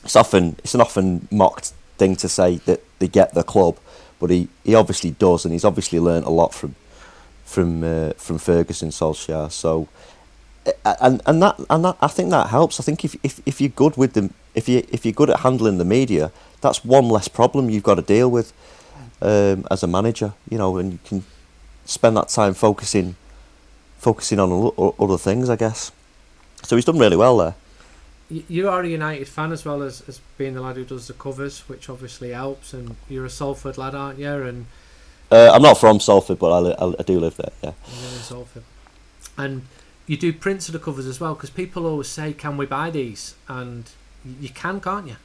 It's 0.03 0.15
often 0.17 0.57
it's 0.63 0.75
an 0.75 0.81
often 0.81 1.27
mocked 1.31 1.71
thing 1.97 2.15
to 2.17 2.27
say 2.29 2.57
that 2.65 2.81
they 2.99 3.07
get 3.07 3.33
the 3.33 3.43
club, 3.43 3.77
but 4.19 4.29
he, 4.29 4.47
he 4.63 4.75
obviously 4.75 5.11
does, 5.11 5.45
and 5.45 5.53
he's 5.53 5.65
obviously 5.65 5.99
learnt 5.99 6.25
a 6.25 6.29
lot 6.29 6.53
from 6.53 6.75
from 7.45 7.83
uh, 7.83 8.11
from 8.13 8.37
Ferguson 8.37 8.89
Solskjaer. 8.89 9.51
So. 9.51 9.87
And 10.85 11.21
and 11.25 11.41
that 11.41 11.57
and 11.69 11.83
that 11.85 11.97
I 11.99 12.07
think 12.07 12.29
that 12.29 12.49
helps. 12.49 12.79
I 12.79 12.83
think 12.83 13.03
if 13.03 13.15
if, 13.23 13.41
if 13.45 13.59
you're 13.59 13.69
good 13.69 13.97
with 13.97 14.13
them, 14.13 14.33
if 14.53 14.69
you 14.69 14.85
if 14.91 15.03
you're 15.03 15.13
good 15.13 15.29
at 15.31 15.39
handling 15.39 15.79
the 15.79 15.85
media, 15.85 16.31
that's 16.61 16.85
one 16.85 17.09
less 17.09 17.27
problem 17.27 17.69
you've 17.69 17.81
got 17.81 17.95
to 17.95 18.03
deal 18.03 18.29
with 18.29 18.53
um, 19.21 19.65
as 19.71 19.81
a 19.81 19.87
manager. 19.87 20.33
You 20.47 20.59
know, 20.59 20.77
and 20.77 20.91
you 20.93 20.99
can 21.05 21.23
spend 21.85 22.17
that 22.17 22.29
time 22.29 22.53
focusing 22.53 23.15
focusing 23.97 24.39
on 24.39 24.71
other 24.99 25.17
things, 25.17 25.49
I 25.49 25.55
guess. 25.55 25.91
So 26.63 26.75
he's 26.75 26.85
done 26.85 26.99
really 26.99 27.17
well 27.17 27.37
there. 27.37 27.55
You 28.29 28.69
are 28.69 28.81
a 28.83 28.87
United 28.87 29.27
fan 29.27 29.51
as 29.51 29.65
well 29.65 29.81
as, 29.81 30.03
as 30.07 30.21
being 30.37 30.53
the 30.53 30.61
lad 30.61 30.75
who 30.75 30.85
does 30.85 31.07
the 31.07 31.13
covers, 31.13 31.61
which 31.67 31.89
obviously 31.89 32.29
helps. 32.29 32.73
And 32.73 32.95
you're 33.09 33.25
a 33.25 33.29
Salford 33.29 33.77
lad, 33.77 33.95
aren't 33.95 34.19
you? 34.19 34.31
And 34.43 34.67
Uh, 35.31 35.51
I'm 35.53 35.61
not 35.63 35.79
from 35.79 35.99
Salford, 35.99 36.37
but 36.39 36.51
I, 36.51 36.59
li- 36.59 36.95
I, 36.99 37.03
do 37.03 37.19
live 37.19 37.37
there. 37.37 37.51
Yeah. 37.63 37.69
in 37.91 38.19
Salford. 38.21 38.63
And 39.37 39.63
you 40.05 40.17
do 40.17 40.31
prints 40.33 40.67
of 40.69 40.73
the 40.73 40.79
covers 40.79 41.07
as 41.07 41.19
well, 41.19 41.33
because 41.33 41.49
people 41.49 41.85
always 41.85 42.07
say, 42.07 42.33
"Can 42.33 42.57
we 42.57 42.65
buy 42.65 42.89
these?" 42.91 43.35
And 43.47 43.85
you 44.39 44.49
can, 44.49 44.79
can't 44.79 45.07
you? 45.07 45.15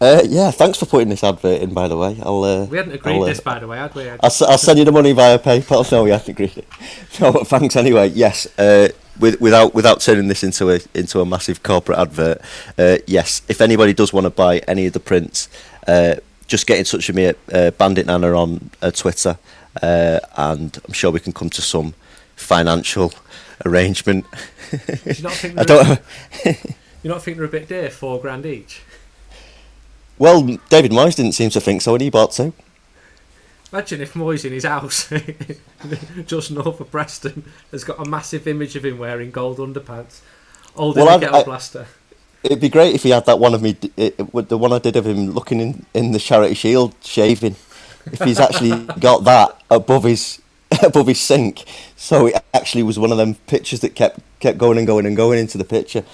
Uh, 0.00 0.22
yeah. 0.24 0.50
Thanks 0.50 0.78
for 0.78 0.86
putting 0.86 1.08
this 1.08 1.24
advert 1.24 1.60
in, 1.60 1.74
by 1.74 1.88
the 1.88 1.96
way. 1.96 2.16
I'll. 2.22 2.44
Uh, 2.44 2.64
We 2.66 2.76
hadn't 2.76 2.92
agreed 2.94 3.16
I'll, 3.16 3.22
uh, 3.24 3.26
this, 3.26 3.40
by 3.40 3.58
the 3.58 3.66
way, 3.66 3.78
had 3.78 3.94
we? 3.94 4.08
I'll, 4.08 4.18
I'll 4.22 4.58
send 4.58 4.78
you 4.78 4.84
the 4.84 4.92
money 4.92 5.12
via 5.12 5.38
PayPal. 5.38 5.90
No, 5.92 6.04
we 6.04 6.10
haven't 6.10 6.28
agreed 6.28 6.56
it. 6.56 6.66
No, 7.20 7.32
but 7.32 7.46
thanks 7.48 7.76
anyway. 7.76 8.08
Yes, 8.08 8.46
uh, 8.58 8.88
with, 9.18 9.40
without 9.40 9.74
without 9.74 10.00
turning 10.00 10.28
this 10.28 10.42
into 10.42 10.70
a 10.70 10.80
into 10.94 11.20
a 11.20 11.26
massive 11.26 11.62
corporate 11.62 11.98
advert. 11.98 12.40
Uh, 12.78 12.98
yes, 13.06 13.42
if 13.48 13.60
anybody 13.60 13.92
does 13.92 14.12
want 14.12 14.24
to 14.24 14.30
buy 14.30 14.58
any 14.68 14.86
of 14.86 14.92
the 14.92 15.00
prints, 15.00 15.48
uh, 15.86 16.16
just 16.46 16.66
get 16.66 16.78
in 16.78 16.84
touch 16.84 17.08
with 17.08 17.16
me 17.16 17.26
at 17.26 17.36
uh, 17.52 17.70
Bandit 17.72 18.06
Nana 18.06 18.32
on 18.38 18.70
uh, 18.82 18.90
Twitter, 18.90 19.38
uh, 19.82 20.20
and 20.36 20.78
I'm 20.86 20.92
sure 20.92 21.10
we 21.10 21.20
can 21.20 21.32
come 21.32 21.50
to 21.50 21.62
some 21.62 21.94
financial 22.36 23.12
arrangement. 23.64 24.24
Do 24.70 24.78
you 25.04 25.22
not 25.22 25.32
think 25.32 25.58
I 25.58 25.64
don't. 25.64 26.00
you 27.02 27.10
not 27.10 27.22
think 27.22 27.36
they're 27.36 27.46
a 27.46 27.48
bit 27.48 27.68
dear, 27.68 27.90
four 27.90 28.20
grand 28.20 28.46
each? 28.46 28.82
Well, 30.18 30.58
David 30.68 30.90
Moyes 30.90 31.14
didn't 31.14 31.32
seem 31.32 31.50
to 31.50 31.60
think 31.60 31.82
so, 31.82 31.94
and 31.94 32.02
he 32.02 32.10
bought 32.10 32.32
two. 32.32 32.52
Imagine 33.72 34.00
if 34.00 34.14
Moyes 34.14 34.44
in 34.46 34.52
his 34.52 34.64
house, 34.64 35.12
just 36.26 36.50
north 36.50 36.80
of 36.80 36.90
Preston, 36.90 37.44
has 37.70 37.84
got 37.84 37.98
a 38.04 38.08
massive 38.08 38.46
image 38.46 38.76
of 38.76 38.84
him 38.84 38.98
wearing 38.98 39.30
gold 39.30 39.58
underpants, 39.58 40.20
holding 40.74 41.04
Well, 41.04 41.12
a 41.12 41.16
I've- 41.16 41.26
I- 41.26 41.42
blaster. 41.44 41.86
It'd 42.44 42.60
be 42.60 42.68
great 42.68 42.94
if 42.94 43.02
he 43.02 43.10
had 43.10 43.26
that 43.26 43.40
one 43.40 43.52
of 43.52 43.60
me, 43.62 43.76
it, 43.96 44.16
the 44.48 44.56
one 44.56 44.72
I 44.72 44.78
did 44.78 44.94
of 44.94 45.04
him 45.06 45.32
looking 45.32 45.60
in, 45.60 45.84
in 45.92 46.12
the 46.12 46.20
Charity 46.20 46.54
Shield 46.54 46.94
shaving. 47.02 47.56
If 48.12 48.20
he's 48.22 48.38
actually 48.38 48.86
got 49.00 49.24
that 49.24 49.60
above 49.70 50.04
his 50.04 50.40
above 50.82 51.08
his 51.08 51.20
sink, 51.20 51.64
so 51.96 52.26
it 52.26 52.42
actually 52.54 52.84
was 52.84 52.96
one 52.96 53.10
of 53.10 53.18
them 53.18 53.34
pictures 53.48 53.80
that 53.80 53.96
kept 53.96 54.20
kept 54.38 54.56
going 54.56 54.78
and 54.78 54.86
going 54.86 55.04
and 55.04 55.16
going 55.16 55.38
into 55.40 55.58
the 55.58 55.64
picture. 55.64 56.04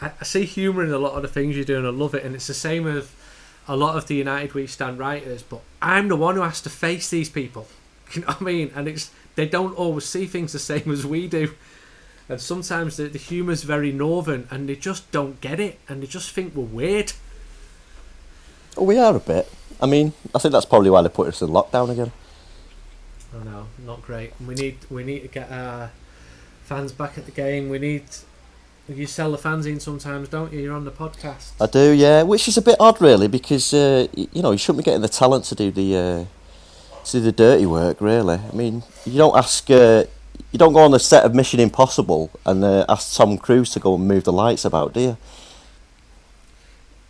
I, 0.00 0.12
I 0.20 0.24
see 0.24 0.44
humour 0.44 0.84
in 0.84 0.92
a 0.92 0.98
lot 0.98 1.14
of 1.14 1.22
the 1.22 1.28
things 1.28 1.56
you 1.56 1.64
do, 1.64 1.76
and 1.76 1.86
I 1.86 1.90
love 1.90 2.14
it. 2.14 2.24
And 2.24 2.36
it's 2.36 2.46
the 2.46 2.54
same 2.54 2.84
with 2.84 3.12
a 3.68 3.76
lot 3.76 3.96
of 3.96 4.06
the 4.06 4.16
United 4.16 4.54
We 4.54 4.66
Stand 4.66 4.98
writers. 4.98 5.42
But 5.42 5.60
I'm 5.80 6.08
the 6.08 6.16
one 6.16 6.34
who 6.34 6.40
has 6.40 6.60
to 6.62 6.70
face 6.70 7.10
these 7.10 7.30
people. 7.30 7.66
You 8.14 8.22
know 8.22 8.28
what 8.28 8.40
I 8.40 8.44
mean? 8.44 8.70
And 8.74 8.88
it's 8.88 9.10
they 9.34 9.46
don't 9.46 9.74
always 9.74 10.06
see 10.06 10.24
things 10.24 10.54
the 10.54 10.58
same 10.58 10.90
as 10.90 11.04
we 11.04 11.28
do. 11.28 11.52
And 12.26 12.40
sometimes 12.40 12.96
the, 12.96 13.04
the 13.08 13.18
humour's 13.18 13.64
very 13.64 13.92
northern, 13.92 14.48
and 14.50 14.66
they 14.66 14.76
just 14.76 15.12
don't 15.12 15.38
get 15.42 15.60
it, 15.60 15.78
and 15.88 16.02
they 16.02 16.06
just 16.06 16.30
think 16.30 16.54
we're 16.54 16.64
weird. 16.64 17.12
Oh, 18.78 18.84
we 18.84 18.98
are 18.98 19.14
a 19.14 19.20
bit. 19.20 19.46
I 19.78 19.84
mean, 19.86 20.14
I 20.34 20.38
think 20.38 20.52
that's 20.52 20.64
probably 20.64 20.88
why 20.88 21.02
they 21.02 21.10
put 21.10 21.28
us 21.28 21.42
in 21.42 21.48
lockdown 21.48 21.90
again. 21.90 22.12
Oh 23.34 23.40
no, 23.40 23.66
not 23.84 24.02
great. 24.02 24.32
We 24.44 24.54
need 24.54 24.78
we 24.90 25.04
need 25.04 25.20
to 25.20 25.28
get 25.28 25.50
our 25.50 25.90
fans 26.64 26.92
back 26.92 27.18
at 27.18 27.26
the 27.26 27.30
game. 27.30 27.68
We 27.68 27.78
need 27.78 28.04
you 28.88 29.06
sell 29.06 29.30
the 29.30 29.38
fans 29.38 29.66
in 29.66 29.80
sometimes, 29.80 30.28
don't 30.28 30.52
you? 30.52 30.60
You're 30.60 30.74
on 30.74 30.84
the 30.84 30.90
podcast. 30.90 31.52
I 31.60 31.66
do, 31.66 31.92
yeah. 31.92 32.22
Which 32.22 32.48
is 32.48 32.56
a 32.56 32.62
bit 32.62 32.76
odd, 32.80 33.00
really, 33.00 33.28
because 33.28 33.74
uh, 33.74 34.06
you 34.14 34.42
know 34.42 34.52
you 34.52 34.58
shouldn't 34.58 34.78
be 34.78 34.84
getting 34.84 35.02
the 35.02 35.08
talent 35.08 35.44
to 35.46 35.54
do 35.54 35.70
the 35.70 35.96
uh, 35.96 36.24
to 37.04 37.12
do 37.12 37.20
the 37.20 37.32
dirty 37.32 37.66
work. 37.66 38.00
Really, 38.00 38.36
I 38.36 38.54
mean, 38.54 38.82
you 39.04 39.18
don't 39.18 39.36
ask, 39.36 39.70
uh, 39.70 40.04
you 40.52 40.58
don't 40.58 40.72
go 40.72 40.80
on 40.80 40.92
the 40.92 41.00
set 41.00 41.24
of 41.24 41.34
Mission 41.34 41.60
Impossible 41.60 42.30
and 42.46 42.64
uh, 42.64 42.86
ask 42.88 43.16
Tom 43.16 43.36
Cruise 43.36 43.70
to 43.70 43.80
go 43.80 43.94
and 43.94 44.08
move 44.08 44.24
the 44.24 44.32
lights 44.32 44.64
about, 44.64 44.94
do 44.94 45.00
you? 45.00 45.16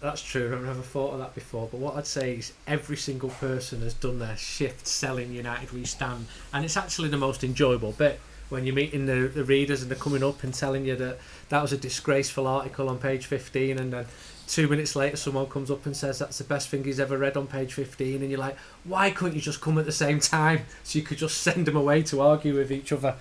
That's 0.00 0.22
true. 0.22 0.54
I've 0.54 0.64
never 0.64 0.80
thought 0.80 1.14
of 1.14 1.18
that 1.18 1.34
before. 1.34 1.68
But 1.70 1.80
what 1.80 1.96
I'd 1.96 2.06
say 2.06 2.36
is 2.36 2.52
every 2.68 2.96
single 2.96 3.30
person 3.30 3.82
has 3.82 3.94
done 3.94 4.20
their 4.20 4.36
shift 4.36 4.86
selling 4.86 5.32
United 5.32 5.72
We 5.72 5.84
Stand, 5.84 6.26
and 6.52 6.64
it's 6.64 6.76
actually 6.76 7.08
the 7.08 7.16
most 7.16 7.42
enjoyable 7.42 7.92
bit 7.92 8.20
when 8.48 8.64
you're 8.64 8.74
meeting 8.74 9.06
the, 9.06 9.28
the 9.28 9.44
readers 9.44 9.82
and 9.82 9.90
they're 9.90 9.98
coming 9.98 10.22
up 10.22 10.42
and 10.42 10.54
telling 10.54 10.84
you 10.84 10.96
that 10.96 11.18
that 11.48 11.62
was 11.62 11.72
a 11.72 11.76
disgraceful 11.76 12.46
article 12.46 12.88
on 12.88 12.98
page 12.98 13.26
15, 13.26 13.78
and 13.78 13.92
then 13.92 14.06
two 14.46 14.68
minutes 14.68 14.96
later, 14.96 15.16
someone 15.16 15.46
comes 15.46 15.70
up 15.70 15.84
and 15.86 15.96
says 15.96 16.18
that's 16.18 16.38
the 16.38 16.44
best 16.44 16.68
thing 16.68 16.84
he's 16.84 17.00
ever 17.00 17.18
read 17.18 17.36
on 17.36 17.46
page 17.46 17.74
15, 17.74 18.22
and 18.22 18.30
you're 18.30 18.40
like, 18.40 18.56
why 18.84 19.10
couldn't 19.10 19.34
you 19.34 19.40
just 19.40 19.60
come 19.60 19.78
at 19.78 19.86
the 19.86 19.92
same 19.92 20.20
time 20.20 20.62
so 20.84 20.98
you 20.98 21.04
could 21.04 21.18
just 21.18 21.38
send 21.38 21.66
them 21.66 21.76
away 21.76 22.02
to 22.04 22.20
argue 22.20 22.56
with 22.56 22.72
each 22.72 22.92
other 22.92 23.14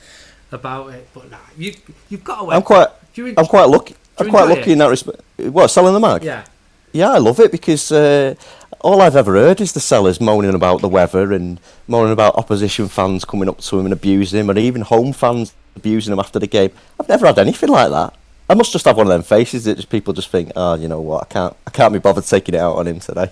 about 0.51 0.93
it? 0.93 1.07
But 1.13 1.29
nah, 1.29 1.37
you, 1.57 1.73
you've 2.09 2.23
got 2.23 2.41
to 2.41 2.51
I'm 2.51 2.63
quite, 2.63 2.87
you 3.13 3.33
I'm 3.37 3.45
quite 3.45 3.65
lucky. 3.65 3.95
I'm 4.19 4.29
quite 4.29 4.47
lucky 4.49 4.61
it? 4.61 4.73
in 4.73 4.77
that 4.79 4.89
respect. 4.89 5.21
What 5.37 5.67
selling 5.67 5.93
the 5.93 5.99
mag? 5.99 6.23
Yeah. 6.23 6.45
Yeah, 6.93 7.11
I 7.11 7.17
love 7.17 7.39
it 7.39 7.51
because 7.51 7.91
uh, 7.91 8.33
all 8.81 9.01
I've 9.01 9.15
ever 9.15 9.33
heard 9.33 9.61
is 9.61 9.73
the 9.73 9.79
sellers 9.79 10.21
moaning 10.21 10.53
about 10.53 10.81
the 10.81 10.87
weather 10.87 11.33
and 11.33 11.59
moaning 11.87 12.13
about 12.13 12.35
opposition 12.35 12.87
fans 12.87 13.25
coming 13.25 13.49
up 13.49 13.59
to 13.61 13.79
him 13.79 13.85
and 13.85 13.93
abusing 13.93 14.39
him, 14.39 14.49
and 14.49 14.59
even 14.59 14.81
home 14.81 15.13
fans 15.13 15.53
abusing 15.75 16.13
him 16.13 16.19
after 16.19 16.39
the 16.39 16.47
game. 16.47 16.71
I've 16.99 17.09
never 17.09 17.25
had 17.27 17.39
anything 17.39 17.69
like 17.69 17.89
that. 17.91 18.13
I 18.49 18.53
must 18.53 18.71
just 18.71 18.85
have 18.85 18.97
one 18.97 19.07
of 19.07 19.11
them 19.11 19.23
faces 19.23 19.65
that 19.65 19.75
just 19.75 19.89
people 19.89 20.13
just 20.13 20.29
think, 20.29 20.51
oh, 20.55 20.75
you 20.75 20.87
know 20.87 21.01
what, 21.01 21.23
I 21.23 21.25
can't, 21.25 21.55
I 21.65 21.69
can't 21.69 21.93
be 21.93 21.99
bothered 21.99 22.23
taking 22.25 22.55
it 22.55 22.59
out 22.59 22.77
on 22.77 22.87
him 22.87 22.99
today. 22.99 23.31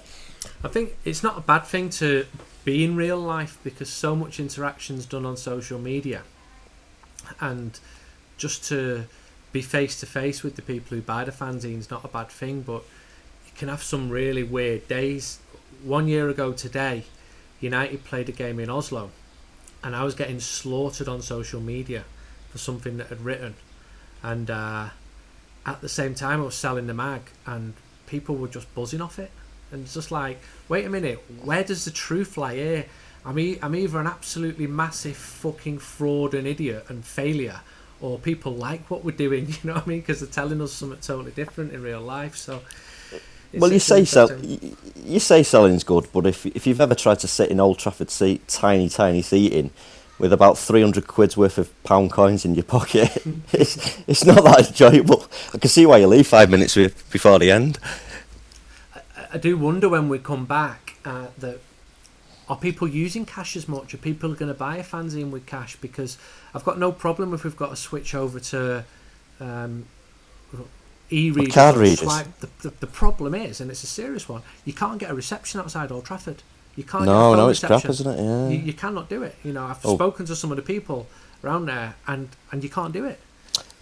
I 0.64 0.68
think 0.68 0.98
it's 1.06 1.24
not 1.24 1.38
a 1.38 1.42
bad 1.42 1.64
thing 1.64 1.90
to 1.92 2.26
be 2.66 2.84
in 2.84 2.96
real 2.96 3.20
life 3.20 3.58
because 3.64 3.90
so 3.90 4.16
much 4.16 4.40
interaction's 4.40 5.06
done 5.06 5.26
on 5.26 5.38
social 5.38 5.80
media, 5.80 6.24
and 7.40 7.80
just 8.38 8.66
to 8.66 9.06
be 9.54 9.62
face 9.62 10.00
to 10.02 10.06
face 10.06 10.44
with 10.44 10.58
the 10.58 10.62
people 10.62 10.98
who 10.98 11.02
buy 11.02 11.24
the 11.24 11.32
fanzine 11.32 11.78
is 11.78 11.90
not 11.90 12.04
a 12.04 12.10
bad 12.10 12.28
thing. 12.28 12.62
But 12.62 12.84
can 13.58 13.68
have 13.70 13.84
some 13.84 14.10
really 14.10 14.44
weird 14.44 14.88
days. 14.88 15.40
One 15.84 16.08
year 16.08 16.30
ago 16.30 16.52
today, 16.52 17.04
United 17.60 18.04
played 18.04 18.30
a 18.30 18.32
game 18.32 18.60
in 18.60 18.70
Oslo, 18.70 19.12
and 19.84 19.96
I 19.96 20.04
was 20.04 20.16
getting 20.16 20.40
slaughtered 20.40 21.08
on 21.08 21.22
social 21.22 21.62
media 21.62 22.04
for 22.52 22.58
something 22.58 22.98
that 22.98 23.12
I'd 23.12 23.22
written, 23.22 23.56
and 24.24 24.50
uh, 24.50 24.90
at 25.66 25.82
the 25.82 25.90
same 25.90 26.16
time 26.16 26.42
I 26.42 26.46
was 26.46 26.56
selling 26.56 26.88
the 26.88 26.94
mag, 26.94 27.22
and 27.46 27.74
people 28.08 28.36
were 28.36 28.48
just 28.48 28.74
buzzing 28.76 29.02
off 29.02 29.20
it. 29.20 29.32
And 29.72 29.84
it's 29.84 29.94
just 29.94 30.12
like, 30.12 30.40
wait 30.70 30.86
a 30.86 30.90
minute, 30.90 31.24
where 31.44 31.64
does 31.64 31.86
the 31.86 31.92
truth 31.92 32.38
lie 32.38 32.56
here? 32.56 32.86
I'm, 33.26 33.40
e- 33.40 33.58
I'm 33.62 33.76
either 33.76 34.00
an 34.00 34.08
absolutely 34.08 34.68
massive 34.68 35.18
fucking 35.18 35.80
fraud 35.80 36.34
and 36.34 36.46
idiot 36.46 36.86
and 36.88 37.04
failure, 37.04 37.62
or 38.00 38.20
people 38.20 38.54
like 38.54 38.90
what 38.92 39.04
we're 39.04 39.16
doing, 39.16 39.48
you 39.50 39.56
know 39.64 39.74
what 39.74 39.86
I 39.86 39.90
mean? 39.90 40.00
Because 40.02 40.20
they're 40.20 40.30
telling 40.30 40.62
us 40.62 40.72
something 40.72 41.00
totally 41.00 41.32
different 41.32 41.74
in 41.74 41.82
real 41.82 42.02
life. 42.02 42.36
So, 42.36 42.62
well, 43.54 43.72
you 43.72 43.80
say 43.80 44.06
sell, 44.06 44.34
you, 44.44 44.76
you 45.04 45.20
say 45.20 45.44
selling's 45.44 45.84
good, 45.84 46.08
but 46.14 46.26
if 46.26 46.46
if 46.46 46.66
you've 46.68 46.82
ever 46.82 46.96
tried 46.96 47.20
to 47.20 47.28
sit 47.28 47.50
in 47.50 47.60
Old 47.60 47.80
Trafford 47.80 48.10
seat, 48.10 48.48
tiny, 48.48 48.90
tiny 48.90 49.22
seating, 49.22 49.72
with 50.20 50.34
about 50.34 50.58
three 50.58 50.82
hundred 50.82 51.08
quid's 51.08 51.38
worth 51.38 51.58
of 51.58 51.84
pound 51.84 52.12
coins 52.12 52.46
in 52.46 52.56
your 52.56 52.64
pocket, 52.78 53.10
it's 53.54 54.00
it's 54.08 54.26
not 54.26 54.44
that 54.44 54.68
enjoyable. 54.70 55.26
I 55.54 55.58
can 55.58 55.70
see 55.70 55.86
why 55.86 55.98
you 55.98 56.08
leave 56.08 56.28
five 56.28 56.50
minutes 56.50 56.76
before 56.76 57.40
the 57.40 57.52
end. 57.52 57.80
I- 58.94 59.02
I 59.34 59.38
do 59.38 59.58
wonder 59.58 59.90
when 59.90 60.08
we 60.08 60.20
come 60.20 60.46
back 60.46 60.96
uh, 61.04 61.28
that 61.40 61.60
are 62.48 62.58
people 62.58 62.88
using 62.88 63.26
cash 63.26 63.56
as 63.56 63.68
much? 63.68 63.94
Are 63.94 63.98
people 63.98 64.34
going 64.34 64.50
to 64.50 64.58
buy 64.58 64.78
a 64.78 64.84
fanzine 64.84 65.32
with 65.32 65.46
cash? 65.46 65.76
Because 65.78 66.18
I've 66.54 66.64
got 66.64 66.78
no 66.78 66.92
problem 66.92 67.34
if 67.34 67.44
we've 67.44 67.58
got 67.58 67.70
to 67.70 67.76
switch 67.76 68.14
over 68.14 68.40
to 68.40 68.86
um, 69.40 69.86
e-readers. 71.12 71.54
card 71.54 71.76
readers. 71.78 72.00
swipe. 72.00 72.28
The, 72.40 72.50
the, 72.62 72.70
the 72.82 72.88
problem 72.88 73.36
is, 73.36 73.62
and 73.62 73.70
it's 73.72 73.84
a 73.84 73.88
serious 73.88 74.28
one, 74.30 74.42
you 74.66 74.74
can't 74.74 74.98
get 75.00 75.10
a 75.10 75.14
reception 75.14 75.60
outside 75.60 75.92
Old 75.92 76.06
Trafford. 76.06 76.44
You 76.76 76.84
can't 76.84 77.06
get 77.06 77.12
a 77.12 77.14
No, 77.14 77.36
no, 77.36 77.50
it's 77.50 77.62
reception. 77.64 77.82
crap, 77.82 77.90
isn't 77.92 78.20
it? 78.20 78.24
Yeah. 78.24 78.50
You, 78.50 78.58
you 78.66 78.74
cannot 78.74 79.10
do 79.10 79.24
it. 79.24 79.36
You 79.44 79.54
know, 79.54 79.66
I've 79.66 79.86
Oh. 79.86 79.96
spoken 79.96 80.26
to 80.26 80.36
some 80.36 80.52
of 80.52 80.58
the 80.58 80.64
people 80.64 81.08
around 81.44 81.68
there, 81.68 81.96
and 82.08 82.30
and 82.52 82.64
you 82.64 82.70
can't 82.70 82.92
do 82.94 83.06
it. 83.06 83.20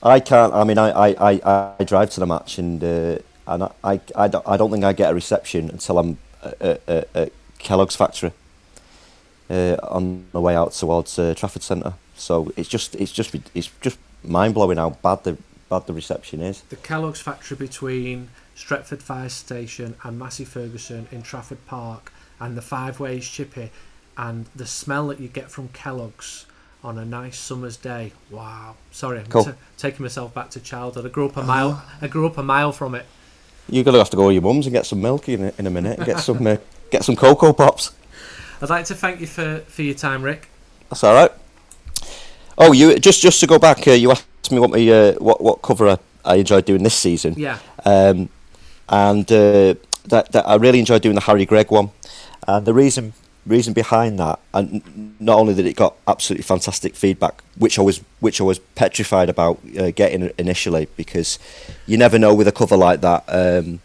I 0.04 0.20
can't. 0.20 0.54
I 0.54 0.64
mean, 0.64 0.78
I, 0.78 0.90
I, 0.92 1.32
I, 1.32 1.76
I 1.80 1.84
drive 1.86 2.10
to 2.12 2.20
the 2.20 2.26
match, 2.28 2.58
and 2.60 2.84
uh, 2.84 3.18
and 3.48 3.64
I, 3.64 3.70
I, 3.84 4.00
I, 4.16 4.28
don't, 4.28 4.48
I 4.48 4.58
don't 4.58 4.70
think 4.72 4.84
I 4.84 4.94
get 4.94 5.10
a 5.12 5.14
reception 5.14 5.70
until 5.70 5.98
I'm 5.98 6.18
at, 6.44 6.82
at, 6.88 7.08
at 7.16 7.32
Kellogg's 7.58 7.96
factory 7.96 8.32
uh, 9.50 9.76
on 9.84 10.26
the 10.32 10.42
way 10.42 10.56
out 10.56 10.74
towards 10.74 11.18
uh, 11.18 11.34
Trafford 11.36 11.64
Centre. 11.64 11.94
So 12.16 12.52
it's 12.58 12.70
just 12.70 12.96
it's 12.96 13.12
just 13.12 13.34
it's 13.56 13.72
just 13.82 13.98
mind 14.24 14.54
blowing 14.54 14.78
how 14.78 14.92
bad 14.92 15.24
the 15.24 15.38
bad 15.70 15.88
the 15.88 15.94
reception 15.94 16.42
is. 16.42 16.62
the 16.70 16.76
Kellogg's 16.76 17.22
factory 17.22 17.58
between 17.58 18.30
Stretford 18.56 19.02
Fire 19.02 19.30
Station 19.30 19.96
and 20.04 20.20
Massey 20.20 20.46
Ferguson 20.46 21.08
in 21.12 21.22
Trafford 21.24 21.66
Park 21.66 22.12
and 22.40 22.56
the 22.58 22.62
Five 22.62 23.00
Ways 23.00 23.28
Chippy 23.28 23.72
and 24.18 24.46
the 24.56 24.66
smell 24.68 25.08
that 25.08 25.20
you 25.20 25.28
get 25.28 25.50
from 25.50 25.70
Kellogg's 25.70 26.46
on 26.84 26.98
a 26.98 27.06
nice 27.06 27.40
summer's 27.40 27.78
day. 27.78 28.12
Wow. 28.30 28.76
Sorry, 28.92 29.20
I'm 29.20 29.26
Cool. 29.28 29.46
ta- 29.46 29.54
taking 29.78 30.04
myself 30.04 30.34
back 30.34 30.50
to 30.52 30.60
childhood. 30.60 31.06
I 31.06 31.10
grew 31.10 31.26
up 31.28 31.38
a 31.38 31.44
mile 31.44 31.84
I 32.02 32.08
grew 32.08 32.28
up 32.28 32.38
a 32.38 32.44
mile 32.44 32.72
from 32.72 32.94
it. 32.94 33.06
You're 33.70 33.86
gonna 33.86 33.98
have 34.00 34.10
to 34.10 34.18
go 34.18 34.26
with 34.28 34.34
your 34.34 34.42
mum's 34.44 34.66
and 34.68 34.74
get 34.74 34.86
some 34.86 35.02
milk 35.02 35.30
in 35.30 35.46
a, 35.46 35.54
in 35.58 35.66
a 35.66 35.70
minute. 35.70 35.98
and 35.98 36.06
Get 36.06 36.20
some 36.20 36.46
uh, 36.46 36.58
get 36.92 37.04
some 37.06 37.16
cocoa 37.16 37.54
pops. 37.54 37.94
I'd 38.62 38.70
like 38.70 38.86
to 38.86 38.96
thank 38.96 39.20
you 39.22 39.28
for, 39.28 39.60
for 39.68 39.82
your 39.82 39.96
time, 39.96 40.22
Rick. 40.22 40.50
That's 40.90 41.04
all 41.04 41.14
right. 41.14 41.32
Oh, 42.58 42.72
you 42.72 42.98
just 43.00 43.22
just 43.22 43.40
to 43.40 43.48
go 43.48 43.60
back. 43.60 43.88
Uh, 43.88 43.92
you 43.92 44.12
asked 44.12 44.52
me 44.52 44.60
what 44.60 44.72
me 44.72 44.92
uh, 44.92 45.14
what 45.14 45.42
what 45.42 45.62
cover 45.62 45.90
I, 45.90 45.98
I 46.26 46.36
enjoyed 46.36 46.66
doing 46.66 46.84
this 46.84 46.96
season. 46.96 47.34
Yeah. 47.38 47.60
um, 47.86 48.30
and 48.90 49.32
uh, 49.32 49.76
that, 50.06 50.32
that 50.32 50.48
I 50.48 50.56
really 50.56 50.80
enjoyed 50.80 51.02
doing 51.02 51.16
the 51.16 51.22
Harry 51.22 51.46
Gregg 51.46 51.72
one. 51.72 51.90
And 52.48 52.66
the 52.66 52.74
reason 52.74 53.14
reason 53.46 53.74
behind 53.74 54.20
that, 54.20 54.40
and 54.54 55.16
not 55.20 55.38
only 55.38 55.54
that 55.54 55.66
it 55.66 55.76
got 55.76 55.96
absolutely 56.08 56.44
fantastic 56.44 56.96
feedback, 56.96 57.44
which 57.58 57.80
I 57.80 57.82
was 57.82 58.02
which 58.20 58.40
I 58.42 58.44
was 58.44 58.60
petrified 58.60 59.30
about 59.30 59.60
uh, 59.78 59.92
getting 59.92 60.32
initially, 60.38 60.88
because 60.98 61.40
you 61.86 61.98
never 61.98 62.20
know 62.20 62.34
with 62.34 62.48
a 62.48 62.52
cover 62.52 62.78
like 62.78 63.02
that. 63.02 63.24
Um, 63.28 63.80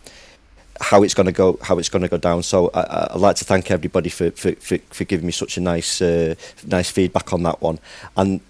how 0.80 1.02
it's 1.02 1.14
going 1.14 1.26
to 1.26 1.32
go, 1.32 1.58
how 1.62 1.76
it's 1.78 1.88
going 1.88 2.02
to 2.02 2.08
go 2.08 2.18
down. 2.18 2.40
So 2.42 2.70
I, 2.72 3.08
I'd 3.10 3.20
like 3.20 3.34
to 3.36 3.44
thank 3.44 3.68
everybody 3.68 4.08
for, 4.10 4.30
for, 4.30 4.52
for, 4.52 4.78
for 4.90 5.02
giving 5.02 5.26
me 5.26 5.32
such 5.32 5.56
a 5.56 5.60
nice, 5.60 6.00
uh, 6.00 6.36
nice 6.64 6.88
feedback 6.88 7.32
on 7.32 7.42
that 7.42 7.60
one. 7.60 7.80
And 8.16 8.40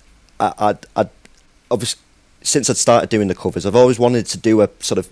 I, 0.40 0.76
I'd 0.96 1.10
obviously 1.70 2.00
since 2.42 2.70
I'd 2.70 2.76
started 2.76 3.10
doing 3.10 3.28
the 3.28 3.34
covers, 3.34 3.66
I've 3.66 3.76
always 3.76 3.98
wanted 3.98 4.26
to 4.26 4.38
do 4.38 4.62
a 4.62 4.68
sort 4.80 4.98
of 4.98 5.08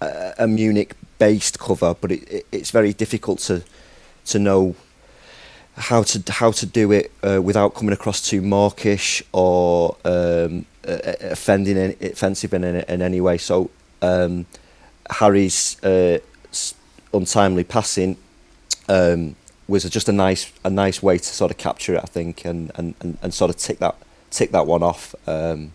a, 0.00 0.34
a 0.38 0.46
Munich-based 0.46 1.58
cover, 1.58 1.94
but 2.00 2.12
it, 2.12 2.30
it, 2.30 2.46
it's 2.52 2.70
very 2.70 2.92
difficult 2.92 3.40
to 3.40 3.62
to 4.26 4.38
know 4.38 4.74
how 5.76 6.02
to 6.02 6.22
how 6.32 6.50
to 6.52 6.66
do 6.66 6.92
it 6.92 7.12
uh, 7.22 7.40
without 7.42 7.74
coming 7.74 7.92
across 7.92 8.22
too 8.22 8.40
mawkish 8.40 9.22
or 9.32 9.96
um, 10.04 10.64
uh, 10.86 10.98
offending, 11.20 11.76
any, 11.76 11.96
offensive 12.00 12.54
in, 12.54 12.64
in, 12.64 12.76
in 12.76 13.02
any 13.02 13.20
way. 13.20 13.38
So 13.38 13.70
um, 14.02 14.46
Harry's 15.10 15.82
uh, 15.84 16.18
untimely 17.12 17.64
passing 17.64 18.16
um, 18.88 19.36
was 19.68 19.84
just 19.84 20.08
a 20.08 20.12
nice 20.12 20.52
a 20.64 20.70
nice 20.70 21.02
way 21.02 21.18
to 21.18 21.24
sort 21.24 21.50
of 21.50 21.58
capture 21.58 21.94
it, 21.96 22.00
I 22.02 22.06
think, 22.06 22.44
and, 22.44 22.70
and, 22.76 22.94
and, 23.00 23.18
and 23.20 23.34
sort 23.34 23.50
of 23.50 23.56
tick 23.56 23.78
that 23.80 23.96
tick 24.36 24.52
that 24.52 24.66
one 24.66 24.82
off 24.82 25.14
um, 25.26 25.72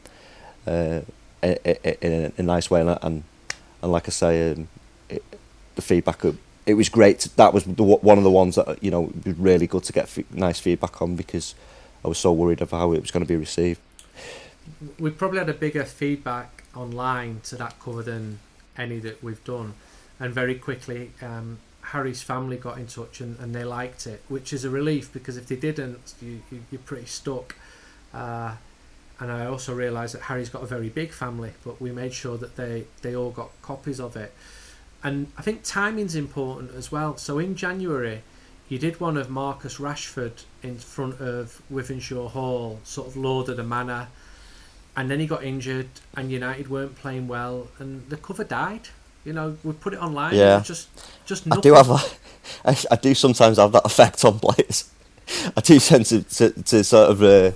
uh, 0.68 1.02
in, 1.42 1.98
in, 2.02 2.34
a 2.38 2.44
nice 2.44 2.70
way. 2.70 2.82
And 2.82 2.98
and, 3.02 3.24
and 3.82 3.92
like 3.92 4.08
I 4.08 4.12
say, 4.12 4.52
um, 4.52 4.68
it, 5.10 5.24
the 5.76 5.82
feedback 5.82 6.24
it 6.66 6.76
was 6.76 6.90
great. 6.90 7.28
That 7.36 7.54
was 7.54 7.64
the, 7.64 7.84
one 7.84 8.18
of 8.18 8.24
the 8.24 8.32
ones 8.32 8.56
that 8.56 8.84
you 8.84 8.92
know 8.92 9.12
really 9.26 9.68
good 9.68 9.84
to 9.86 9.94
get 9.94 10.08
fe- 10.08 10.26
nice 10.32 10.60
feedback 10.60 11.02
on 11.02 11.16
because 11.16 11.56
I 12.06 12.08
was 12.08 12.18
so 12.18 12.32
worried 12.32 12.62
of 12.62 12.72
how 12.72 12.94
it 12.94 13.02
was 13.02 13.12
going 13.12 13.26
to 13.26 13.28
be 13.28 13.38
received. 13.38 13.80
we 15.00 15.10
probably 15.10 15.40
had 15.40 15.50
a 15.50 15.54
bigger 15.54 15.86
feedback 15.86 16.64
online 16.76 17.42
to 17.44 17.56
that 17.56 17.80
cover 17.80 18.04
than 18.04 18.40
any 18.78 19.00
that 19.00 19.24
we've 19.24 19.44
done. 19.44 19.74
And 20.20 20.34
very 20.34 20.56
quickly, 20.56 21.12
um, 21.22 21.58
Harry's 21.82 22.22
family 22.22 22.58
got 22.58 22.78
in 22.78 22.88
touch 22.88 23.22
and, 23.22 23.40
and 23.40 23.54
they 23.56 23.64
liked 23.64 24.06
it, 24.08 24.22
which 24.30 24.54
is 24.54 24.64
a 24.64 24.70
relief 24.70 25.12
because 25.12 25.36
if 25.36 25.48
they 25.48 25.56
didn't, 25.56 26.14
you, 26.22 26.42
you, 26.52 26.62
you're 26.72 26.82
pretty 26.82 27.08
stuck. 27.08 27.56
Uh, 28.14 28.56
and 29.20 29.32
I 29.32 29.46
also 29.46 29.74
realised 29.74 30.16
that 30.16 30.24
Harry's 30.24 30.50
got 30.50 30.64
a 30.64 30.66
very 30.66 30.90
big 30.90 31.12
family, 31.12 31.52
but 31.64 31.80
we 31.80 31.92
made 31.92 32.14
sure 32.14 32.38
that 32.38 32.56
they, 32.56 32.86
they 33.02 33.16
all 33.16 33.30
got 33.32 33.50
copies 33.62 34.00
of 34.00 34.16
it. 34.16 34.34
And 35.04 35.32
I 35.38 35.42
think 35.42 35.64
timing's 35.64 36.16
important 36.16 36.72
as 36.76 36.92
well. 36.92 37.18
So 37.18 37.38
in 37.40 37.56
January, 37.56 38.22
you 38.68 38.80
did 38.80 39.00
one 39.00 39.18
of 39.18 39.30
Marcus 39.30 39.78
Rashford 39.78 40.44
in 40.64 40.78
front 40.78 41.20
of 41.20 41.62
Wythenshawe 41.72 42.30
Hall, 42.30 42.80
sort 42.84 43.08
of 43.08 43.18
Lord 43.18 43.50
of 43.50 43.58
the 43.58 43.64
Manor 43.64 44.08
and 44.96 45.10
then 45.10 45.20
he 45.20 45.26
got 45.26 45.44
injured, 45.44 45.88
and 46.16 46.32
United 46.32 46.70
weren't 46.70 46.96
playing 46.96 47.28
well, 47.28 47.68
and 47.80 48.08
the 48.10 48.18
cover 48.18 48.44
died. 48.44 48.90
You 49.24 49.34
know, 49.34 49.58
we 49.64 49.74
put 49.74 49.94
it 49.94 50.02
online. 50.02 50.36
Yeah. 50.36 50.62
just, 50.62 50.90
just 51.26 51.46
I 51.52 51.60
do 51.60 51.74
have 51.76 51.88
that. 51.88 52.18
I, 52.66 52.76
I 52.92 52.96
do 52.96 53.14
sometimes 53.14 53.58
have 53.58 53.72
that 53.72 53.86
effect 53.86 54.26
on 54.26 54.40
players. 54.40 54.92
I 55.56 55.62
do 55.62 55.80
tend 55.80 56.08
to, 56.08 56.24
to, 56.24 56.50
to 56.64 56.84
sort 56.84 57.10
of 57.12 57.24
uh, 57.24 57.52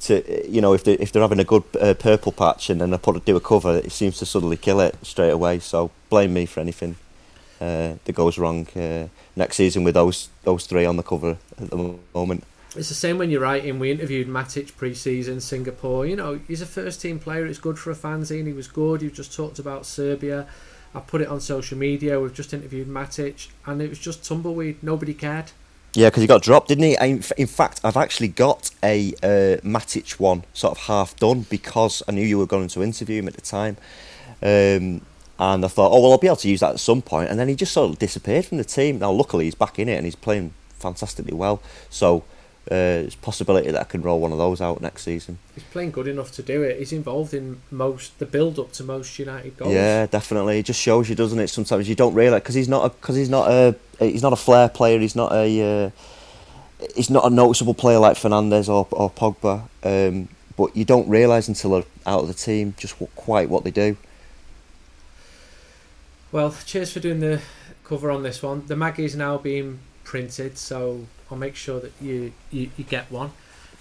to 0.00 0.50
you 0.50 0.60
know 0.60 0.72
if 0.72 0.84
they 0.84 0.94
if 0.94 1.12
they're 1.12 1.22
having 1.22 1.40
a 1.40 1.44
good 1.44 1.64
uh, 1.80 1.94
purple 1.94 2.32
patch 2.32 2.70
and 2.70 2.80
then 2.80 2.94
I 2.94 2.96
put 2.96 3.24
do 3.24 3.36
a 3.36 3.40
cover, 3.40 3.78
it 3.78 3.92
seems 3.92 4.18
to 4.18 4.26
suddenly 4.26 4.56
kill 4.56 4.80
it 4.80 4.96
straight 5.02 5.30
away. 5.30 5.58
So 5.58 5.90
blame 6.08 6.32
me 6.32 6.46
for 6.46 6.60
anything 6.60 6.96
uh, 7.60 7.94
that 8.04 8.12
goes 8.14 8.38
wrong 8.38 8.66
uh, 8.76 9.08
next 9.36 9.56
season 9.56 9.84
with 9.84 9.94
those 9.94 10.28
those 10.42 10.66
three 10.66 10.84
on 10.84 10.96
the 10.96 11.02
cover 11.02 11.36
at 11.60 11.70
the 11.70 11.96
moment. 12.14 12.44
It's 12.76 12.88
the 12.88 12.94
same 12.94 13.18
when 13.18 13.30
you're 13.30 13.40
writing. 13.40 13.78
We 13.78 13.92
interviewed 13.92 14.26
Matic 14.26 14.76
pre-season, 14.76 15.40
Singapore. 15.40 16.06
You 16.06 16.16
know, 16.16 16.40
he's 16.48 16.60
a 16.60 16.66
first-team 16.66 17.20
player. 17.20 17.46
It's 17.46 17.60
good 17.60 17.78
for 17.78 17.92
a 17.92 17.94
fanzine. 17.94 18.48
He 18.48 18.52
was 18.52 18.66
good. 18.66 19.00
You've 19.00 19.14
just 19.14 19.32
talked 19.32 19.60
about 19.60 19.86
Serbia. 19.86 20.48
I 20.92 20.98
put 20.98 21.20
it 21.20 21.28
on 21.28 21.40
social 21.40 21.78
media. 21.78 22.18
We've 22.18 22.34
just 22.34 22.52
interviewed 22.52 22.88
Matic, 22.88 23.48
and 23.64 23.80
it 23.80 23.90
was 23.90 24.00
just 24.00 24.24
tumbleweed. 24.24 24.82
Nobody 24.82 25.14
cared. 25.14 25.52
Yeah, 25.96 26.08
because 26.08 26.22
he 26.22 26.26
got 26.26 26.42
dropped, 26.42 26.68
didn't 26.68 26.84
he? 26.84 26.96
In, 27.36 27.46
fact, 27.46 27.80
I've 27.84 27.96
actually 27.96 28.28
got 28.28 28.70
a 28.82 29.12
uh, 29.22 29.60
Matic 29.62 30.18
one 30.18 30.42
sort 30.52 30.76
of 30.76 30.84
half 30.84 31.14
done 31.16 31.42
because 31.48 32.02
I 32.08 32.12
knew 32.12 32.26
you 32.26 32.36
were 32.36 32.46
going 32.46 32.66
to 32.68 32.82
interview 32.82 33.20
him 33.20 33.28
at 33.28 33.34
the 33.34 33.40
time. 33.40 33.76
Um, 34.42 35.02
and 35.38 35.64
I 35.64 35.68
thought, 35.68 35.92
oh, 35.92 36.00
well, 36.00 36.12
I'll 36.12 36.18
be 36.18 36.26
able 36.26 36.36
to 36.36 36.48
use 36.48 36.60
that 36.60 36.72
at 36.72 36.80
some 36.80 37.00
point. 37.00 37.30
And 37.30 37.38
then 37.38 37.48
he 37.48 37.54
just 37.54 37.72
sort 37.72 37.90
of 37.90 37.98
disappeared 38.00 38.44
from 38.44 38.58
the 38.58 38.64
team. 38.64 38.98
Now, 38.98 39.12
luckily, 39.12 39.44
he's 39.44 39.54
back 39.54 39.78
in 39.78 39.88
it 39.88 39.94
and 39.94 40.04
he's 40.04 40.16
playing 40.16 40.52
fantastically 40.78 41.32
well. 41.34 41.62
So 41.90 42.24
uh, 42.70 43.04
there's 43.04 43.14
a 43.14 43.18
possibility 43.18 43.70
that 43.70 43.80
I 43.80 43.84
can 43.84 44.00
roll 44.00 44.20
one 44.20 44.32
of 44.32 44.38
those 44.38 44.60
out 44.62 44.80
next 44.80 45.02
season. 45.02 45.38
He's 45.54 45.64
playing 45.64 45.90
good 45.90 46.08
enough 46.08 46.32
to 46.32 46.42
do 46.42 46.62
it. 46.62 46.78
He's 46.78 46.92
involved 46.92 47.34
in 47.34 47.60
most 47.70 48.18
the 48.18 48.26
build 48.26 48.58
up 48.58 48.72
to 48.72 48.84
most 48.84 49.18
United 49.18 49.56
goals. 49.58 49.74
Yeah, 49.74 50.06
definitely. 50.06 50.60
It 50.60 50.66
just 50.66 50.80
shows 50.80 51.08
you, 51.10 51.14
doesn't 51.14 51.38
it? 51.38 51.48
Sometimes 51.48 51.88
you 51.88 51.94
don't 51.94 52.14
realise 52.14 52.42
because 52.42 52.54
he's 52.54 52.68
not 52.68 52.86
a 52.86 52.88
because 52.88 53.16
he's 53.16 53.28
not 53.28 53.50
a 53.50 53.76
he's 53.98 54.22
not 54.22 54.32
a 54.32 54.36
flair 54.36 54.70
player. 54.70 54.98
He's 54.98 55.14
not 55.14 55.32
a 55.32 55.84
uh, 55.84 55.90
he's 56.96 57.10
not 57.10 57.26
a 57.26 57.30
noticeable 57.30 57.74
player 57.74 57.98
like 57.98 58.16
Fernandes 58.16 58.68
or 58.68 58.88
or 58.92 59.10
Pogba. 59.10 59.68
Um, 59.82 60.28
but 60.56 60.74
you 60.76 60.84
don't 60.84 61.08
realise 61.08 61.48
until 61.48 61.72
they're 61.72 61.84
out 62.06 62.20
of 62.20 62.28
the 62.28 62.34
team 62.34 62.74
just 62.78 63.00
what, 63.00 63.14
quite 63.14 63.50
what 63.50 63.64
they 63.64 63.70
do. 63.70 63.96
Well, 66.32 66.54
cheers 66.64 66.92
for 66.92 67.00
doing 67.00 67.20
the 67.20 67.42
cover 67.84 68.10
on 68.10 68.22
this 68.22 68.42
one. 68.42 68.66
The 68.66 68.76
mag 68.76 68.98
is 68.98 69.14
now 69.14 69.38
being 69.38 69.80
printed, 70.02 70.58
so 70.58 71.06
I'll 71.30 71.38
make 71.38 71.56
sure 71.56 71.80
that 71.80 71.92
you 72.00 72.32
you, 72.50 72.70
you 72.76 72.84
get 72.84 73.10
one. 73.10 73.32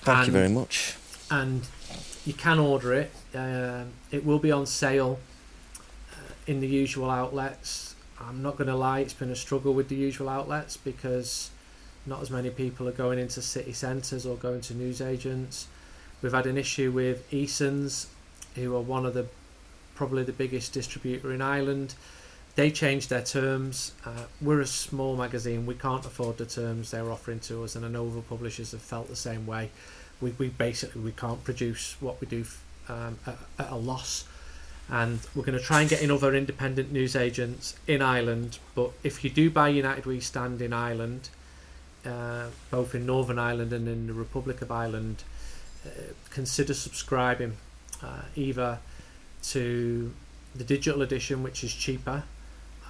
Thank 0.02 0.20
and, 0.20 0.28
you 0.28 0.34
very 0.34 0.50
much. 0.50 0.96
And 1.30 1.66
you 2.26 2.34
can 2.34 2.60
order 2.60 2.94
it. 2.94 3.12
Um, 3.34 3.92
it 4.12 4.26
will 4.26 4.40
be 4.40 4.52
on 4.52 4.66
sale 4.66 5.20
uh, 6.12 6.34
in 6.48 6.60
the 6.60 6.68
usual 6.68 7.10
outlets. 7.10 7.96
I'm 8.20 8.42
not 8.42 8.58
going 8.58 8.68
to 8.68 8.76
lie; 8.76 9.00
it's 9.00 9.14
been 9.14 9.32
a 9.32 9.36
struggle 9.36 9.74
with 9.74 9.90
the 9.90 9.96
usual 9.96 10.30
outlets 10.30 10.78
because 10.78 11.50
not 12.06 12.22
as 12.22 12.30
many 12.30 12.50
people 12.50 12.88
are 12.88 12.94
going 12.94 13.20
into 13.20 13.42
city 13.42 13.74
centres 13.74 14.26
or 14.26 14.36
going 14.36 14.62
to 14.62 14.74
newsagents. 14.74 15.68
We've 16.22 16.34
had 16.34 16.46
an 16.46 16.58
issue 16.58 16.92
with 16.92 17.32
Eason's, 17.34 18.08
who 18.56 18.76
are 18.76 18.82
one 18.82 19.06
of 19.06 19.14
the 19.14 19.28
probably 19.96 20.24
the 20.24 20.34
biggest 20.34 20.74
distributor 20.74 21.34
in 21.34 21.42
Ireland 21.42 21.96
they 22.56 22.70
changed 22.70 23.10
their 23.10 23.24
terms. 23.24 23.94
Uh, 24.06 24.26
we're 24.42 24.62
a 24.62 24.68
small 24.68 25.16
magazine. 25.16 25.66
We 25.66 25.74
can't 25.74 26.06
afford 26.06 26.38
the 26.38 26.46
terms 26.46 26.92
they're 26.92 27.12
offering 27.12 27.40
to 27.42 27.64
us, 27.64 27.76
and 27.76 27.84
I 27.84 27.88
know 27.88 28.08
other 28.08 28.22
publishers 28.22 28.72
have 28.72 28.82
felt 28.82 29.08
the 29.08 29.16
same 29.16 29.48
way. 29.48 29.72
We, 30.22 30.32
we 30.38 30.50
basically 30.50 31.02
we 31.02 31.12
can't 31.12 31.44
produce 31.44 31.96
what 32.00 32.22
we 32.22 32.28
do 32.28 32.46
um, 32.88 33.18
at, 33.26 33.38
at, 33.58 33.72
a 33.72 33.76
loss, 33.76 34.26
and 34.88 35.20
we're 35.34 35.44
going 35.44 35.58
to 35.58 35.64
try 35.64 35.82
and 35.82 35.90
get 35.90 36.02
in 36.02 36.12
other 36.12 36.36
independent 36.36 36.92
news 36.92 37.16
agents 37.16 37.76
in 37.88 38.04
Ireland. 38.04 38.60
But 38.76 38.92
if 39.04 39.24
you 39.24 39.32
do 39.32 39.50
buy 39.50 39.70
United 39.70 40.06
We 40.06 40.20
Stand 40.20 40.62
in 40.62 40.74
Ireland, 40.74 41.30
uh, 42.06 42.48
both 42.70 42.94
in 42.94 43.08
Northern 43.08 43.40
Ireland 43.40 43.74
and 43.74 43.88
in 43.88 44.06
the 44.08 44.14
Republic 44.14 44.62
of 44.62 44.70
Ireland, 44.70 45.24
uh, 45.86 45.90
consider 46.30 46.76
subscribing 46.76 47.58
uh, 48.04 48.22
either 48.36 48.78
to 49.42 50.14
the 50.54 50.64
digital 50.64 51.02
edition, 51.02 51.42
which 51.42 51.64
is 51.64 51.74
cheaper 51.74 52.24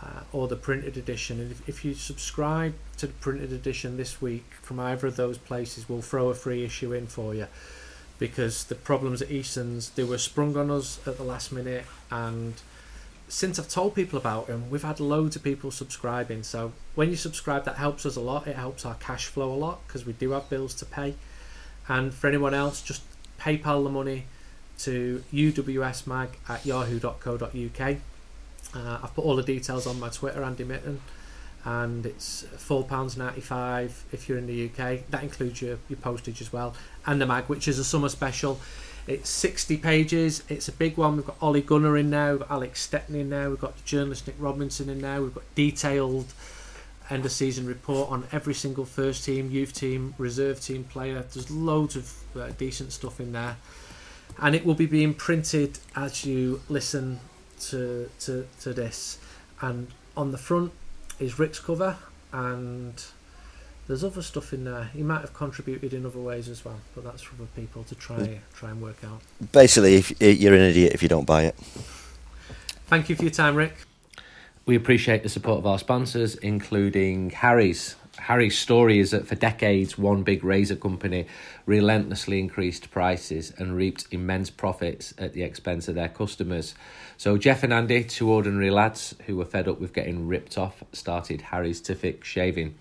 uh, 0.04 0.22
or 0.32 0.48
the 0.48 0.56
printed 0.56 0.98
edition. 0.98 1.40
And 1.40 1.52
if, 1.52 1.70
if 1.70 1.86
you 1.86 1.94
subscribe 1.94 2.74
to 2.98 3.08
the 3.08 3.14
printed 3.14 3.54
edition 3.54 3.98
this 3.98 4.22
week 4.22 4.46
from 4.62 4.80
either 4.80 5.08
of 5.08 5.16
those 5.16 5.38
places, 5.38 5.88
we'll 5.88 6.02
throw 6.02 6.30
a 6.30 6.34
free 6.34 6.64
issue 6.64 6.94
in 6.94 7.08
for 7.08 7.34
you. 7.34 7.48
Because 8.20 8.66
the 8.66 8.76
problems 8.76 9.22
at 9.22 9.32
Eason's 9.32 9.90
they 9.92 10.04
were 10.04 10.18
sprung 10.18 10.56
on 10.58 10.70
us 10.70 11.00
at 11.08 11.18
the 11.18 11.24
last 11.24 11.52
minute, 11.52 11.86
and 12.12 12.54
since 13.28 13.58
I've 13.58 13.70
told 13.70 13.96
people 13.96 14.20
about 14.20 14.48
them, 14.48 14.70
we've 14.70 14.84
had 14.84 15.00
loads 15.00 15.36
of 15.36 15.44
people 15.44 15.72
subscribing. 15.72 16.44
So 16.44 16.74
when 16.96 17.10
you 17.10 17.16
subscribe, 17.16 17.66
that 17.66 17.78
helps 17.78 18.06
us 18.06 18.16
a 18.16 18.22
lot. 18.22 18.48
It 18.48 18.56
helps 18.56 18.86
our 18.86 18.96
cash 18.96 19.26
flow 19.26 19.52
a 19.52 19.56
lot 19.56 19.86
because 19.88 20.06
we 20.06 20.14
do 20.14 20.32
have 20.32 20.50
bills 20.50 20.76
to 20.76 20.86
pay. 20.86 21.16
And 21.88 22.14
for 22.14 22.28
anyone 22.28 22.54
else, 22.54 22.82
just 22.82 23.02
PayPal 23.40 23.84
the 23.84 23.90
money 23.90 24.26
to 24.80 25.24
uwsmag 25.34 26.30
at 26.48 26.66
yahoo.co.uk 26.66 27.98
uh, 28.74 29.00
I've 29.04 29.14
put 29.14 29.26
all 29.26 29.36
the 29.36 29.44
details 29.44 29.88
on 29.88 30.00
my 30.00 30.10
Twitter, 30.10 30.44
Andy 30.44 30.64
Mitten, 30.64 31.02
and 31.66 32.06
it's 32.06 32.44
four 32.58 32.84
pounds 32.84 33.16
ninety 33.18 33.42
five 33.42 34.04
if 34.12 34.28
you're 34.28 34.38
in 34.38 34.48
the 34.48 34.66
UK. 34.66 35.08
That 35.10 35.24
includes 35.24 35.62
your, 35.62 35.78
your 35.90 35.98
postage 35.98 36.42
as 36.42 36.52
well, 36.52 36.74
and 37.06 37.22
the 37.22 37.26
mag, 37.26 37.46
which 37.46 37.68
is 37.68 37.80
a 37.80 37.84
summer 37.84 38.10
special. 38.10 38.60
It's 39.06 39.30
60 39.30 39.78
pages. 39.78 40.44
It's 40.48 40.70
a 40.70 40.72
big 40.72 40.96
one. 40.96 41.18
We've 41.18 41.26
got 41.26 41.36
Ole 41.42 41.60
Gunnar 41.60 41.98
in 41.98 42.10
now. 42.10 42.32
We've 42.32 42.40
got 42.40 42.52
Alex 42.52 42.88
Stetton 42.88 43.16
in 43.16 43.30
now. 43.30 43.50
We've 43.50 43.60
got 43.60 43.76
the 43.76 43.84
journalist 43.84 44.28
Nick 44.28 44.38
Robinson 44.40 44.88
in 44.88 45.02
now. 45.02 45.22
We've 45.22 45.36
got 45.36 45.44
detailed 45.56 46.34
end 47.10 47.26
of 47.26 47.32
season 47.32 47.66
report 47.66 48.10
on 48.10 48.26
every 48.32 48.54
single 48.54 48.86
first 48.86 49.26
team, 49.26 49.52
youth 49.52 49.74
team, 49.74 50.16
reserve 50.18 50.62
team 50.62 50.86
player. 50.86 51.26
There's 51.34 51.52
loads 51.52 51.96
of 51.96 52.14
uh, 52.36 52.52
decent 52.58 52.94
stuff 52.94 53.20
in 53.20 53.34
there, 53.34 53.58
and 54.40 54.56
it 54.56 54.66
will 54.66 54.74
be 54.74 54.86
being 54.86 55.14
printed 55.14 55.80
as 55.96 56.26
you 56.26 56.62
listen 56.70 57.20
to, 57.70 58.10
to, 58.22 58.48
to 58.62 58.74
this. 58.74 59.20
And 59.62 59.88
on 60.16 60.32
the 60.32 60.38
front 60.38 60.72
is 61.20 61.40
Rick's 61.40 61.60
cover, 61.60 61.98
and 62.32 63.04
there's 63.88 64.04
other 64.04 64.22
stuff 64.22 64.54
in 64.54 64.64
there. 64.64 64.86
He 64.94 65.04
might 65.04 65.22
have 65.22 65.34
contributed 65.34 65.94
in 65.94 66.06
other 66.06 66.20
ways 66.20 66.48
as 66.50 66.64
well, 66.64 66.80
but 66.96 67.04
that's 67.04 67.22
for 67.22 67.36
other 67.36 67.50
people 67.56 67.84
to 67.84 67.96
try 67.96 68.18
mm. 68.18 68.40
try 68.54 68.70
and 68.70 68.82
work 68.82 68.98
out. 69.04 69.22
Basically, 69.52 69.96
if 69.96 70.22
you're 70.22 70.54
an 70.54 70.62
idiot 70.62 70.94
if 70.94 71.04
you 71.04 71.10
don't 71.10 71.26
buy 71.26 71.44
it. 71.44 71.56
Thank 72.88 73.10
you 73.10 73.16
for 73.16 73.24
your 73.24 73.32
time, 73.32 73.56
Rick. 73.56 73.76
We 74.66 74.76
appreciate 74.76 75.24
the 75.24 75.30
support 75.30 75.60
of 75.60 75.68
our 75.68 75.80
sponsors, 75.80 76.36
including 76.36 77.32
Harry's. 77.32 77.96
Harry's 78.20 78.58
story 78.58 79.00
is 79.00 79.12
that 79.12 79.28
for 79.28 79.36
decades, 79.36 79.98
one 79.98 80.24
big 80.24 80.44
razor 80.44 80.76
company 80.76 81.26
relentlessly 81.66 82.40
increased 82.40 82.92
prices 82.92 83.52
and 83.58 83.76
reaped 83.76 84.06
immense 84.12 84.50
profits 84.50 85.14
at 85.18 85.34
the 85.34 85.42
expense 85.42 85.88
of 85.88 85.96
their 85.96 86.10
customers. 86.10 86.76
So 87.18 87.38
Jeff 87.38 87.64
and 87.64 87.74
Andy, 87.74 88.04
two 88.04 88.32
ordinary 88.32 88.70
lads 88.70 89.16
who 89.26 89.38
were 89.38 89.46
fed 89.46 89.68
up 89.68 89.80
with 89.80 89.94
getting 89.94 90.28
ripped 90.28 90.58
off, 90.58 90.84
started 90.94 91.42
Harry's 91.42 91.82
to 91.82 91.96
fix 91.96 92.28
shaving. 92.28 92.76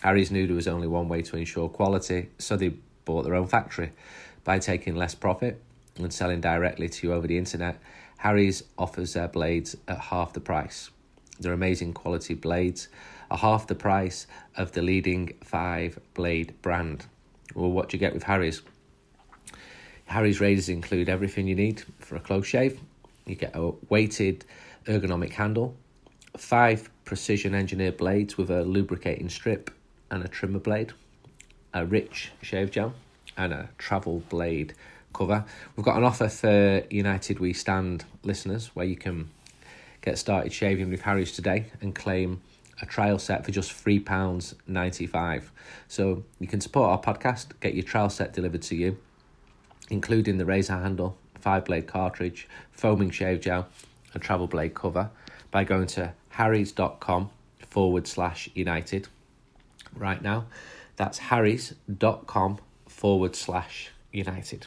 Harry's 0.00 0.30
knew 0.30 0.46
there 0.46 0.56
was 0.56 0.68
only 0.68 0.88
one 0.88 1.08
way 1.08 1.22
to 1.22 1.36
ensure 1.36 1.68
quality, 1.68 2.30
so 2.38 2.56
they 2.56 2.72
bought 3.04 3.24
their 3.24 3.34
own 3.34 3.46
factory. 3.46 3.92
By 4.42 4.58
taking 4.58 4.96
less 4.96 5.14
profit 5.14 5.60
and 5.96 6.12
selling 6.12 6.40
directly 6.40 6.88
to 6.88 7.06
you 7.06 7.12
over 7.12 7.26
the 7.26 7.38
internet, 7.38 7.78
Harry's 8.18 8.62
offers 8.78 9.12
their 9.12 9.28
blades 9.28 9.76
at 9.86 9.98
half 9.98 10.32
the 10.32 10.40
price. 10.40 10.90
They're 11.40 11.52
amazing 11.52 11.92
quality 11.92 12.34
blades, 12.34 12.88
are 13.30 13.38
half 13.38 13.66
the 13.66 13.74
price 13.74 14.26
of 14.56 14.72
the 14.72 14.82
leading 14.82 15.34
five 15.42 15.98
blade 16.14 16.54
brand. 16.62 17.06
Well, 17.54 17.70
what 17.70 17.88
do 17.88 17.96
you 17.96 18.00
get 18.00 18.14
with 18.14 18.24
Harry's? 18.24 18.62
Harry's 20.06 20.40
razors 20.40 20.68
include 20.68 21.08
everything 21.08 21.46
you 21.46 21.54
need 21.54 21.82
for 21.98 22.16
a 22.16 22.20
close 22.20 22.46
shave, 22.46 22.80
you 23.26 23.34
get 23.34 23.54
a 23.54 23.72
weighted 23.90 24.44
ergonomic 24.86 25.32
handle, 25.32 25.76
five 26.36 26.88
precision 27.04 27.54
engineered 27.54 27.96
blades 27.98 28.38
with 28.38 28.50
a 28.50 28.62
lubricating 28.62 29.28
strip 29.28 29.70
and 30.10 30.24
a 30.24 30.28
trimmer 30.28 30.58
blade, 30.58 30.92
a 31.74 31.84
rich 31.84 32.32
shave 32.40 32.70
gel, 32.70 32.94
and 33.36 33.52
a 33.52 33.68
travel 33.76 34.22
blade 34.30 34.72
cover. 35.12 35.44
We've 35.76 35.84
got 35.84 35.96
an 35.96 36.04
offer 36.04 36.28
for 36.28 36.82
United 36.90 37.38
We 37.38 37.52
Stand 37.52 38.04
listeners 38.22 38.68
where 38.74 38.86
you 38.86 38.96
can 38.96 39.30
get 40.00 40.18
started 40.18 40.52
shaving 40.52 40.90
with 40.90 41.02
Harry's 41.02 41.32
today 41.32 41.66
and 41.80 41.94
claim 41.94 42.40
a 42.80 42.86
trial 42.86 43.18
set 43.18 43.44
for 43.44 43.50
just 43.50 43.72
£3.95. 43.84 45.42
So 45.88 46.24
you 46.38 46.46
can 46.46 46.60
support 46.60 46.90
our 46.90 47.00
podcast, 47.14 47.48
get 47.60 47.74
your 47.74 47.84
trial 47.84 48.10
set 48.10 48.32
delivered 48.32 48.62
to 48.62 48.76
you, 48.76 48.98
including 49.90 50.38
the 50.38 50.44
razor 50.44 50.78
handle, 50.78 51.16
five 51.34 51.64
blade 51.64 51.86
cartridge, 51.86 52.48
foaming 52.70 53.10
shave 53.10 53.40
gel, 53.40 53.68
and 54.14 54.22
travel 54.22 54.46
blade 54.46 54.74
cover 54.74 55.10
by 55.50 55.64
going 55.64 55.86
to 55.86 56.12
harrys.com 56.30 57.30
forward 57.58 58.06
slash 58.06 58.48
united 58.54 59.08
right 59.94 60.22
now. 60.22 60.46
That's 60.96 61.18
harrys.com 61.18 62.58
forward 62.86 63.36
slash 63.36 63.90
united. 64.12 64.66